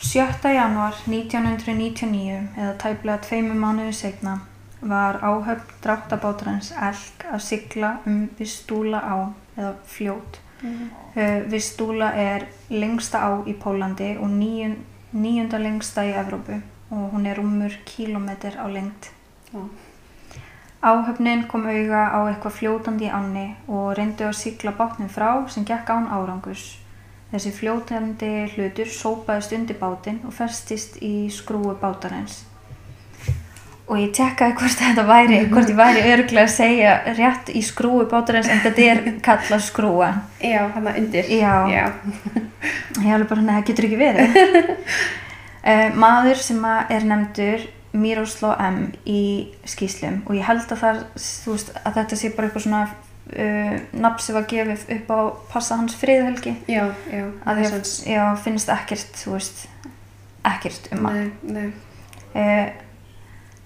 7. 0.00 0.54
januar 0.54 0.94
1999 1.06 2.36
eða 2.56 2.72
tæplega 2.80 3.20
tveimur 3.20 3.58
mánuðu 3.60 3.92
setna 3.92 4.38
var 4.80 5.18
áhöfn 5.20 5.74
dráttabátarins 5.84 6.70
Elk 6.72 7.26
að 7.28 7.42
sigla 7.44 7.90
um 8.08 8.22
Vistúla 8.38 9.02
á 9.04 9.16
eða 9.58 9.74
fljót. 9.84 10.40
Uh, 10.64 11.44
Vistúla 11.52 12.14
er 12.16 12.48
lengsta 12.72 13.20
á 13.20 13.44
í 13.44 13.52
Pólandi 13.52 14.14
og 14.16 14.32
níun, 14.32 14.78
níunda 15.12 15.60
lengsta 15.60 16.06
í 16.08 16.16
Evrópu 16.16 16.62
og 16.90 17.12
hún 17.12 17.28
er 17.28 17.36
rúmur 17.36 17.76
kílómetr 17.84 18.56
á 18.56 18.64
lengd. 18.72 19.12
Já. 19.52 19.68
Áhöfnin 20.80 21.44
kom 21.44 21.68
auga 21.68 22.08
á 22.08 22.24
eitthvað 22.24 22.56
fljótandi 22.56 23.04
í 23.04 23.12
ánni 23.12 23.50
og 23.68 23.92
reyndu 24.00 24.24
að 24.24 24.38
sigla 24.40 24.72
bátnum 24.72 25.12
frá 25.12 25.44
sem 25.52 25.68
gekk 25.68 25.92
án 25.92 26.08
árangus. 26.08 26.79
Þessi 27.30 27.50
fljótandi 27.54 28.30
hlutur 28.56 28.88
sópaðist 28.90 29.52
undir 29.54 29.76
bátinn 29.78 30.18
og 30.26 30.34
festist 30.34 30.96
í 30.98 31.28
skrúu 31.30 31.76
bátarins. 31.78 32.40
Og 33.90 33.98
ég 33.98 34.10
tekkaði 34.14 34.56
hvort 34.58 34.80
þetta 34.80 35.04
væri, 35.06 35.38
hvort 35.52 35.70
ég 35.70 35.78
væri 35.78 36.02
örglega 36.10 36.46
að 36.48 36.54
segja 36.56 36.94
rétt 37.14 37.52
í 37.54 37.62
skrúu 37.66 38.02
bátarins 38.10 38.50
en 38.50 38.62
þetta 38.64 38.86
er 38.86 39.02
kallað 39.22 39.62
skrúa. 39.66 40.10
Já, 40.42 40.64
hann 40.74 40.90
undir. 40.90 41.30
Já. 41.30 41.54
Já. 41.70 41.84
Ég 43.00 43.12
alveg 43.14 43.28
bara, 43.30 43.46
neða, 43.46 43.66
getur 43.70 43.86
ekki 43.86 44.00
verið. 44.00 44.40
uh, 45.66 45.86
maður 46.02 46.42
sem 46.42 46.66
er 46.66 47.06
nefndur 47.12 47.68
Miroslav 47.94 48.58
M. 48.62 48.82
í 49.06 49.22
skýslum 49.66 50.20
og 50.26 50.34
ég 50.38 50.46
held 50.46 50.66
að, 50.66 50.82
það, 50.82 51.00
veist, 51.46 51.72
að 51.82 51.96
þetta 51.98 52.18
sé 52.18 52.34
bara 52.34 52.50
eitthvað 52.50 52.66
svona 52.66 52.82
uh, 53.32 53.76
nafn 53.92 54.24
sem 54.24 54.36
var 54.36 54.46
gefið 54.50 54.84
upp 54.96 55.10
á 55.14 55.18
passa 55.52 55.78
hans 55.80 55.96
friðhelgi. 56.00 56.54
Já, 56.70 56.90
já. 57.12 57.24
Að 57.46 57.64
sens. 57.70 57.94
já, 58.06 58.22
finnst 58.44 58.72
ekkert, 58.72 59.16
þú 59.22 59.34
veist, 59.36 59.64
ekkert 60.46 60.90
um 60.94 61.08
hann. 61.08 61.32
Nei, 61.42 61.56
nei. 61.56 61.72
Uh, 62.34 62.68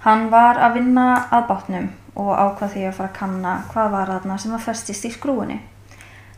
hann 0.06 0.30
var 0.32 0.60
að 0.60 0.80
vinna 0.80 1.08
að 1.32 1.46
bátnum 1.50 1.90
og 2.14 2.30
ákvað 2.30 2.74
því 2.76 2.86
að 2.88 2.96
fara 2.98 3.10
að 3.10 3.18
kanna 3.18 3.54
hvað 3.72 3.92
var 3.96 4.12
þarna 4.14 4.38
sem 4.38 4.54
var 4.54 4.64
festist 4.64 5.08
í 5.08 5.12
skrúinni. 5.14 5.58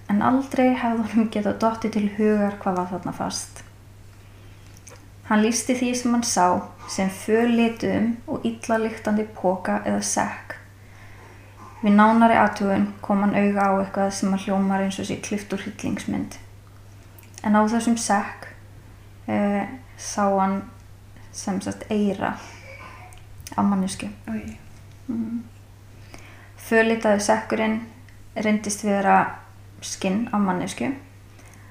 En 0.06 0.22
aldrei 0.22 0.70
hefði 0.78 1.08
honum 1.10 1.30
getað 1.34 1.60
dottið 1.62 1.96
til 1.96 2.08
hugar 2.16 2.58
hvað 2.62 2.80
var 2.80 2.90
þarna 2.94 3.14
fast. 3.16 3.62
Hann 5.26 5.42
lísti 5.42 5.74
því 5.74 5.88
sem 5.98 6.12
hann 6.14 6.22
sá 6.22 6.46
sem 6.92 7.08
föllituðum 7.10 8.12
og 8.30 8.44
illa 8.46 8.78
lyktandi 8.78 9.24
póka 9.34 9.80
eða 9.82 10.04
sekk. 10.06 10.45
Við 11.82 11.92
nánari 11.92 12.36
aðtugun 12.40 12.86
kom 13.04 13.20
hann 13.24 13.36
auga 13.36 13.68
á 13.68 13.72
eitthvað 13.82 14.12
sem 14.16 14.32
að 14.32 14.46
hljómar 14.46 14.84
eins 14.84 14.98
og 15.02 15.08
sér 15.08 15.20
klift 15.24 15.52
úr 15.52 15.60
hryllingsmynd. 15.60 16.38
En 17.44 17.58
á 17.58 17.60
þessum 17.68 17.98
sekk 18.00 18.48
uh, 19.28 19.64
sá 20.00 20.24
hann 20.24 20.62
sem 21.36 21.60
sagt 21.60 21.84
eira 21.92 22.32
á 23.52 23.60
mannesku. 23.60 24.08
Mm. 25.06 25.44
Fölitaði 26.66 27.20
sekkurinn 27.22 27.76
reyndist 28.34 28.84
vera 28.84 29.18
skinn 29.84 30.24
á 30.32 30.40
mannesku. 30.40 30.88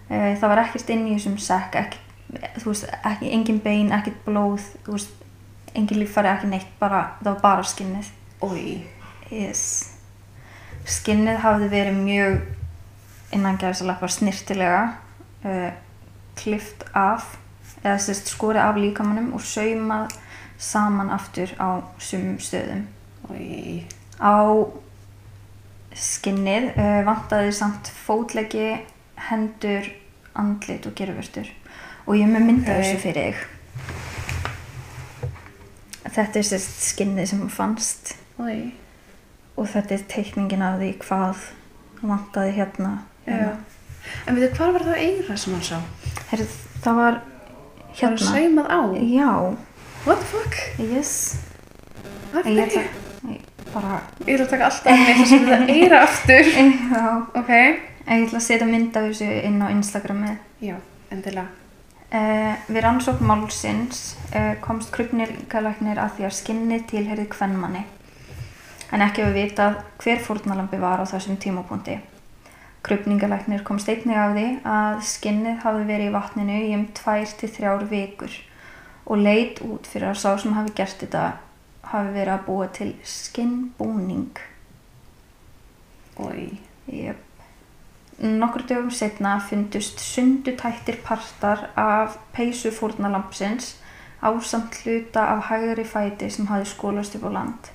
Uh, 0.06 0.36
það 0.38 0.50
var 0.52 0.64
ekkert 0.68 0.94
inn 0.94 1.08
í 1.10 1.18
þessum 1.18 1.40
sekk, 1.42 1.80
ekki, 1.82 2.04
þú 2.62 2.70
veist, 2.70 2.88
ekki, 3.02 3.34
engin 3.34 3.60
bein, 3.66 3.90
ekkert 3.96 4.22
blóð, 4.28 4.70
þú 4.86 5.00
veist, 5.00 5.26
engin 5.74 6.04
líffæri, 6.04 6.30
ekki 6.30 6.54
neitt, 6.54 6.72
bara, 6.80 7.08
það 7.24 7.34
var 7.34 7.44
bara 7.50 7.68
skinnið. 7.74 8.14
Oj. 8.46 8.64
Yes. 9.34 9.95
Skinnið 10.86 11.40
hafði 11.42 11.72
verið 11.72 11.98
mjög 11.98 12.36
innan 13.34 13.58
gæðsalappa 13.58 14.10
snirtilega 14.12 14.84
uh, 15.46 15.72
klift 16.38 16.86
af 16.94 17.36
eða 17.82 17.98
sérst 18.02 18.30
skorið 18.30 18.62
af 18.62 18.78
líkamannum 18.80 19.34
og 19.38 19.42
saumað 19.46 20.14
saman 20.62 21.10
aftur 21.14 21.52
á 21.58 21.82
sumum 21.98 22.38
stöðum. 22.42 22.86
Oj. 23.34 23.86
Á 24.22 24.38
skinnið 25.96 26.70
uh, 26.76 27.02
vantaði 27.08 27.52
samt 27.56 27.90
fótlegi, 28.06 28.76
hendur, 29.30 29.90
andlit 30.38 30.86
og 30.86 30.96
gerfurtur 30.98 31.50
og 32.06 32.18
ég 32.20 32.30
með 32.30 32.50
mynda 32.52 32.78
þessu 32.78 33.02
fyrir 33.02 33.34
þig. 33.34 33.38
Þetta 36.06 36.40
er 36.40 36.48
sérst 36.48 36.90
skinnið 36.94 37.32
sem 37.34 37.46
fannst 37.52 38.14
Oj. 38.40 38.85
Og 39.58 39.68
þetta 39.72 39.96
er 39.96 40.04
teikningin 40.12 40.62
af 40.66 40.80
því 40.82 40.90
hvað 41.06 41.46
vantaði 42.06 42.52
hérna. 42.58 42.92
Já. 43.26 43.54
En 44.28 44.36
veitu, 44.38 44.52
hvað 44.58 44.74
var 44.76 44.84
það 44.86 45.00
eira 45.02 45.38
sem 45.42 45.54
hann 45.56 45.64
sá? 45.66 45.80
Herri, 46.32 46.46
það 46.84 47.00
var 47.00 47.16
Var 47.96 47.96
hérna. 48.02 48.28
saumað 48.28 48.68
á? 48.70 48.80
Já, 49.00 49.32
What 50.06 50.20
the 50.20 50.26
fuck? 50.26 50.56
yes. 50.80 51.14
Ég 52.36 52.60
er 52.60 52.70
það? 52.70 52.88
ég 53.32 53.42
bara, 53.74 54.02
Ég 54.28 54.36
ætla 54.36 54.46
að 54.46 54.50
taka 54.52 54.66
alltaf 54.70 55.00
með 55.00 55.20
þess 55.20 55.34
að 55.34 55.48
það 55.50 55.70
eira 55.74 56.02
aftur. 56.04 56.50
já, 56.94 57.06
Ok. 57.40 57.50
ég 57.56 58.26
ætla 58.28 58.38
að 58.40 58.46
setja 58.46 58.68
mynd 58.70 58.98
af 59.00 59.08
þessu 59.10 59.30
inn 59.48 59.62
á 59.64 59.68
Instagramið. 59.74 60.38
Já, 60.62 60.76
endilega. 61.12 61.48
Uh, 62.16 62.54
við 62.70 62.84
rannsókn 62.86 63.26
málsins 63.28 64.04
uh, 64.36 64.54
komst 64.62 64.92
krupnilgalæknir 64.94 65.98
að 66.00 66.14
því 66.20 66.28
að 66.28 66.36
skinni 66.38 66.78
tilherði 66.88 67.26
kvennmanni. 67.34 67.82
En 68.94 69.02
ekki 69.02 69.24
hefur 69.24 69.38
vitað 69.38 69.80
hver 70.04 70.20
fórnalambi 70.22 70.78
var 70.82 71.02
á 71.02 71.06
þessum 71.10 71.40
tímapunkti. 71.42 71.98
Krupningalæknir 72.86 73.64
komst 73.66 73.90
einnig 73.90 74.18
af 74.18 74.36
því 74.36 74.50
að 74.70 75.00
skinnið 75.10 75.64
hafði 75.64 75.88
verið 75.90 76.10
í 76.10 76.14
vatninu 76.14 76.58
í 76.68 76.74
um 76.78 76.84
2-3 76.94 77.88
vikur 77.90 78.36
og 79.06 79.22
leit 79.22 79.62
út 79.66 79.88
fyrir 79.90 80.12
að 80.12 80.22
sá 80.22 80.36
sem 80.42 80.54
hafi 80.54 80.74
gert 80.78 81.02
þetta 81.02 81.24
hafi 81.90 82.12
verið 82.14 82.34
að 82.36 82.46
búa 82.46 82.68
til 82.74 82.92
skinnbúning. 83.06 84.42
Yep. 86.86 87.22
Nokkur 88.22 88.64
dögum 88.70 88.92
setna 88.94 89.40
fundust 89.44 90.00
sundutættir 90.00 91.02
partar 91.04 91.70
af 91.76 92.20
peysu 92.34 92.72
fórnalampsins 92.72 93.76
ásamt 94.22 94.78
hluta 94.84 95.26
af 95.34 95.50
hægri 95.50 95.84
fæti 95.84 96.30
sem 96.30 96.48
hafi 96.48 96.70
skólast 96.70 97.18
upp 97.18 97.28
á 97.28 97.32
land. 97.34 97.75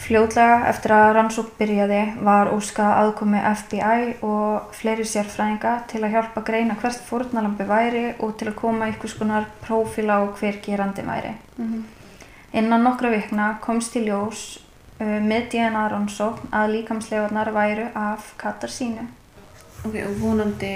Fljótlega 0.00 0.64
eftir 0.70 0.94
að 0.96 1.10
rannsók 1.18 1.50
byrjaði 1.58 2.00
var 2.24 2.48
óskað 2.54 2.94
aðkomi 3.02 3.40
FBI 3.44 4.14
og 4.24 4.72
fleiri 4.74 5.04
sérfræðinga 5.04 5.74
til 5.90 6.00
að 6.00 6.14
hjálpa 6.14 6.42
greina 6.46 6.76
hvert 6.80 7.02
fórnalambi 7.04 7.66
væri 7.68 8.04
og 8.18 8.32
til 8.40 8.48
að 8.48 8.56
koma 8.62 8.88
einhvers 8.88 9.14
konar 9.18 9.48
prófíla 9.60 10.16
á 10.18 10.22
hver 10.40 10.60
gerandi 10.64 11.04
væri. 11.06 11.34
Mm 11.58 11.82
Innan 12.52 12.82
nokkra 12.82 13.12
vikna 13.12 13.44
komst 13.62 13.94
í 13.94 14.00
ljós 14.08 14.40
uh, 14.98 15.18
með 15.22 15.44
DNA 15.52 15.84
rannsókn 15.92 16.48
að 16.50 16.72
líkamslegarnar 16.72 17.52
væru 17.54 17.84
af 17.94 18.32
Katarsínu. 18.40 19.04
Ok, 19.86 19.94
og 20.02 20.16
vonandi 20.18 20.72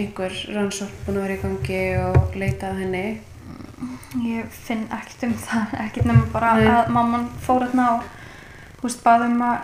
einhver 0.00 0.32
rannsókn 0.54 1.02
búin 1.04 1.18
að 1.18 1.26
vera 1.26 1.36
í 1.36 1.42
gangi 1.42 1.82
og 2.06 2.38
leita 2.40 2.70
að 2.70 2.80
henni. 2.84 3.04
Ég 4.24 4.48
finn 4.64 4.86
ekkert 4.88 5.26
um 5.28 5.36
það, 5.44 5.76
ekkert 5.84 6.08
nema 6.08 6.24
bara 6.32 6.54
Nei. 6.56 6.64
að 6.72 6.90
mamman 6.96 7.28
fór 7.44 7.66
hérna 7.66 7.90
og 7.98 8.08
þú 8.80 8.88
veist, 8.88 9.04
baðum 9.04 9.44
að 9.44 9.56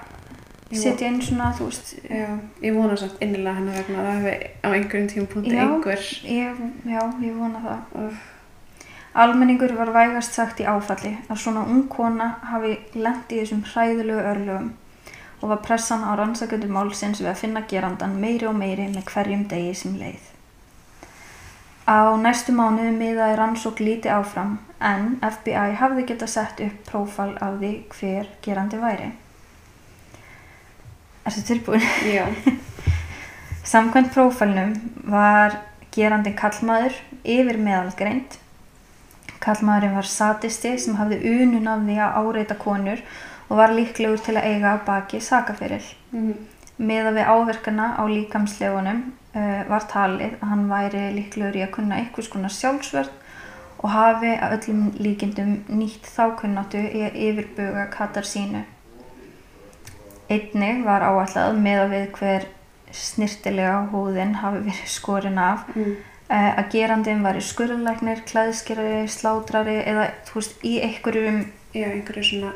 setja 0.76 1.10
inn 1.10 1.20
svona, 1.22 1.50
þú 1.56 1.68
veist, 1.70 1.92
Já, 2.04 2.30
ég 2.62 2.76
vona 2.76 2.96
samt 3.00 3.20
innilega 3.22 3.58
hennar 3.58 3.76
vegna 3.80 3.98
að 4.00 4.06
það 4.06 4.16
hefði 4.16 4.34
á 4.62 4.68
einhverjum 4.70 5.10
tímapunkti 5.12 5.54
Já. 5.54 5.62
einhver. 5.66 6.08
ég, 6.24 6.64
já, 6.84 7.02
ég 7.22 7.36
vona 7.42 7.62
það. 7.66 8.00
Úff. 8.06 8.24
Almenningur 9.16 9.72
var 9.78 9.94
vægast 9.94 10.34
sagt 10.36 10.58
í 10.60 10.66
áfalli 10.68 11.14
að 11.30 11.38
svona 11.40 11.62
ung 11.64 11.86
kona 11.88 12.34
hafi 12.50 12.74
lent 12.94 13.30
í 13.32 13.38
þessum 13.40 13.62
hræðilegu 13.64 14.20
örlögum 14.20 14.74
og 15.40 15.48
var 15.48 15.62
pressan 15.64 16.04
á 16.04 16.12
rannsaköndu 16.18 16.68
málsins 16.68 17.22
við 17.22 17.30
að 17.32 17.40
finna 17.40 17.62
gerandan 17.70 18.18
meiri 18.20 18.48
og 18.50 18.56
meiri 18.58 18.90
með 18.92 19.08
hverjum 19.08 19.46
degi 19.48 19.72
sem 19.74 19.96
leið. 19.96 20.35
Á 21.86 22.18
næstu 22.18 22.50
mánuðu 22.50 22.92
miðaði 22.96 23.36
rannsók 23.38 23.78
líti 23.78 24.10
áfram 24.10 24.56
en 24.82 25.20
FBI 25.22 25.76
hafði 25.78 26.06
geta 26.08 26.26
sett 26.26 26.58
upp 26.64 26.80
prófál 26.88 27.36
af 27.38 27.60
því 27.60 27.70
hver 27.94 28.32
gerandi 28.42 28.80
væri. 28.82 29.12
Ertu 31.26 31.44
tilbúin? 31.46 31.86
Já. 32.10 32.26
Samkvæmt 33.72 34.10
prófælnum 34.14 34.74
var 35.10 35.54
gerandi 35.94 36.34
kallmaður 36.34 36.98
yfir 37.22 37.62
meðalgreind. 37.62 38.34
Kallmaðurinn 39.42 39.94
var 39.94 40.10
satisti 40.10 40.74
sem 40.82 40.98
hafði 40.98 41.22
unun 41.36 41.70
af 41.70 41.86
því 41.86 42.00
að 42.02 42.18
áreita 42.18 42.58
konur 42.58 43.06
og 43.46 43.56
var 43.62 43.74
líklegur 43.78 44.18
til 44.26 44.34
að 44.34 44.50
eiga 44.50 44.76
baki 44.86 45.22
sakaferil. 45.22 45.84
Mm 46.10 46.34
Meða 46.76 47.14
við 47.16 47.28
áverkana 47.32 47.94
á 47.96 48.04
líkamslegunum 48.04 48.98
var 49.68 49.84
talið 49.90 50.36
að 50.40 50.50
hann 50.50 50.66
væri 50.70 51.04
líklegur 51.16 51.58
í 51.58 51.64
að 51.66 51.72
kunna 51.76 52.00
einhvers 52.00 52.30
konar 52.32 52.54
sjálfsvörð 52.54 53.10
og 53.82 53.92
hafi 53.92 54.32
að 54.40 54.56
öllum 54.56 54.82
líkindum 55.02 55.52
nýtt 55.68 56.08
þákunnáttu 56.08 56.80
í 56.80 57.04
að 57.06 57.18
yfirbuga 57.26 57.86
katar 57.92 58.26
sínu. 58.26 58.64
Einnig 60.32 60.82
var 60.86 61.04
áætlað 61.06 61.58
meða 61.62 61.88
við 61.92 62.06
hver 62.16 62.46
snirtilega 62.96 63.86
húðin 63.92 64.38
hafi 64.40 64.62
verið 64.66 64.90
skorin 64.90 65.38
af 65.42 65.66
mm. 65.74 65.92
uh, 66.30 66.52
að 66.56 66.70
gerandin 66.72 67.22
var 67.26 67.38
í 67.38 67.44
skurðlæknir, 67.44 68.24
klæðskerari, 68.30 69.04
slátrari 69.12 69.76
eða 69.84 70.08
þú 70.26 70.40
veist 70.40 70.64
í 70.66 70.78
einhverjum, 70.86 71.44
Já, 71.76 71.90
einhverju 71.92 72.24
svona 72.24 72.54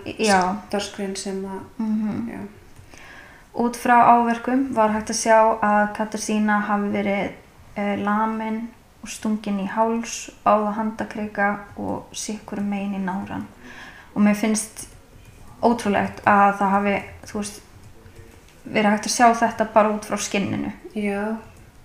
starfskrein 0.71 1.13
sem 1.19 1.43
að, 1.45 1.61
mm 1.83 2.33
já. 2.33 2.41
Út 3.55 3.77
frá 3.77 3.97
áverkum 4.15 4.69
var 4.75 4.93
hægt 4.95 5.11
að 5.11 5.21
sjá 5.21 5.39
að 5.59 5.87
Katarsína 5.97 6.61
hafi 6.69 6.93
verið 6.95 7.33
uh, 7.77 7.97
lamin 8.05 8.61
og 9.01 9.09
stungin 9.11 9.63
í 9.63 9.67
háls, 9.71 10.29
áða 10.45 10.77
handakreika 10.77 11.49
og 11.81 12.13
sikkur 12.13 12.61
megin 12.61 12.99
í 13.01 13.03
náran. 13.03 13.47
Og 14.15 14.23
mér 14.23 14.37
finnst 14.39 14.87
ótrúlegt 15.65 16.21
að 16.29 16.61
það 16.61 16.77
hafi, 16.77 16.95
þú 17.31 17.41
veist, 17.41 17.65
verið 18.65 18.93
hægt 18.95 19.09
að 19.09 19.17
sjá 19.17 19.27
þetta 19.41 19.73
bara 19.75 19.97
út 19.97 20.07
frá 20.07 20.21
skinninu. 20.21 20.73
Já, 20.95 21.37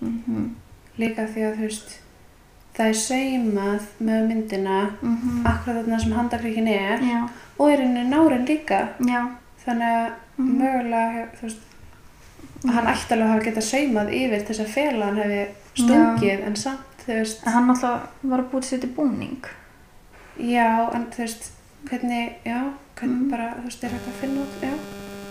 Mm 0.04 0.54
líka 1.00 1.26
því 1.28 1.46
að 1.46 1.56
þú 1.56 1.68
veist, 1.68 1.96
það 2.76 2.90
er 2.90 2.98
saumað 3.00 3.88
með 4.04 4.28
myndina 4.30 4.78
akkurat 5.48 5.82
þarna 5.82 5.98
sem 6.02 6.14
handakrikin 6.16 6.70
er 6.72 7.04
Já, 7.04 7.18
og 7.56 7.72
er 7.72 7.82
henni 7.84 8.04
nárin 8.08 8.46
líka. 8.48 8.80
já, 9.00 9.20
Þannig 9.66 9.92
að 9.92 10.10
Mhm. 10.38 10.58
mögulega, 10.62 11.12
hef- 11.12 11.40
þú 11.40 11.42
veist, 11.42 11.62
hann 12.74 12.86
ætti 12.86 13.12
alveg 13.14 13.26
að 13.26 13.32
hafa 13.32 13.44
getað 13.44 13.66
saumað 13.70 14.12
yfir 14.14 14.44
þess 14.48 14.60
að 14.60 14.74
fela 14.74 15.04
hann 15.06 15.16
hefði 15.16 15.46
stungið 15.76 16.46
en 16.46 16.56
samt, 16.56 16.96
þú 17.06 17.12
veist, 17.20 17.46
en 17.46 17.52
hann 17.52 17.70
alltaf 17.70 18.00
var 18.22 18.38
að 18.40 18.50
búið 18.50 18.64
sér 18.64 18.80
til 18.80 18.90
búning. 18.96 19.44
já, 20.40 20.90
en 20.94 21.06
þú 21.10 21.16
veist, 21.18 21.50
hvernig, 21.88 22.32
já, 22.44 22.60
hvernig 22.96 23.20
Mhm. 23.22 23.30
bara, 23.30 23.54
þú 23.58 23.64
veist, 23.64 23.84
er 23.84 23.88
hægt 23.90 24.08
að 24.08 24.20
finna 24.20 24.40
út, 24.40 24.60
já. 24.62 24.68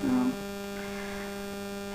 Já. 0.05 0.31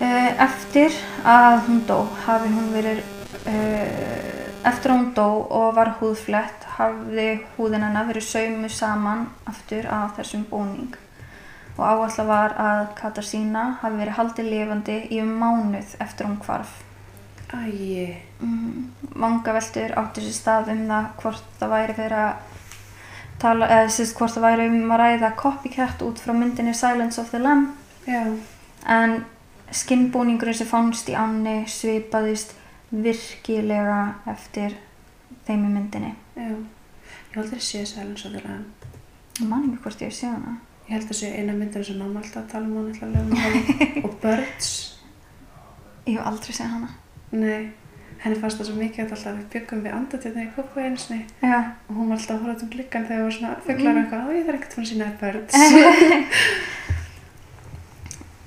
Eh, 0.01 0.35
Eftir 0.45 0.91
að 1.25 1.61
hún 1.67 1.81
dó 1.87 2.07
hafi 2.27 2.49
hún 2.49 2.71
verið 2.73 3.03
uh, 3.47 4.69
eftir 4.69 4.91
að 4.91 4.97
hún 4.99 5.15
dó 5.15 5.47
og 5.51 5.75
var 5.77 5.95
húðflett 6.01 6.65
hafði 6.79 7.41
húðin 7.59 7.83
hennar 7.85 8.07
verið 8.09 8.23
saumu 8.23 8.69
saman 8.69 9.27
aftur 9.47 9.87
af 9.93 10.17
þessum 10.17 10.45
búning 10.51 10.95
og 11.81 11.87
áallega 11.89 12.27
var 12.29 12.55
að 12.61 12.83
Katarsína 13.01 13.65
hafi 13.81 13.97
verið 14.03 14.19
haldið 14.19 14.51
lifandi 14.53 14.99
í 15.11 15.21
um 15.25 15.33
mánuð 15.41 15.97
eftir 16.05 16.29
hún 16.29 16.41
hvarf. 16.45 16.83
Æi, 17.51 18.21
Mm, 18.41 18.89
Manga 19.21 19.53
veldur 19.53 19.93
átti 20.01 20.23
sér 20.25 20.33
stað 20.33 20.69
um 20.73 20.87
það 20.89 21.09
hvort 21.21 21.49
það 21.61 21.73
væri 21.75 21.97
verið 21.99 22.21
að 22.23 22.55
tala, 23.43 23.67
eða 23.69 23.91
sérst 23.93 24.17
hvort 24.17 24.33
það 24.33 24.47
væri 24.47 24.69
um 24.71 24.95
að 24.95 25.01
ræða 25.03 25.31
copycat 25.37 26.05
út 26.07 26.23
frá 26.23 26.33
myndinni 26.33 26.73
Silence 26.75 27.21
of 27.21 27.29
the 27.35 27.39
Lamb 27.39 27.75
já, 28.07 28.23
en 28.87 29.25
skinnbúningurinn 29.77 30.57
sem 30.57 30.67
fannst 30.71 31.13
í 31.13 31.19
ánni 31.21 31.67
svipaðist 31.69 32.55
virkilega 32.91 34.15
eftir 34.33 34.79
þeim 35.47 35.69
í 35.69 35.75
myndinni. 35.77 36.15
já. 36.37 36.57
Ég 37.35 37.45
það 37.53 37.61
sé 37.61 37.85
Silence 37.87 38.27
of 38.27 38.33
the 38.33 38.41
Lamb. 38.49 38.89
Ég 39.39 39.47
man 39.49 39.69
ekki 39.69 39.83
hvort 39.85 40.01
ég 40.03 40.17
sé 40.17 40.33
hana. 40.33 40.57
Ég 40.91 40.97
held 40.97 41.05
að 41.05 41.11
það 41.13 41.19
sé 41.21 41.29
eina 41.39 41.53
myndina 41.55 41.87
sem 41.87 41.99
mamma 42.03 42.19
alltaf 42.19 42.49
tala 42.51 42.67
um 42.67 42.73
hann 42.81 42.89
alltaf 42.91 43.15
hann 43.15 43.31
og 44.09 44.15
Birds. 44.25 44.71
Ég 46.09 46.17
hef 46.17 46.25
aldrei 46.27 46.55
séð 46.57 46.73
hana. 46.73 46.89
Nei, 47.31 47.69
henni 48.25 48.39
fannst 48.41 48.59
það 48.59 48.67
svo 48.67 48.75
mikið 48.81 49.05
alltaf 49.05 49.37
við 49.37 49.45
byggum 49.53 49.85
við 49.85 49.95
andatjöfni 50.01 50.49
í 50.49 50.51
kókó 50.57 50.83
einsni 50.83 51.21
Já. 51.45 51.61
og 51.87 51.95
hún 51.95 52.11
var 52.11 52.19
alltaf 52.19 52.35
að 52.35 52.43
horfa 52.43 52.57
út 52.57 52.65
um 52.67 52.73
gluggan 52.75 53.07
þegar 53.07 53.21
það 53.21 53.29
var 53.29 53.37
svona 53.37 53.53
fugglar 53.69 53.95
og 53.95 54.01
eitthvað 54.03 54.27
og 54.27 54.35
ég 54.35 54.49
þarf 54.49 54.59
ekkert 54.59 54.75
fann 54.75 54.85
að 54.85 54.91
sína 54.91 55.07
Birds. 55.23 55.55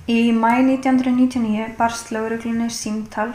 Í 0.04 0.20
mæ 0.36 0.52
1999 0.60 1.72
barst 1.80 2.12
lauruglunni 2.12 2.68
símtal 2.68 3.30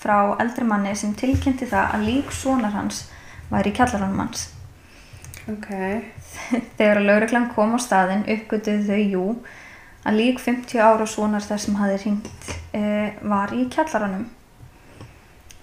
frá 0.00 0.16
eldri 0.40 0.64
manni 0.64 0.96
sem 0.96 1.12
tilkynnti 1.12 1.68
það 1.68 1.92
að 1.92 2.08
lík 2.08 2.32
sonar 2.32 2.72
hans 2.72 3.04
væri 3.52 3.76
hans. 3.76 4.48
ok, 5.52 5.68
Þegar 6.78 7.00
að 7.00 7.08
lauruglan 7.10 7.50
kom 7.54 7.74
á 7.74 7.78
staðinn 7.82 8.26
uppgötuðu 8.36 8.86
þau 8.88 9.04
jú 9.12 9.26
að 10.06 10.18
lík 10.20 10.40
50 10.42 10.82
ára 10.82 11.06
sonar 11.10 11.42
þess 11.44 11.66
sem 11.66 11.78
hafi 11.80 11.96
hringt 12.04 12.50
e, 12.76 12.82
var 13.26 13.54
í 13.56 13.64
kjallaranum. 13.72 14.26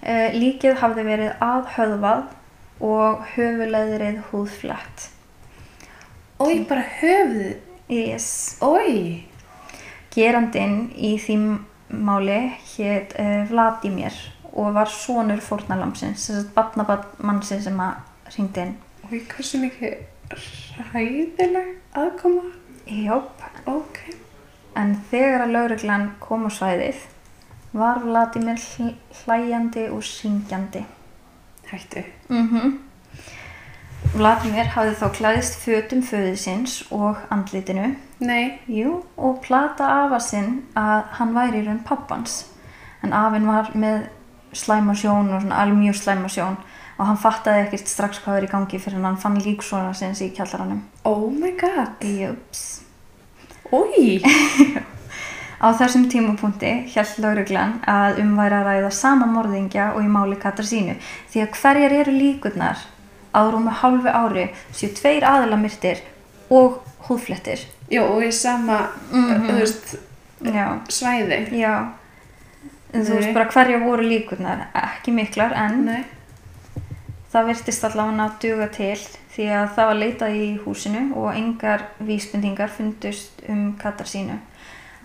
E, 0.04 0.14
líkið 0.36 0.80
hafði 0.82 1.04
verið 1.06 1.44
aðhöðvað 1.44 2.24
og 2.84 3.22
höfuleðrið 3.34 4.18
húðflett. 4.30 5.08
og 6.38 6.50
ég 6.50 6.66
bara 6.68 6.84
höfði, 7.00 7.54
Yes. 7.88 8.56
oi, 8.64 9.26
Gerandinn 10.14 10.90
í 10.96 11.14
því 11.20 11.36
máli 11.94 12.38
hétt 12.74 13.12
uh, 13.20 13.44
Vladimir 13.50 14.14
og 14.54 14.72
var 14.74 14.88
sonur 14.88 15.42
fórnalamsins, 15.44 16.24
þess 16.30 16.38
að 16.46 16.52
batnabannsinn 16.56 17.62
sem 17.62 17.80
að 17.82 17.98
hringdi 18.32 18.62
inn. 18.64 18.74
oi, 19.10 19.20
hversu 19.20 19.60
mikið 19.60 19.98
ræðileg 20.92 21.74
aðkoma, 21.94 22.42
Jóp, 22.86 23.40
ok, 23.66 23.98
en 24.76 24.96
þegar 25.10 25.46
að 25.46 25.52
lauruglan 25.56 26.10
kom 26.20 26.44
á 26.46 26.50
svæðið 26.52 26.98
var 27.72 28.02
Vladimir 28.04 28.58
hl- 28.60 28.96
hlæjandi 29.24 29.86
og 29.90 30.02
syngjandi. 30.04 30.84
hættu, 31.70 32.04
Mm 32.28 32.80
Vladimir 34.14 34.68
hafði 34.74 34.94
þá 35.00 35.06
klæðist 35.16 35.54
fötum 35.64 36.02
föðisins 36.04 36.74
og 36.92 37.16
andlitinu. 37.30 37.94
Nei, 38.20 38.60
Jú, 38.68 39.02
og 39.16 39.40
plata 39.42 39.86
afa 40.04 40.18
sinn 40.20 40.62
að 40.76 41.02
hann 41.18 41.32
væri 41.34 41.62
í 41.62 41.66
raun 41.66 41.80
pappans. 41.84 42.50
en 43.02 43.12
afinn 43.12 43.46
var 43.46 43.70
með 43.74 44.06
slæma 44.52 44.94
sjón 44.94 45.32
og 45.34 45.42
svona 45.42 45.56
alveg 45.62 45.78
mjög 45.78 45.94
slæma 45.94 46.28
sjón 46.28 46.56
og 46.98 47.06
hann 47.06 47.16
fattaði 47.18 47.64
ekkert 47.66 47.88
strax 47.90 48.20
hvað 48.24 48.36
er 48.38 48.46
í 48.46 48.50
gangi 48.52 48.78
fyrir 48.78 49.02
hann 49.02 49.16
fann 49.18 49.38
lík 49.42 49.62
svona 49.66 49.94
sinns 49.94 50.20
í 50.22 50.30
kjallaranum 50.36 50.82
Oh 51.04 51.30
my 51.30 51.50
god. 51.58 52.00
Jöps 52.00 52.80
Új. 53.72 54.20
Á 55.64 55.72
þessum 55.78 56.04
tímapunkti 56.12 56.70
held 56.92 57.14
lauruglan 57.24 57.78
að 57.88 58.18
um 58.20 58.34
væri 58.36 58.56
að 58.58 58.66
ræða 58.68 58.90
sama 58.92 59.26
morðingja 59.30 59.92
og 59.94 60.02
í 60.04 60.10
máli 60.12 60.36
Katarsínu 60.42 60.96
því 61.32 61.40
að 61.44 61.54
hverjar 61.60 61.94
eru 62.02 62.12
líkurnar 62.14 62.82
að 63.34 63.50
rúmu 63.54 63.72
hálfu 63.80 64.10
ári 64.12 64.44
séu 64.76 64.90
tveir 64.94 65.24
aðila 65.26 65.56
myrtir 65.58 66.02
og 66.52 66.82
húðflettir. 67.08 67.64
Jó, 67.90 68.04
og 68.14 68.22
í 68.24 68.30
sama, 68.32 68.90
Mhm. 69.10 69.46
þú 69.48 69.54
veist, 69.58 69.96
svæði. 70.88 71.38
já. 71.52 71.88
En 72.92 73.02
þú 73.04 73.16
veist 73.18 73.34
bara 73.34 73.48
hverjar 73.50 73.82
voru 73.84 74.02
líkurnar, 74.02 74.66
ekki 74.74 75.12
miklar 75.12 75.52
en 75.52 75.84
Nei. 75.84 76.04
Það 77.34 77.48
virtist 77.50 77.84
allavega 77.86 78.24
að 78.28 78.34
duga 78.44 78.66
til 78.70 78.98
því 79.34 79.46
að 79.50 79.70
það 79.74 79.88
var 79.90 79.98
leitað 79.98 80.36
í 80.38 80.48
húsinu 80.62 81.02
og 81.18 81.32
engar 81.34 81.88
vísbendingar 81.98 82.70
fundust 82.70 83.42
um 83.50 83.72
Katarsínu. 83.80 84.38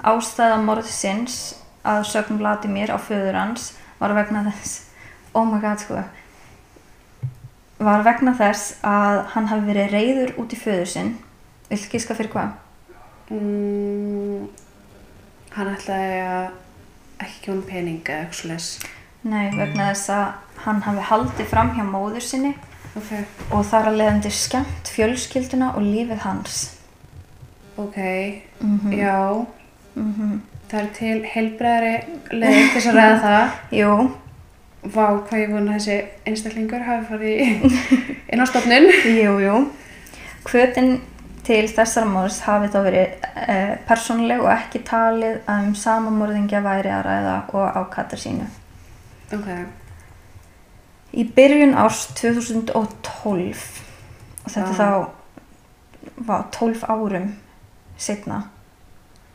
Ástæða 0.05 0.59
morðsins 0.61 1.39
að 1.81 2.05
sögn 2.11 2.37
Vladimir 2.37 2.93
á 2.93 2.97
föður 3.01 3.39
hans 3.39 3.71
var 3.99 4.13
vegna 4.15 4.45
þess, 4.45 4.85
oh 5.33 5.47
my 5.47 5.59
god 5.63 5.81
sko, 5.81 6.03
var 7.79 8.05
vegna 8.05 8.35
þess 8.37 8.77
að 8.85 9.23
hann 9.33 9.49
hafi 9.49 9.67
verið 9.71 9.93
reyður 9.95 10.33
út 10.43 10.53
í 10.53 10.59
föður 10.59 10.93
sinn. 10.93 11.11
Viltu 11.69 11.91
gíska 11.95 12.15
fyrir 12.17 12.31
hvað? 12.33 12.55
Mm, 13.33 14.47
hann 15.57 15.73
ætlaði 15.73 16.23
að 16.29 17.25
ekki 17.25 17.43
kjóna 17.47 17.67
pening 17.67 18.01
eða 18.05 18.23
eitthvað 18.23 18.41
slags. 18.43 18.71
Nei, 19.23 19.49
vegna 19.57 19.89
þess 19.91 20.09
að 20.09 20.27
hann 20.65 20.81
hafi 20.81 20.99
haldið 21.09 21.45
fram 21.51 21.71
hjá 21.75 21.83
móður 21.83 22.23
sinni 22.23 22.53
Ok. 22.97 23.11
og 23.51 23.65
þar 23.65 23.89
að 23.91 23.97
leiðandi 23.99 24.31
skemmt 24.31 24.87
fjölskylduna 24.95 25.73
og 25.75 25.81
lífið 25.83 26.23
hans. 26.25 26.77
Ok, 27.77 27.97
Mm 28.61 28.91
já. 28.91 29.45
-hmm. 29.95 30.39
Það 30.69 30.79
er 30.81 30.87
til 30.93 31.25
heilbreðari 31.33 32.03
leið 32.31 32.73
til 32.73 32.89
að 32.89 32.95
ræða 32.95 33.19
það. 33.21 33.49
Jú, 33.79 34.11
Vá, 34.83 35.05
hvað 35.27 35.39
ég 35.39 35.51
vona 35.51 35.73
þessi 35.75 36.03
einstaklingur 36.25 36.83
hafi 36.87 37.05
farið 37.05 37.39
inn 38.31 38.39
á 38.41 38.45
stofnun. 38.47 38.85
Jú, 39.05 39.39
jú. 39.39 39.55
Hvötin 40.45 40.99
til 41.43 41.67
þessara 41.67 42.05
morðs 42.05 42.39
hafi 42.45 42.67
þá 42.67 42.77
verið 42.83 43.07
e, 43.47 43.77
persónuleg 43.87 44.39
og 44.39 44.51
ekki 44.53 44.79
talið 44.87 45.39
að 45.47 45.67
um 45.67 45.75
sama 45.75 46.09
morðingja 46.11 46.61
væri 46.63 46.89
að 46.89 47.03
ræða 47.05 47.35
og 47.53 47.75
á 47.75 47.81
Katarsínu. 47.91 48.45
Ok, 49.33 49.49
Í 51.13 51.23
byrjun 51.33 51.73
árs 51.73 52.03
2012, 52.13 53.63
og 54.45 54.51
þetta 54.53 54.73
Vá. 54.73 54.77
þá 54.77 54.89
var 56.27 56.43
12 56.53 56.83
árum 56.85 57.31
setna, 57.97 58.43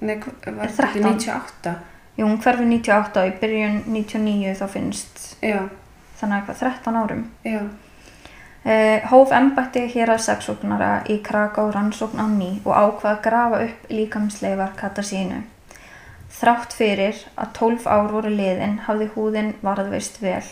nei, 0.01 0.17
var 0.47 0.71
þetta 0.71 0.93
13? 0.95 1.03
98? 1.03 1.75
jú, 2.17 2.27
hún 2.29 2.39
hverfi 2.39 2.65
98 2.71 3.21
og 3.25 3.27
í 3.33 3.39
byrjun 3.41 3.81
99 3.91 4.55
þá 4.61 4.67
finnst, 4.71 5.25
Já, 5.43 5.59
þannig 6.21 6.37
að 6.39 6.47
hvað, 6.47 6.61
13 6.63 7.01
árum. 7.03 7.25
já, 7.45 7.61
Eh, 8.65 9.03
hóf 9.11 9.29
embætti 9.37 9.83
hér 9.93 10.09
að 10.15 10.23
sexóknara 10.25 11.03
í 11.13 11.19
Kraká 11.21 11.67
rannsókn 11.69 12.17
á 12.17 12.25
ný 12.33 12.63
og 12.65 12.73
ákvað 12.73 13.11
að 13.11 13.23
grafa 13.27 13.59
upp 13.67 13.91
líkamsleifar 13.91 14.71
Katarsínu. 14.77 15.43
Þrátt 16.35 16.75
fyrir 16.75 17.19
að 17.39 17.53
12 17.59 17.87
ár 17.87 18.09
voru 18.13 18.31
liðin 18.35 18.81
hafði 18.89 19.11
húðin 19.15 19.53
varðveist 19.63 20.21
vel 20.23 20.43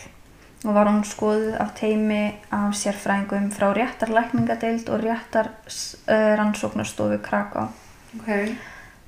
og 0.63 0.71
var 0.77 0.87
hún 0.87 1.01
skoðuð 1.03 1.57
af 1.59 1.73
teimi 1.75 2.21
af 2.55 2.75
sérfræðingum 2.79 3.49
frá 3.51 3.73
réttarlækningadeild 3.75 4.87
og 4.89 5.01
réttar 5.03 5.49
rannsóknarstofu 6.39 7.19
Kraká. 7.25 7.67
ok, 8.19 8.55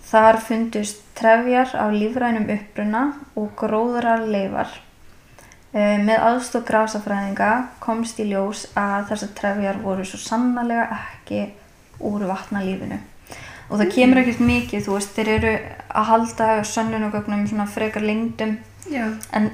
Þar 0.05 0.37
fundust 0.37 0.99
trefjar 1.17 1.71
af 1.81 1.93
lífrænum 1.95 2.49
uppruna 2.53 3.05
og 3.35 3.55
gróðrar 3.57 4.27
leifar. 4.27 4.67
Eh, 5.73 5.97
Með 5.97 6.19
aðstóð 6.27 6.65
grasafræðinga 6.67 7.49
komst 7.79 8.19
í 8.19 8.27
ljós 8.29 8.67
að 8.77 9.09
þessar 9.09 9.31
trefjar 9.39 9.81
voru 9.81 10.05
svo 10.05 10.19
sannarlega 10.21 10.85
ekki 10.99 11.41
úr 11.99 12.27
vatnalífinu. 12.29 12.99
Og 13.69 13.79
það 13.79 13.91
kemur 13.95 14.21
ekkert 14.21 14.41
mikið, 14.45 14.85
þú 14.85 14.95
veist, 14.97 15.13
þeir 15.17 15.29
eru 15.39 15.53
að 15.89 16.09
halda 16.11 16.47
sönnunagögnum 16.69 17.45
svona 17.49 17.65
frekar 17.69 18.05
lengdum 18.05 18.57
já, 18.91 19.07
en 19.33 19.49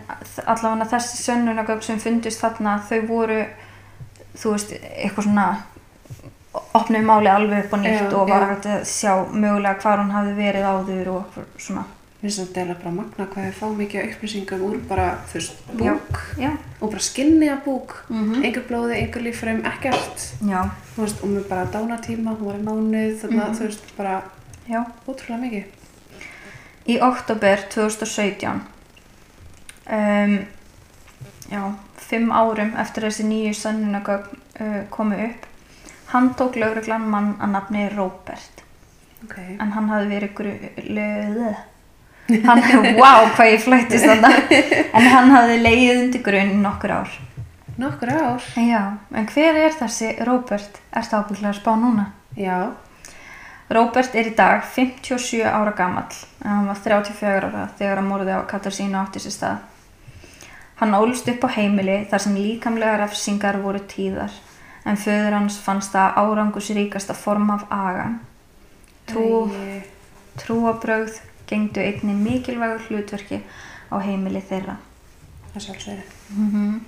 allavega 0.46 0.90
þessi 0.96 1.22
sönnunagögn 1.22 1.86
sem 1.86 2.00
fundust 2.04 2.44
þarna 2.44 2.76
þau 2.90 3.00
voru, 3.08 3.46
þú 4.36 4.56
veist, 4.58 4.74
eitthvað 4.92 5.30
svona 5.30 5.48
opnuð 6.76 7.08
máli 7.08 7.32
alveg 7.32 7.66
upp 7.66 7.76
á 7.76 7.78
nýtt 7.80 8.02
Já, 8.02 8.12
og 8.20 8.30
var 8.30 8.48
að 8.52 8.70
sjá 8.90 9.14
mögulega 9.32 9.80
hvar 9.80 10.04
hún 10.04 10.12
hafi 10.12 10.36
verið 10.36 10.68
áður 10.68 11.12
og 11.16 11.42
svona. 11.56 11.86
Mér 12.22 12.30
finnst 12.30 12.54
þetta 12.54 12.76
bara 12.78 12.92
magna 12.94 13.26
hvað 13.26 13.46
við 13.48 13.56
fáum 13.58 13.78
mikið 13.82 14.04
upplýsingum 14.12 14.62
úr 14.68 14.76
bara, 14.90 15.06
þú 15.32 15.40
veist, 15.40 15.62
búk 15.80 16.20
Já. 16.38 16.52
og 16.80 16.92
bara 16.92 17.00
skinni 17.02 17.48
af 17.50 17.64
búk, 17.66 17.96
Mm 18.10 18.44
engur 18.46 18.64
blóði, 18.70 19.00
engur 19.02 19.22
lífræm, 19.26 19.64
ekkert, 19.66 20.28
Já, 20.46 20.60
þú 20.96 21.02
veist, 21.02 21.24
og 21.24 21.30
með 21.34 21.48
bara 21.50 21.66
dánatíma, 21.74 22.36
hún 22.38 22.46
var 22.46 22.60
í 22.60 22.64
mánuð, 22.68 23.16
þannig 23.24 23.42
að 23.42 23.50
Mhm. 23.50 23.58
þú 23.58 23.66
veist, 23.66 23.96
bara 23.98 24.22
já. 24.70 24.86
ótrúlega 25.08 25.42
mikið. 25.42 25.66
Í 26.88 27.00
oktober 27.02 27.58
2017, 27.70 28.62
um, 29.90 30.38
já, 31.52 31.74
fimm 31.98 32.32
árum 32.32 32.76
eftir 32.78 33.04
þessi 33.04 33.24
nýju 33.26 33.54
sönnunagögn 33.54 34.38
uh, 34.62 34.84
komu 34.90 35.16
upp, 35.26 35.46
hann 36.14 36.34
tók 36.36 36.56
lauruglan 36.56 37.02
mann 37.10 37.34
að 37.42 37.52
nafni 37.52 37.90
Róbert. 37.96 38.64
Ok, 39.24 39.38
En 39.60 39.72
hann 39.72 39.90
hafði 39.90 40.08
verið 40.16 40.34
gruð... 40.34 41.56
Hann, 42.46 42.62
wow, 43.00 43.26
hvað 43.36 43.50
ég 43.52 43.64
flættist 43.66 44.06
þarna. 44.08 44.30
En 44.94 45.08
hann 45.12 45.32
hafði 45.34 45.58
leið 45.62 45.92
undir 45.98 46.24
grunn 46.26 46.54
í 46.56 46.62
nokkur 46.62 46.94
ár. 47.02 47.18
nokkur 47.82 48.12
ár, 48.14 48.44
Já, 48.56 48.82
en 49.16 49.28
hver 49.32 49.56
er 49.66 49.74
þessi 49.80 50.12
Róbert? 50.28 50.80
Er 50.94 51.08
það 51.08 51.24
ábygglega 51.24 51.52
að 51.54 51.60
spá 51.62 51.72
núna? 51.82 52.06
já, 52.38 52.58
Róbert 53.72 54.16
er 54.16 54.28
í 54.30 54.36
dag 54.36 54.64
57 54.76 55.42
ára 55.48 55.72
gamall, 55.76 56.12
en 56.44 56.50
hann 56.52 56.68
var 56.68 56.80
34 56.84 57.48
ára 57.50 57.68
þegar 57.80 58.02
að 58.02 58.08
morði 58.10 58.36
á 58.36 58.42
Katarsínu 58.52 59.00
átti 59.00 59.22
sér 59.24 59.36
stað. 59.38 59.58
Hann 60.82 60.96
ólst 60.98 61.28
upp 61.32 61.44
á 61.48 61.50
heimili 61.56 61.98
þar 62.12 62.24
sem 62.26 62.36
líkamlega 62.36 63.00
refsingar 63.02 63.58
voru 63.64 63.80
tíðar, 63.88 64.32
en 64.86 64.98
föður 65.00 65.38
hans 65.40 65.58
fannst 65.64 65.94
það 65.96 66.20
árangusríkasta 66.22 67.14
form 67.18 67.50
af 67.56 67.66
aga. 67.72 68.08
Trú, 69.10 69.48
Æi, 69.56 69.82
trúabrögð 70.42 71.20
gengdu 71.52 71.84
einni 71.84 72.16
mikilvægur 72.16 72.88
hlutverki 72.88 73.42
á 73.92 73.96
heimili 74.00 74.42
þeirra. 74.42 74.78
það 75.54 75.68
sjálfsögði. 75.68 76.04
Mm 76.38 76.82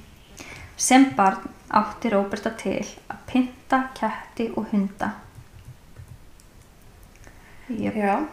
Sem 0.78 1.06
barn 1.16 1.50
átti 1.70 2.10
Róberta 2.10 2.50
til 2.58 2.82
að 3.08 3.18
pynta 3.28 3.78
ketti 3.94 4.50
og 4.58 4.66
hunda. 4.72 5.12
Jöp. 7.70 7.96
Já, 7.96 8.26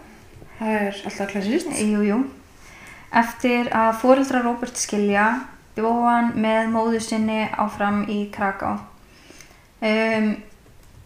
það 0.58 0.72
er 0.78 1.00
alltaf 1.04 1.30
klassist. 1.30 1.68
Jú, 1.84 2.00
jú. 2.02 2.18
Eftir 3.12 3.68
að 3.76 4.00
fóreldra 4.00 4.40
Róbert 4.42 4.80
skilja 4.80 5.26
bjóð 5.76 6.02
hann 6.08 6.32
með 6.40 6.72
móðu 6.72 7.00
sinni 7.04 7.44
áfram 7.52 8.02
í 8.08 8.22
Kraká. 8.32 8.78
Um, 9.80 10.34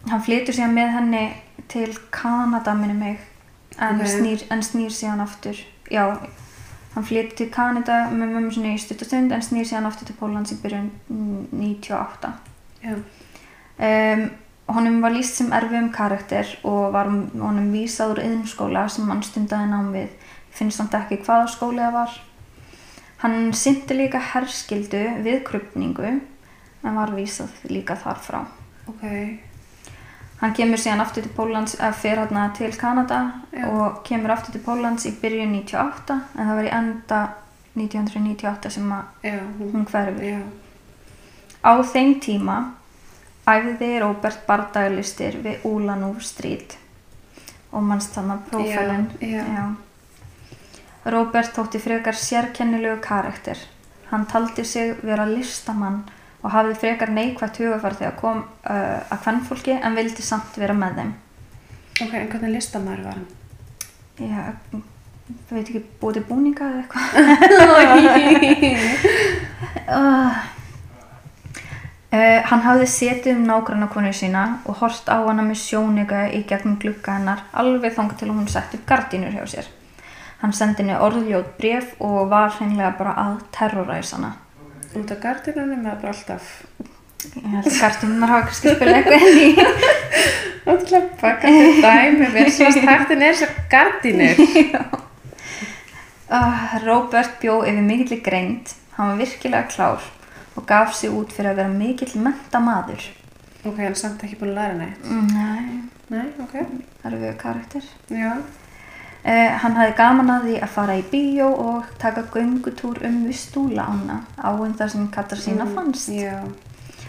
hann 0.08 0.24
flytur 0.24 0.54
síðan 0.54 0.78
með 0.78 0.96
henni 0.98 1.24
til 1.68 1.90
Kanada 2.14 2.74
minni 2.78 2.94
mig 2.98 3.33
en, 3.78 4.00
Ok. 4.00 4.06
snýr, 4.06 4.44
en 4.50 4.62
snýr 4.62 4.90
síðan 4.90 5.20
aftur. 5.20 5.56
Já, 5.90 6.18
hann 6.94 7.04
flytur 7.04 7.36
til 7.36 7.50
Kanada 7.50 8.08
með 8.10 8.32
mömmu 8.36 8.52
sinni 8.54 8.74
í 8.74 8.78
stuttastund 8.80 9.32
en 9.32 9.42
snýr 9.42 9.64
síðan 9.66 9.86
aftur 9.86 10.06
til 10.06 10.16
Pólans 10.20 10.52
í 10.52 10.60
byrjun 10.62 10.90
mm, 11.10 11.48
98. 11.52 12.32
Já, 12.84 12.96
Um, 13.74 14.30
honum 14.70 15.00
var 15.02 15.10
líst 15.10 15.34
sem 15.34 15.48
erfiðum 15.50 15.88
karakter 15.92 16.46
og 16.62 16.92
var 16.94 17.08
honum 17.10 17.72
vísað 17.74 18.12
úr 18.12 18.20
yðnskóla 18.22 18.84
sem 18.88 19.08
hann 19.10 19.22
stundaði 19.26 19.66
nám 19.66 19.88
við. 19.92 20.12
Finnst 20.54 20.78
hann 20.78 20.92
ekki 20.94 21.18
hvaða 21.26 21.48
skóli 21.50 21.82
það 21.82 21.92
var. 21.96 22.12
Hann 23.24 23.50
synti 23.52 23.96
líka 23.98 24.20
herskildu 24.20 25.00
við 25.26 25.42
krupningu 25.48 26.06
en 26.06 26.94
var 26.94 27.10
vísað 27.16 27.50
líka 27.68 27.96
þar 27.96 28.22
frá. 28.22 28.40
ok, 28.86 29.02
Hann 30.44 30.52
kemur 30.52 30.76
síðan 30.76 31.00
aftur 31.00 31.24
til 31.24 31.32
Póllands, 31.32 31.72
eða 31.78 31.94
fer 31.96 32.18
hérna 32.20 32.42
til 32.52 32.74
Kanada 32.76 33.18
Já. 33.48 33.64
og 33.64 34.02
kemur 34.04 34.34
aftur 34.34 34.52
til 34.52 34.60
Póllands 34.60 35.06
í 35.08 35.14
byrjun 35.16 35.54
98 35.56 36.18
en 36.34 36.50
það 36.50 36.58
var 36.58 36.66
í 36.66 36.72
enda 36.78 37.20
1998 37.80 38.72
sem 38.74 38.90
að 38.92 39.24
já, 39.24 39.38
hún, 39.56 39.86
hverfur. 39.88 40.42
Á 41.64 41.72
þeim 41.94 42.12
tíma 42.20 42.58
æfði 43.48 43.88
Róbert 44.02 44.44
bardaglistir 44.44 45.40
við 45.46 45.64
Úlanúf 45.64 46.20
Street 46.28 46.76
og 47.72 47.88
mannst 47.88 48.12
þannig 48.12 48.44
prófælun. 48.50 49.08
Já, 49.24 49.40
já. 49.48 49.64
Robert 51.16 51.56
þótti 51.56 51.80
frekar 51.80 52.20
sérkennilegu 52.20 53.00
karakter. 53.00 53.56
Hann 54.12 54.28
taldi 54.28 54.64
sig 54.64 54.92
vera 55.00 55.24
listamann 55.24 56.02
og 56.44 56.52
hafði 56.52 56.74
frekar 56.76 57.12
neikvægt 57.12 57.60
hugafar 57.62 57.96
þegar 57.96 58.16
kom 58.20 58.42
uh, 58.44 59.00
að 59.08 59.22
kvennfólki 59.24 59.78
en 59.80 59.96
vildi 59.96 60.24
samt 60.24 60.58
vera 60.60 60.76
með 60.76 60.98
þeim. 61.00 61.12
Ok, 62.04 62.12
en 62.18 62.28
hvernig 62.32 62.52
listamæður 62.58 63.06
var 63.06 63.16
hann? 63.16 63.28
Já, 64.20 64.42
það 65.48 65.54
veit 65.56 65.70
ekki, 65.70 65.82
búið 66.02 66.18
til 66.18 66.24
búninga 66.28 66.68
eða 66.68 66.80
eitthvað. 66.82 67.04
uh, 69.88 70.42
uh, 72.18 72.40
hann 72.50 72.66
hafði 72.68 72.90
setið 72.92 73.38
um 73.38 73.48
nágranna 73.48 73.88
konu 73.94 74.12
sína 74.12 74.44
og 74.68 74.82
hort 74.82 75.08
á 75.08 75.16
hana 75.24 75.46
með 75.46 75.62
sjónika 75.64 76.26
í 76.28 76.44
gegnum 76.50 76.76
glugga 76.82 77.16
hennar 77.16 77.46
alveg 77.56 77.96
þangað 77.96 78.20
til 78.20 78.32
hún 78.34 78.52
sett 78.52 78.76
upp 78.76 78.84
gardínur 78.90 79.32
hjá 79.32 79.48
sér. 79.56 79.72
Hann 80.44 80.52
sendi 80.52 80.82
henni 80.82 81.00
orðljót 81.00 81.54
bref 81.56 81.96
og 82.04 82.28
var 82.28 82.52
hreinlega 82.58 82.92
bara 82.98 83.16
að 83.30 83.36
terroræsa 83.56 84.18
hana. 84.20 84.34
Út 84.94 85.10
af 85.10 85.20
gardinunum 85.22 85.84
eða 85.86 85.96
bara 86.02 86.12
alltaf? 86.14 86.50
Ég 87.24 87.46
held 87.50 87.66
að 87.70 87.78
gardínunar 87.80 88.32
hafa 88.34 88.46
kannski 88.50 88.74
spilað 88.74 88.98
eitthvað 89.00 89.26
inn 89.28 89.40
í. 89.42 89.48
Ótrúlega 90.70 91.08
bakandi 91.20 91.72
dæmi, 91.84 92.28
við 92.34 92.50
svast 92.56 92.80
hættin 92.86 93.24
er 93.26 93.34
þessar 93.34 93.56
gardinur. 93.72 94.36
Uh, 96.30 96.62
Robert 96.86 97.34
bjó 97.42 97.58
yfir 97.66 97.84
mikill 97.84 98.20
greind, 98.24 98.72
hann 98.96 99.12
var 99.12 99.20
virkilega 99.20 99.68
klár 99.74 100.06
og 100.54 100.66
gaf 100.70 100.94
sig 100.94 101.10
út 101.10 101.32
fyrir 101.34 101.50
að 101.52 101.58
vera 101.62 101.72
mikill 101.74 102.14
mentamaður. 102.22 103.08
Ok, 103.64 103.80
hann 103.82 103.96
samt 103.98 104.22
ekki 104.24 104.38
búin 104.40 104.52
að 104.54 104.60
læra 104.60 104.76
neitt. 104.78 105.08
Nei, 105.34 105.80
Nei, 106.12 106.26
ok. 106.44 106.52
það 107.00 107.08
eru 107.10 107.20
við 107.24 107.36
karakter. 107.40 107.86
Já. 108.12 108.34
Uh, 109.24 109.54
hann 109.62 109.72
hafði 109.78 109.94
gaman 109.96 110.30
að 110.34 110.42
því 110.44 110.54
að 110.60 110.72
fara 110.74 110.94
í 111.00 111.02
bíó 111.08 111.46
og 111.48 111.86
taka 111.96 112.26
göngutúr 112.34 112.98
um 113.08 113.22
við 113.24 113.38
stúla 113.40 113.86
ána 113.88 114.18
áinn 114.36 114.74
þar 114.76 114.90
sem 114.92 115.06
Katar 115.14 115.40
sína 115.40 115.64
fannst. 115.70 116.10
Já. 116.12 116.42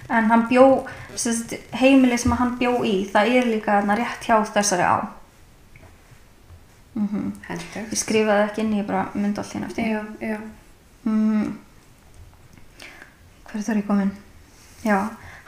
En 0.08 0.30
hann 0.30 0.46
bjó, 0.48 0.86
sérst, 1.18 1.58
heimili 1.76 2.18
sem 2.22 2.32
hann 2.40 2.56
bjó 2.60 2.78
í, 2.88 2.94
það 3.12 3.32
er 3.36 3.50
líka 3.50 3.80
þarna 3.80 3.98
rétt 4.00 4.28
hjá 4.30 4.38
þessari 4.48 4.88
á. 4.88 4.98
Mm 6.96 7.34
Hendur. 7.50 7.88
Ég 7.92 8.00
skrifaði 8.00 8.46
ekki 8.48 8.64
inn, 8.64 8.76
ég 8.80 8.88
bara 8.88 9.10
myndi 9.14 9.42
allt 9.42 9.52
hérna 9.52 9.68
eftir. 9.68 9.90
Já, 9.92 10.04
já. 10.24 10.38
Mm. 11.04 11.58
Hver 13.50 13.60
er 13.60 13.66
það 13.66 13.82
ég 13.82 13.88
komin? 13.90 14.14
Já, 14.86 15.00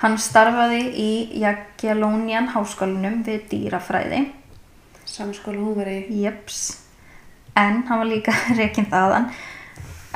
hann 0.01 0.18
starfaði 0.20 0.82
í 0.99 1.11
Jagiellonian 1.39 2.51
háskólanum 2.51 3.22
við 3.24 3.47
dýrafræði. 3.53 4.26
Samskóla 5.08 5.58
hún 5.64 5.78
var 5.80 5.88
í... 5.91 5.99
Jeps. 6.24 6.60
En 7.58 7.82
hann 7.88 8.01
var 8.03 8.10
líka 8.10 8.34
reikinn 8.60 8.89
þaðan 8.91 9.30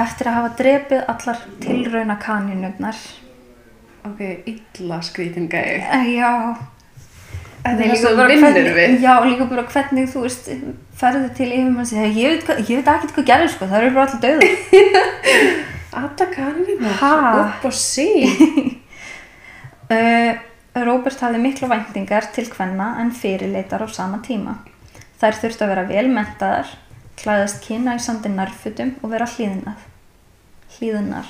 eftir 0.02 0.28
að 0.30 0.36
hafa 0.40 0.52
drepið 0.58 1.02
allar 1.12 1.42
tilrauna 1.62 2.16
kaninurnar. 2.22 2.98
Ok, 4.08 4.22
illa 4.50 4.98
skrítin 5.06 5.50
gæði. 5.52 5.82
Eh, 5.94 6.06
Já. 6.18 6.32
Þetta 7.62 7.84
er 7.86 7.92
líka 7.92 8.12
bara 8.18 8.38
hvernig-. 8.42 8.96
Já, 9.04 9.12
líka 9.28 9.46
bara 9.52 9.64
hvernig 9.70 10.08
þú 10.10 10.24
veist, 10.24 10.48
ferði 10.98 11.28
til 11.38 11.50
yfirmann 11.54 11.84
og 11.84 11.90
segja, 11.92 12.08
ég 12.18 12.32
veit, 12.34 12.46
hvað- 12.48 12.62
ég 12.72 12.80
veit 12.80 12.90
ekki 12.96 13.12
hvað 13.20 13.28
gerði 13.28 13.52
sko, 13.54 13.68
það 13.70 13.84
eru 13.84 13.92
bara 13.98 14.08
allir 14.08 14.24
döður. 14.26 15.60
Alla 16.02 16.28
kanina. 16.34 16.94
Ha? 17.04 17.12
Upp 17.44 17.68
og 17.70 17.76
sí. 17.78 18.08
Uh, 19.92 20.34
Robert 20.88 21.20
hafði 21.22 21.42
miklu 21.44 21.68
væntingar 21.70 22.30
til 22.34 22.48
hvenna 22.50 22.94
en 23.04 23.12
fyrirleitar 23.14 23.84
á 23.84 23.88
sama 23.92 24.22
tíma. 24.26 24.56
Þær 25.22 25.38
þurftu 25.38 25.66
að 25.66 25.72
vera 25.76 25.88
velmentaðar, 25.90 26.70
klæðast 27.22 27.62
kynæsandi 27.68 28.32
nærfutum 28.34 28.96
og 29.04 29.12
vera 29.14 29.28
hlýðnað. 29.30 29.84
Hlýðnar. 30.78 31.28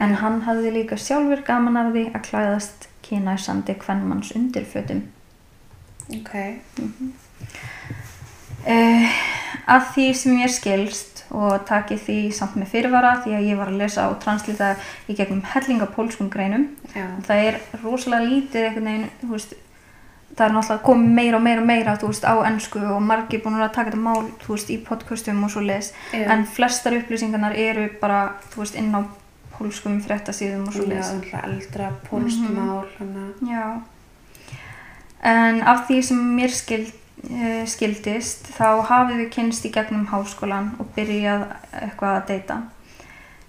En 0.00 0.14
hann 0.20 0.42
hafði 0.46 0.70
líka 0.76 0.98
sjálfur 1.00 1.42
gaman 1.44 1.80
af 1.80 1.90
því 1.96 2.04
að 2.14 2.26
klæðast 2.28 2.86
kynæsandi 3.04 3.74
hvernmanns 3.82 4.30
undirfötum. 4.38 5.02
Ok. 6.20 6.36
Uh, 8.60 9.18
að 9.70 9.86
því 9.94 10.06
sem 10.20 10.38
ég 10.42 10.52
skilst 10.52 11.24
og 11.30 11.64
taki 11.68 11.96
því 12.00 12.18
samt 12.34 12.56
með 12.58 12.72
fyrirvara 12.74 13.12
því 13.24 13.34
að 13.38 13.48
ég 13.48 13.58
var 13.60 13.70
að 13.70 13.80
lesa 13.80 14.06
og 14.10 14.18
translita 14.22 14.74
í 15.08 15.16
gegnum 15.18 15.42
hellinga 15.52 15.86
pólskum 15.94 16.30
greinum 16.32 16.66
Já. 16.92 17.06
það 17.26 17.44
er 17.46 17.58
rosalega 17.84 18.26
lítið 18.26 18.66
einhvern 18.66 18.90
veginn, 18.90 19.10
þú 19.22 19.30
veist 19.32 19.54
það 20.36 20.46
er 20.46 20.52
náttúrulega 20.54 20.84
komið 20.86 21.14
meira 21.18 21.36
og 21.36 21.42
meira 21.42 21.60
og 21.60 21.66
meira 21.66 21.96
veist, 22.02 22.24
á 22.24 22.34
ennsku 22.48 22.78
og 22.94 23.02
margir 23.02 23.42
búin 23.44 23.58
að 23.60 23.72
taka 23.74 23.90
þetta 23.90 24.02
mál 24.04 24.28
veist, 24.48 24.70
í 24.70 24.78
podcastum 24.84 25.44
og 25.44 25.50
svo 25.50 25.60
les 25.60 25.92
Já. 26.12 26.26
en 26.32 26.46
flestar 26.46 26.92
upplýsingarnar 27.00 27.56
eru 27.58 27.88
bara 28.00 28.20
veist, 28.56 28.74
inn 28.78 28.94
á 28.94 29.02
pólskum 29.58 30.00
fréttasíðum 30.00 30.68
og 30.68 30.72
svo 30.72 30.84
Já, 30.86 30.94
les 30.94 31.10
alltaf 31.10 31.44
eldra 31.44 31.90
pólst 32.10 32.40
Mhm. 32.40 32.54
mál, 32.56 32.86
hana. 32.98 33.26
Já. 33.44 33.80
En 35.22 35.60
af 35.62 35.86
því 35.88 36.00
sem 36.02 36.16
mér 36.36 36.48
skild, 36.54 36.92
uh, 37.28 37.64
skildist 37.68 38.46
þá 38.56 38.86
hafið 38.88 39.16
við 39.20 39.30
kynst 39.34 39.66
í 39.68 39.72
gegnum 39.74 40.06
háskólan 40.08 40.70
og 40.80 40.86
byrjað 40.96 41.46
eitthvað 41.82 42.14
að 42.16 42.26
deyta. 42.30 42.56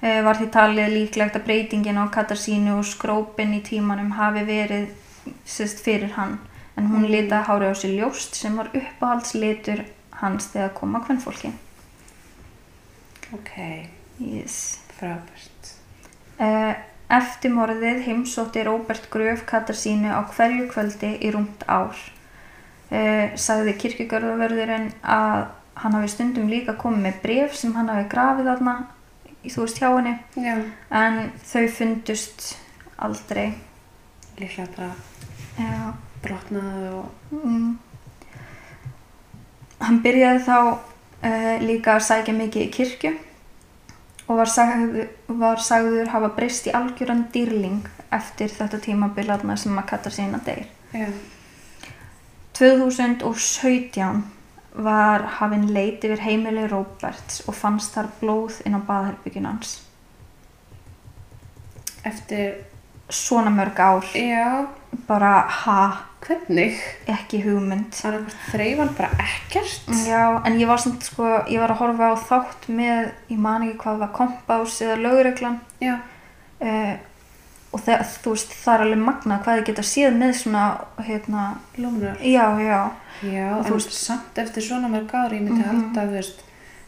Uh, 0.01 0.21
var 0.25 0.35
því 0.35 0.47
talið 0.51 0.89
líklegt 0.97 1.35
að 1.37 1.45
breytingin 1.45 2.01
á 2.01 2.09
Katarsínu 2.11 2.73
og 2.79 2.85
skrópin 2.89 3.53
í 3.55 3.61
tímanum 3.63 4.11
hafi 4.17 4.43
verið 4.43 4.87
sérst 5.45 5.79
fyrir 5.85 6.11
hann. 6.17 6.39
En 6.77 6.87
hún 6.87 7.03
Mm. 7.05 7.11
litaði 7.11 7.45
hárið 7.45 7.71
á 7.71 7.75
sér 7.75 7.95
ljóst 7.99 8.35
sem 8.35 8.55
var 8.57 8.69
uppáhaldslitur 8.73 9.85
hans 10.21 10.47
þegar 10.53 10.73
kom 10.73 10.95
að 10.95 11.05
kvennfólki. 11.05 11.51
Ok, 13.33 13.87
Yes. 14.19 14.79
frábært. 14.99 15.73
Uh, 16.39 16.73
eftir 17.09 17.51
morðið 17.53 18.03
heimsótti 18.05 18.63
Róbert 18.65 19.09
Gröf 19.09 19.45
Katarsínu 19.45 20.09
á 20.11 20.21
hverju 20.35 20.67
kvöldi 20.71 21.17
í 21.21 21.31
rúmt 21.33 21.63
ár. 21.67 21.95
Uh, 22.91 23.31
sagði 23.39 23.73
kirkjugörðavörðurinn 23.79 24.91
að 25.03 25.47
hann 25.75 25.93
hafi 25.95 26.07
stundum 26.11 26.49
líka 26.51 26.73
komið 26.77 27.01
með 27.05 27.21
bref 27.23 27.55
sem 27.55 27.73
hann 27.73 27.87
hafi 27.87 28.09
grafið 28.09 28.49
þarna, 28.51 28.73
í- 29.43 29.49
þú 29.49 29.61
veist 29.65 29.79
hjá 29.79 29.89
henni, 29.95 30.19
Já. 30.35 30.57
en 30.91 31.31
þau 31.45 31.67
fundust 31.69 32.57
aldrei. 32.99 33.53
Líklega 34.37 34.67
bara 34.75 34.91
Já. 35.57 35.93
Brotnaði 36.23 36.93
og... 36.95 37.33
Mm. 37.35 37.71
Hann 39.81 39.99
byrjaði 40.03 40.41
þá 40.45 40.57
uh, 40.61 41.55
líka 41.63 41.95
að 41.97 42.07
sækja 42.07 42.35
mikið 42.37 42.65
í 42.67 42.71
kirkju 42.75 43.13
og 44.27 44.37
var 44.37 44.51
sagður, 44.51 45.09
var 45.41 45.63
sagður 45.63 46.11
hafa 46.13 46.29
breyst 46.35 46.69
í 46.69 46.75
algjöran 46.77 47.25
dýrling 47.33 47.87
eftir 48.13 48.51
þetta 48.53 48.79
tímabilaðna 48.85 49.57
sem 49.59 49.79
að 49.79 49.89
kata 49.89 50.11
sína 50.13 50.39
deyr. 50.45 50.67
Já. 50.93 51.09
2017 52.61 54.21
var 54.85 55.25
hafinn 55.39 55.67
leit 55.73 56.03
yfir 56.05 56.21
heimili 56.23 56.67
Róberts 56.69 57.41
og 57.47 57.57
fannst 57.57 57.95
þar 57.95 58.11
blóð 58.21 58.61
inn 58.67 58.77
á 58.77 58.81
baðherbyggin 58.87 59.49
hans. 59.49 59.79
Eftir, 62.07 62.61
Svona 63.11 63.51
mörg 63.51 63.75
ár, 63.75 64.05
já, 64.15 64.67
bara 65.07 65.41
ha, 65.43 66.05
hvernig? 66.25 66.75
ekki 67.09 67.41
hugmynd. 67.43 67.93
Annarkvæmt 68.05 68.35
þreifan 68.51 68.91
bara 68.97 69.09
ekkert? 69.23 69.87
Já, 70.07 70.41
en 70.45 70.59
ég 70.59 70.67
var 70.69 70.77
samt 70.81 71.03
sko, 71.07 71.23
ég 71.49 71.59
var 71.59 71.73
að 71.73 71.81
horfa 71.81 72.11
á 72.13 72.15
þátt 72.29 72.67
með, 72.69 73.11
ég 73.31 73.39
man 73.41 73.63
ekki 73.67 73.77
hvað 73.83 73.97
var 74.03 74.11
kompás 74.15 74.81
eða 74.85 74.99
lögreglan 75.01 75.59
Já. 75.81 75.95
uh, 76.61 76.93
og 77.71 77.79
það, 77.85 78.05
þú 78.23 78.33
veist, 78.35 78.53
það 78.65 78.73
er 78.75 78.81
alveg 78.85 79.01
magnað 79.07 79.43
hvað 79.45 79.59
þið 79.61 79.65
geta 79.71 79.83
séð 79.87 80.15
með 80.19 80.31
svona, 80.41 80.63
hérna, 81.07 81.43
Lónar. 81.77 82.17
já, 82.21 82.45
já, 82.59 82.81
Já, 83.21 83.51
Og 83.59 83.65
en 83.67 83.73
veist, 83.75 83.91
samt 83.93 84.37
eftir 84.41 84.63
svona 84.65 84.87
mörg 84.89 85.11
ári, 85.13 85.37
ég 85.37 85.43
myndi 85.45 85.61
Mhm. 85.61 85.69
halda, 85.93 86.01
þú 86.07 86.15
veist, 86.17 86.39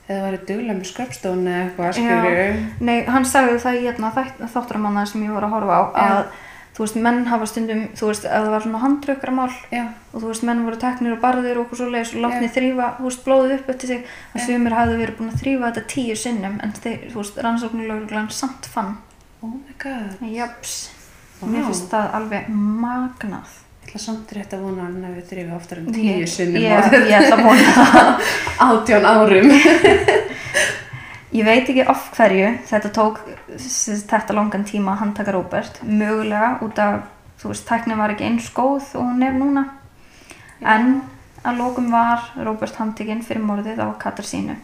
eða 0.09 0.17
það 0.17 0.23
væri 0.25 0.39
duglega 0.47 0.77
með 0.79 0.87
sköpstón 0.91 1.43
eða 1.47 1.61
eitthvað, 1.63 1.85
Já. 1.85 1.91
skilur 1.93 2.81
nei, 2.81 3.03
hann 3.05 3.23
sagði 3.25 3.59
það 3.61 3.77
í 3.77 3.83
hérna 3.87 4.11
þátturamanna 4.53 5.05
sem 5.07 5.23
ég 5.23 5.33
var 5.33 5.43
að 5.43 5.53
horfa 5.53 5.73
á 5.77 5.83
Já. 5.93 6.09
að, 6.09 6.25
þú 6.73 6.81
veist, 6.83 6.95
menn 7.05 7.19
hafa 7.29 7.45
stundum, 7.45 7.83
þú 7.93 8.07
veist, 8.09 8.25
að 8.25 8.45
það 8.47 8.53
var 8.55 8.63
svona 8.65 8.79
handrökkramál 8.81 9.49
og 10.13 10.17
þú 10.21 10.27
veist, 10.31 10.43
menn 10.49 10.63
voru 10.65 10.79
teknir 10.81 11.13
og 11.15 11.21
barðir 11.21 11.57
og 11.59 11.65
okkur 11.67 11.77
svo 11.83 11.89
leiðis 11.93 12.13
og 12.15 12.23
látni 12.25 12.49
þrýfa, 12.55 12.87
þú 12.97 13.07
veist, 13.09 13.23
blóðið 13.27 13.55
upp 13.59 13.69
eftir 13.75 13.87
sig 13.93 14.05
að 14.33 14.45
sumir 14.47 14.73
hafði 14.77 14.97
verið 15.03 15.17
búin 15.19 15.29
að 15.33 15.41
þrýfa 15.43 15.69
þetta 15.71 15.85
tíu 15.93 16.15
sinnum 16.17 16.55
en 16.65 16.73
þeir, 16.79 16.99
þú 17.13 17.19
veist, 17.21 17.37
rannsóknulögreglan 17.45 18.29
samt 18.33 18.65
fann 18.73 18.95
oh 19.43 19.51
my 19.53 19.75
god. 19.83 20.17
Japs, 20.33 20.77
Vá. 21.41 21.45
mér 21.51 21.65
finnst 21.67 21.89
það 21.91 22.13
alveg 22.17 22.49
magnað. 22.49 23.59
Ég 23.83 23.89
ætla 23.91 23.99
samt 23.99 24.29
rétt 24.33 24.53
að 24.55 24.61
vona 24.63 24.85
að 24.85 24.93
hann 24.93 25.03
hefur 25.09 25.25
þrifið 25.29 25.55
oftar 25.57 25.77
en 25.81 25.87
Ég- 25.91 26.21
tíu 26.23 26.27
sinnum 26.31 26.63
Ég, 26.63 26.71
á 26.71 26.87
ég 26.95 27.17
ætla 27.19 27.35
að 27.35 27.43
vona 27.49 27.73
það. 27.77 28.29
átján 28.67 29.05
árum. 29.05 29.49
Ég 31.33 31.47
veit 31.47 31.65
ekki 31.65 31.81
of 31.89 32.11
hverju 32.13 32.49
þetta 32.69 32.89
tók 32.93 33.15
þetta 33.57 34.35
langan 34.37 34.65
tíma 34.69 34.93
að 34.93 34.99
handtaka 34.99 35.33
Róbert. 35.33 35.79
Mögulega 35.81 36.59
út 36.61 36.77
af, 36.77 37.07
þú 37.41 37.49
veist, 37.49 37.65
tæknin 37.65 37.97
var 37.97 38.13
ekki 38.13 38.27
eins 38.27 38.51
góð 38.53 38.91
og 38.99 39.07
hún 39.07 39.25
er 39.25 39.33
núna. 39.33 39.63
En 40.61 40.99
að 41.41 41.57
lókum 41.57 41.87
var 41.89 42.27
Róbert 42.37 42.77
handtekinn 42.77 43.23
fyrir 43.25 43.41
morðið 43.47 43.81
á 43.81 43.89
Katarsínu. 44.03 44.59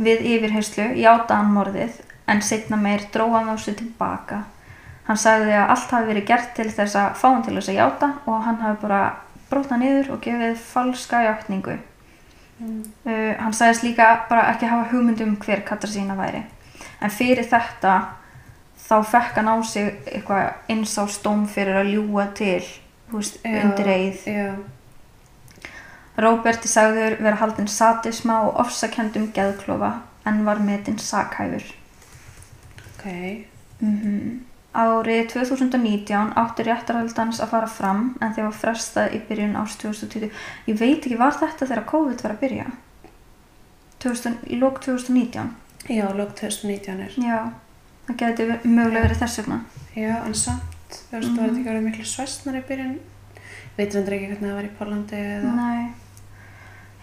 Við 0.00 0.24
yfirheyslu 0.32 0.88
játa 1.02 1.36
hann 1.36 1.52
morðið 1.52 2.00
en 2.32 2.40
setna 2.40 2.80
meir 2.80 3.04
dróða 3.12 3.42
hann 3.42 3.52
á 3.52 3.56
sig 3.60 3.76
tilbaka. 3.76 4.46
Hann 5.04 5.20
sagði 5.20 5.52
að 5.52 5.74
allt 5.74 5.92
hafi 5.98 6.10
verið 6.14 6.28
gert 6.32 6.50
til 6.56 6.70
þess 6.72 6.96
að 6.96 7.12
fá 7.20 7.28
hann 7.28 7.44
til 7.44 7.58
þess 7.58 7.74
að 7.74 7.80
játa 7.82 8.10
og 8.24 8.42
hann 8.48 8.60
hafi 8.64 8.82
bara 8.86 9.04
brotnað 9.52 9.84
niður 9.84 10.10
og 10.16 10.24
gefið 10.24 10.58
falska 10.72 11.22
játningu. 11.28 11.76
Mm. 12.58 12.84
Uh, 13.06 13.34
hann 13.38 13.54
sagðist 13.54 13.84
líka 13.86 14.08
bara 14.30 14.48
ekki 14.52 14.66
hafa 14.70 14.88
hugmyndum 14.92 15.36
hver 15.42 15.62
Katarzyna 15.66 16.16
væri. 16.18 16.42
En 17.02 17.12
fyrir 17.14 17.46
þetta 17.46 17.94
þá 18.88 18.96
fekk 19.12 19.38
hann 19.38 19.52
á 19.52 19.56
sig 19.62 19.92
eitthvað 20.06 20.72
einsásdóm 20.72 21.46
fyrir 21.50 21.78
að 21.82 21.92
ljúga 21.94 22.26
til 22.34 22.64
þú 23.10 23.20
veist, 23.20 23.38
Já, 23.44 23.62
undir 23.62 23.92
eið. 23.94 24.26
Já, 24.26 24.48
Róberti 26.18 26.66
sagður 26.66 27.14
vera 27.22 27.38
haldin 27.38 27.68
satisma 27.70 28.40
og 28.48 28.56
ofsakendum 28.64 29.28
geðklofa 29.34 29.92
en 30.26 30.42
var 30.44 30.58
metinn 30.58 30.98
sakhæfur. 30.98 31.62
ok. 32.98 33.06
Mm 33.80 34.47
Árið 34.78 35.24
2019 35.32 36.32
átti 36.38 36.62
réttarhaldans 36.68 37.40
að 37.42 37.50
fara 37.50 37.66
fram 37.66 38.02
en 38.22 38.34
þegar 38.34 38.44
var 38.50 38.58
frestað 38.60 39.14
í 39.16 39.20
byrjun 39.28 39.56
árs 39.58 39.74
2020. 39.80 40.30
Ég 40.70 40.78
veit 40.78 41.00
ekki, 41.02 41.16
var 41.18 41.34
þetta 41.34 41.66
þegar 41.66 41.86
COVID 41.90 42.22
var 42.22 42.34
að 42.36 42.42
byrja? 42.44 42.66
2000, 44.04 44.36
í 44.46 44.58
lók 44.60 44.78
2019? 44.84 45.50
Já, 45.90 46.06
lók 46.14 46.34
2019 46.38 47.00
er. 47.08 47.14
Já, 47.18 47.38
það 48.06 48.18
geti 48.22 48.46
mögulega 48.68 49.06
verið 49.08 49.22
þess 49.24 49.40
vegna. 49.42 49.58
Já, 49.98 50.12
en 50.28 50.34
samt, 50.34 50.98
þú 51.10 51.16
veist, 51.16 51.28
Mhm. 51.28 51.36
var 51.36 51.48
þetta 51.48 51.58
ekki 51.58 51.70
verið 51.70 51.86
miklu 51.88 52.04
svæstnar 52.06 52.54
í 52.60 52.62
byrjun? 52.68 52.98
Veitur 53.78 53.98
hendur 54.00 54.14
ekki 54.14 54.28
hvernig 54.30 54.48
það 54.50 54.54
var 54.54 54.68
í 54.68 54.76
Pólandi 54.78 55.18
eða? 55.18 55.54
Nei, 55.56 55.92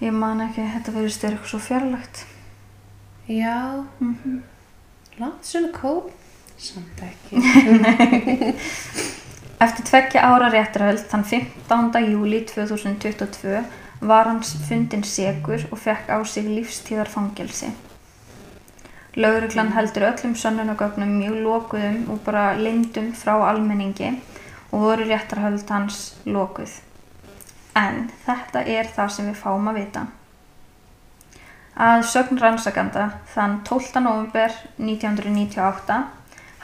ég 0.02 0.14
man 0.14 0.40
ekki, 0.42 0.64
þetta 0.76 0.92
verið 0.96 1.24
eitthvað 1.24 1.52
svo 1.52 1.60
fjarlægt. 1.60 2.26
Já, 3.28 3.86
Mm 4.00 4.16
-hmm. 4.16 4.42
langt 5.20 5.44
svona 5.46 5.72
kóp, 5.74 6.12
samt 6.58 7.02
ekki. 7.04 7.42
Eftir 9.66 9.86
tveggja 9.88 10.22
ára 10.28 10.50
réttarhöld 10.52 11.06
þann 11.10 11.24
15. 11.24 12.00
júli 12.12 12.42
2022 12.50 13.62
var 14.06 14.28
hans 14.28 14.52
fundin 14.68 15.04
segur 15.08 15.64
og 15.72 15.80
fekk 15.80 16.12
á 16.12 16.20
sig 16.28 16.48
lífstíðarfangelsi. 16.50 17.72
Lauruglan 19.16 19.72
heldur 19.72 20.10
öllum 20.10 20.36
sönnunagögnum 20.36 21.14
mjög 21.22 21.38
lokuðum 21.46 22.02
og 22.12 22.20
bara 22.26 22.50
lindum 22.60 23.14
frá 23.16 23.38
almenningi 23.48 24.12
og 24.72 24.82
voru 24.82 25.08
réttarhöld 25.08 25.70
hans 25.72 26.18
lokuð. 26.26 26.82
En 27.76 28.10
þetta 28.26 28.66
er 28.68 28.92
það 28.92 29.16
sem 29.16 29.32
við 29.32 29.40
fáum 29.40 29.72
að 29.72 29.80
vita. 29.80 30.06
Að 31.76 32.04
sögn 32.12 32.40
rannsakanda 32.40 33.08
þann 33.32 33.62
12. 33.68 34.04
november 34.04 34.52
1998 34.78 36.04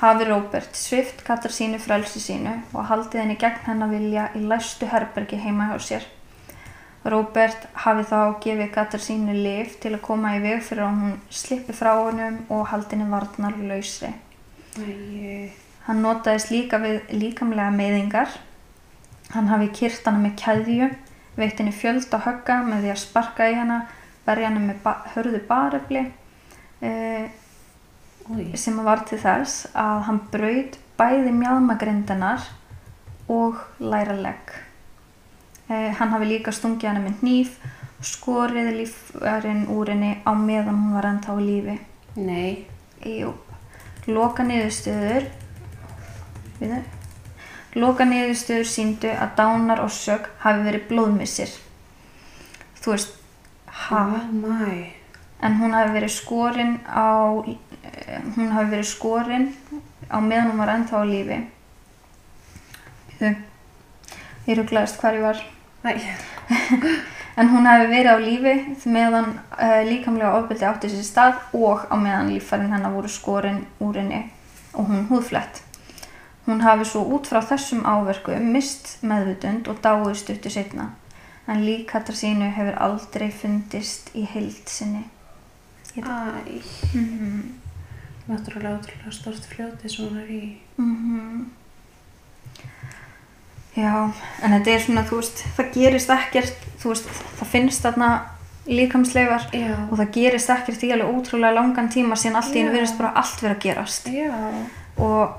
hafi 0.01 0.25
Róbert 0.25 0.75
svift 0.75 1.21
Katar 1.23 1.53
sínu 1.53 1.77
frelsi 1.79 2.19
sínu 2.19 2.55
og 2.73 2.87
haldið 2.89 3.21
henni 3.21 3.37
gegn 3.37 3.67
hennar 3.67 3.91
vilja 3.91 4.29
í 4.33 4.41
læstu 4.49 4.87
herbergi 4.89 5.37
heima 5.37 5.67
hjá 5.69 5.77
sér. 5.87 6.07
Róbert 7.05 7.67
hafi 7.83 8.07
þá 8.09 8.17
gefið 8.41 8.71
Katar 8.73 9.01
sínu 9.01 9.35
lif 9.37 9.75
til 9.81 9.93
að 9.93 10.03
koma 10.07 10.35
í 10.37 10.41
veg 10.41 10.63
fyrir 10.65 10.87
að 10.87 11.03
hún 11.03 11.19
slippi 11.29 11.75
frá 11.77 11.91
honum 11.99 12.39
og 12.49 12.67
haldi 12.71 12.97
henni 12.97 13.11
varnar 13.11 13.59
lausri. 13.69 14.09
Hann 15.85 16.01
notaðist 16.01 16.49
líka 16.53 16.79
við 16.81 17.01
líkamlega 17.13 17.69
meiðingar. 17.75 18.33
Hann 19.35 19.49
hafi 19.53 19.69
kyrt 19.75 20.05
hana 20.09 20.21
með 20.21 20.33
keðju, 20.41 20.89
veitt 21.37 21.61
henni 21.61 21.73
fjöld 21.75 22.09
á 22.09 22.19
högga 22.25 22.57
með 22.65 22.87
því 22.87 22.93
að 22.95 23.01
sparka 23.03 23.49
í 23.49 23.57
hana, 23.57 23.83
berja 24.25 24.49
hana 24.49 24.65
með 24.65 24.81
ba 24.83 24.95
hörðu 25.13 25.43
barefli. 25.49 26.03
Uh, 26.81 27.29
úi, 28.31 28.47
sem 28.57 28.79
var 28.85 29.03
til 29.07 29.19
þess 29.21 29.67
að 29.75 30.01
hann 30.07 30.23
braut 30.31 30.79
bæði 30.99 31.35
mjálmagrindanar 31.35 32.47
og 33.31 33.61
læra 33.79 34.15
legg. 34.17 34.51
Eh, 35.69 35.91
hann 35.97 36.11
hafi 36.11 36.27
líka 36.27 36.51
stungið 36.51 36.89
hana 36.89 37.03
með 37.05 37.21
hníf 37.21 37.55
og 37.99 38.07
skorið 38.07 38.73
lífverinn 38.79 39.67
úr 39.71 39.93
henni 39.93 40.17
á 40.25 40.31
meðan 40.35 40.79
hún 40.81 40.97
var 40.97 41.07
ennþá 41.11 41.37
í 41.39 41.47
lífi. 41.47 41.79
nei, 42.15 42.67
Jú. 43.01 43.33
Loka 44.07 44.43
niðurstöður. 44.45 45.25
Loka 47.77 48.05
niðurstöður 48.05 48.67
síndu 48.69 49.09
að 49.09 49.35
dánar 49.37 49.81
og 49.81 49.91
sög 49.93 50.27
hafi 50.43 50.65
verið 50.67 50.87
blóðmissir. 50.89 51.53
Þú 52.81 52.93
veist, 52.93 53.15
ha? 53.65 54.01
oh 54.01 54.27
my, 54.33 54.91
en 55.41 55.57
hún 55.61 55.73
hafi 55.77 55.95
verið 55.95 56.13
skorin 56.13 56.75
á 56.85 57.41
hún 58.35 58.51
hafi 58.55 58.71
verið 58.71 58.87
skorin 58.89 59.47
á 60.11 60.17
meðan 60.19 60.51
hún 60.51 60.61
var 60.63 60.73
ennþá 60.75 61.01
á 61.01 61.05
lífi. 61.05 61.39
Ég 63.21 64.57
rugglaðist 64.57 64.99
hvar 65.01 65.17
ég 65.17 65.25
var. 65.25 65.41
En 67.39 67.47
hún 67.47 67.63
hafi 67.65 67.85
verið 67.87 68.11
á 68.11 68.17
lífi 68.19 68.53
meðan 68.91 69.29
uh, 69.55 69.81
líkamlega 69.87 70.33
ofbeldi 70.35 70.65
átti 70.67 70.89
sér 70.91 71.05
stað 71.07 71.37
og 71.55 71.85
á 71.87 71.95
meðan 71.95 72.33
líffærin 72.33 72.73
hennar 72.73 72.91
voru 72.91 73.07
skorin 73.09 73.61
úr 73.79 73.95
henni 74.01 74.19
og 74.75 74.89
hún 74.91 75.05
húðflett. 75.07 75.61
Hún 76.45 76.59
hafi 76.65 76.85
svo 76.89 77.05
út 77.15 77.29
frá 77.31 77.39
þessum 77.47 77.85
áverku 77.87 78.35
mist 78.43 78.97
meðvutund 79.07 79.69
og 79.71 79.79
dáið 79.79 80.11
stuttu 80.19 80.51
setna 80.51 80.89
en 81.47 81.63
líkatar 81.65 82.19
sínu 82.19 82.51
hefur 82.51 82.75
aldrei 82.83 83.31
fundist 83.31 84.11
í 84.13 84.27
heild 84.27 84.67
sinni. 84.67 85.05
Æ, 85.95 86.03
Mhm. 86.93 87.60
Náttúrulega 88.31 88.77
ótrúlega 88.79 89.11
stort 89.15 89.45
fljóti 89.51 89.89
sem 89.89 90.05
hún 90.07 90.21
er 90.21 90.29
í. 90.31 90.43
Mhm. 90.77 91.49
Já, 93.75 94.11
en 94.43 94.51
þetta 94.51 94.71
er 94.73 94.81
svona, 94.83 95.03
þú 95.07 95.21
veist, 95.21 95.43
það 95.55 95.69
gerist 95.77 96.09
ekkert, 96.11 96.65
þú 96.81 96.89
veist, 96.91 97.05
það 97.39 97.47
finnst 97.53 97.85
þarna 97.85 98.09
líkamsleifar 98.67 99.45
Já, 99.55 99.69
og 99.87 99.93
það 99.97 100.09
gerist 100.17 100.51
ekkert 100.53 100.83
í 100.83 100.89
alveg 100.91 101.13
ótrúlega 101.15 101.55
langan 101.55 101.87
tíma 101.89 102.17
síðan 102.19 102.35
allt 102.41 102.51
í 102.55 102.59
einu 102.59 102.67
Já. 102.69 102.75
virðist 102.75 102.97
bara 102.99 103.13
allt 103.21 103.39
vera 103.41 103.55
að 103.55 103.63
gerast 103.63 104.09
já, 104.11 104.33
og 105.01 105.37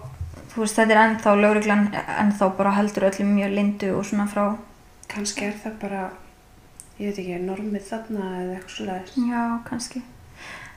þú 0.55 0.63
veist, 0.65 0.79
þetta 0.81 0.97
er 0.97 1.03
ennþá 1.03 1.35
lögreglan, 1.43 1.85
ennþá 2.25 2.49
bara 2.57 2.73
heldur 2.79 3.07
öllum 3.11 3.35
mjög 3.37 3.53
lindu 3.59 3.91
og 3.99 4.09
svona 4.09 4.27
frá, 4.33 4.47
kannski 5.13 5.47
er 5.51 5.55
það 5.63 5.77
bara, 5.85 6.03
ég 6.99 7.13
veit 7.13 7.21
ekki, 7.23 7.39
normið 7.45 7.85
þarna 7.91 8.31
eða 8.41 8.57
eitthvað 8.57 8.75
svoleiðis. 8.79 9.21
já, 9.29 9.45
kannski. 9.69 10.03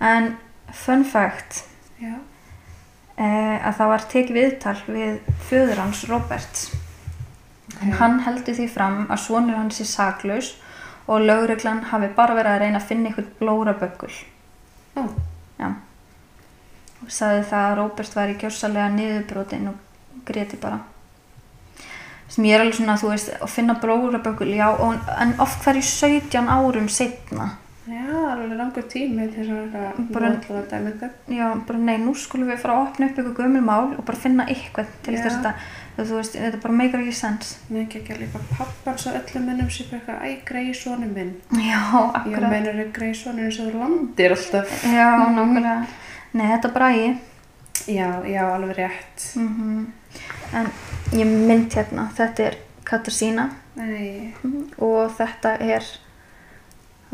En 0.02 0.36
fun 0.74 1.06
fact, 1.08 1.64
Já, 2.02 2.16
eh, 3.18 3.58
að 3.68 3.78
það 3.78 3.92
var 3.94 4.10
tekið 4.14 4.40
viðtal 4.42 4.80
við 4.88 5.20
föður 5.50 5.84
hans 5.86 6.04
Roberts 6.10 6.66
En 7.82 7.92
ok. 7.92 7.98
hann 8.00 8.20
heldur 8.24 8.56
því 8.56 8.68
fram 8.72 9.02
að 9.10 9.22
svonur 9.26 9.58
hans 9.60 9.82
er 9.84 9.90
saklaus 9.90 10.54
og 11.08 11.22
lögreglan 11.22 11.84
hafi 11.92 12.10
bara 12.18 12.36
verið 12.38 12.52
að 12.54 12.62
reyna 12.64 12.80
að 12.80 12.88
finna 12.90 13.10
eitthvað 13.10 13.34
blóraböggul. 13.40 14.14
Ó, 14.96 15.04
Já. 15.60 15.70
Og 17.04 17.12
sagði 17.14 17.44
það 17.52 17.66
að 17.70 17.76
Róbert 17.80 18.16
var 18.18 18.32
í 18.32 18.38
gjörsalega 18.42 18.88
niðurbrotin 18.96 19.68
og 19.70 20.24
greti 20.26 20.58
bara. 20.58 20.80
Sem 22.32 22.48
ég 22.48 22.56
er 22.56 22.64
alveg 22.64 22.80
svona, 22.80 22.96
þú 22.98 23.12
veist, 23.12 23.30
að 23.38 23.52
finna 23.54 23.76
blóraböggul, 23.82 24.50
já, 24.56 24.66
og, 24.72 24.96
en 25.22 25.36
oft 25.44 25.62
hverju 25.64 25.84
17 25.86 26.50
árum 26.50 26.88
setna. 26.90 27.52
Já, 27.88 28.32
alveg 28.32 28.58
langur 28.58 28.84
tími 28.90 29.28
til 29.34 29.46
þess 29.46 29.76
að 29.76 30.12
Bara- 30.12 30.30
að 30.30 30.70
þetta. 30.92 31.10
Já, 31.30 31.48
bara 31.68 31.80
nei, 31.80 31.98
nú 31.98 32.14
skulum 32.16 32.48
við 32.50 32.58
fara 32.60 32.74
að 32.74 32.88
opna 32.88 33.06
upp 33.10 33.18
eitthvað 33.18 33.36
gömul 33.40 33.62
mál 33.62 33.94
og 33.98 34.06
bara 34.06 34.18
finna 34.18 34.46
eitthvað 34.48 34.86
til 35.04 35.14
Já. 35.14 35.24
þess 35.24 35.46
að 35.46 36.06
þú 36.10 36.16
veist, 36.18 36.34
þetta 36.36 36.62
bara 36.62 36.74
meikar 36.74 37.00
ekki 37.00 37.14
sens. 37.14 37.58
Mér 37.72 37.86
ekki 37.86 38.00
ekki 38.02 38.18
líka 38.20 38.40
pappan 38.58 38.98
svo 38.98 39.12
öllum 39.12 39.46
minnum 39.48 39.70
sér 39.70 39.86
bara 39.92 40.02
eitthvað, 40.02 40.42
æ, 40.42 40.46
grei 40.46 40.74
sonu 40.74 41.08
minn. 41.08 41.36
Já, 41.52 41.82
Ég 41.82 42.16
akkurat. 42.16 42.50
meinar 42.52 42.76
er 42.80 42.90
grei 42.92 43.14
sonu 43.14 43.42
eins 43.46 43.60
og 43.60 43.72
þú 43.72 43.80
landir 43.80 44.32
alltaf. 44.32 44.84
Já, 44.84 45.10
Mhm. 45.18 45.36
nákvæmlega. 45.36 45.86
Nei, 46.34 46.48
þetta 46.52 46.66
er 46.68 46.74
bragi. 46.74 47.18
Já, 47.88 48.24
já, 48.26 48.44
alveg 48.56 48.76
rétt. 48.78 49.36
Mm 49.38 49.88
En 50.54 50.66
ég 51.12 51.26
mynd 51.48 51.72
hérna, 51.74 52.10
þetta 52.16 52.40
er 52.40 52.56
Katarzyna 52.86 53.50
Nei, 53.76 54.34
og 54.80 55.12
þetta 55.18 55.60
er 55.60 55.84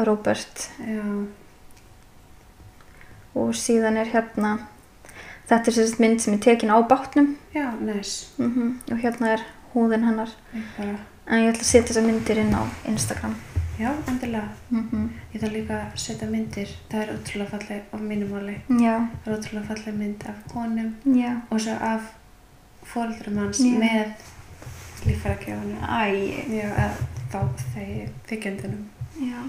Robert 0.07 0.69
já, 0.87 1.03
og 3.35 3.53
síðan 3.55 3.97
er 4.01 4.09
hérna, 4.11 4.55
þetta 5.49 5.71
er 5.71 5.75
sérst 5.77 5.99
mynd 6.03 6.19
sem 6.23 6.33
er 6.35 6.41
tekin 6.43 6.71
á 6.73 6.77
bátnum 6.87 7.35
já, 7.55 7.69
næs. 7.79 8.33
mm 8.37 8.79
og 8.91 8.97
hérna 8.99 9.33
er 9.37 9.45
húðin 9.73 10.03
hennar. 10.07 10.29
Bara, 10.77 10.97
En 11.31 11.43
ég 11.45 11.51
ætla 11.53 11.61
að 11.63 11.69
setja 11.69 11.87
þessar 11.93 12.03
myndir 12.07 12.37
inn 12.41 12.51
á 12.57 12.63
Instagram. 12.89 13.35
já, 13.79 13.91
endilega. 14.07 14.49
Mm 14.71 15.09
Ég 15.33 15.39
þarf 15.41 15.53
líka 15.53 15.77
að 15.77 15.95
setja 15.95 16.27
myndir. 16.27 16.67
Það 16.89 17.01
er 17.01 17.13
ótrúlega 17.15 17.49
falleg 17.49 17.81
á 17.93 17.97
mínum 18.01 18.29
máli. 18.33 18.55
Já, 18.83 18.95
Það 19.23 19.31
er 19.31 19.37
ótrúlega 19.37 19.67
falleg 19.67 19.95
mynd 19.95 20.23
af 20.27 20.53
honum 20.55 20.95
já. 21.05 21.41
og 21.51 21.59
svo 21.61 21.71
af 21.79 22.01
fóreldrum 22.83 23.37
hans 23.37 23.59
með 23.61 24.11
líffærakjöfunum. 25.05 25.79
Æ, 25.87 26.03
Já, 26.51 26.67
eða 26.67 26.89
þá 27.31 27.39
þeir 27.73 28.09
þykjendunum. 28.27 28.83
Já. 29.21 29.41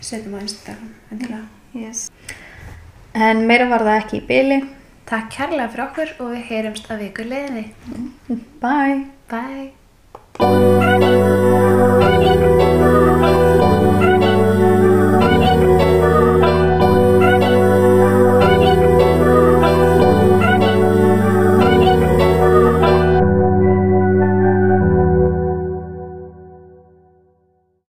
Setjum 0.00 0.34
á 0.34 0.40
Instagram, 0.42 0.90
endilega. 1.12 1.46
Yes. 1.74 2.10
En 3.14 3.46
meira 3.46 3.68
var 3.70 3.82
það 3.86 4.00
ekki 4.02 4.16
í 4.18 4.26
byli. 4.28 4.58
Takk 5.08 5.26
kærlega 5.32 5.70
fyrir 5.72 5.84
okkur 5.86 6.08
og 6.20 6.26
við 6.34 6.42
heyrumst 6.50 6.90
að 6.92 7.02
vikur 7.06 7.26
leiðinni. 7.30 7.64
Bye. 8.60 8.98
Bye. 9.30 9.66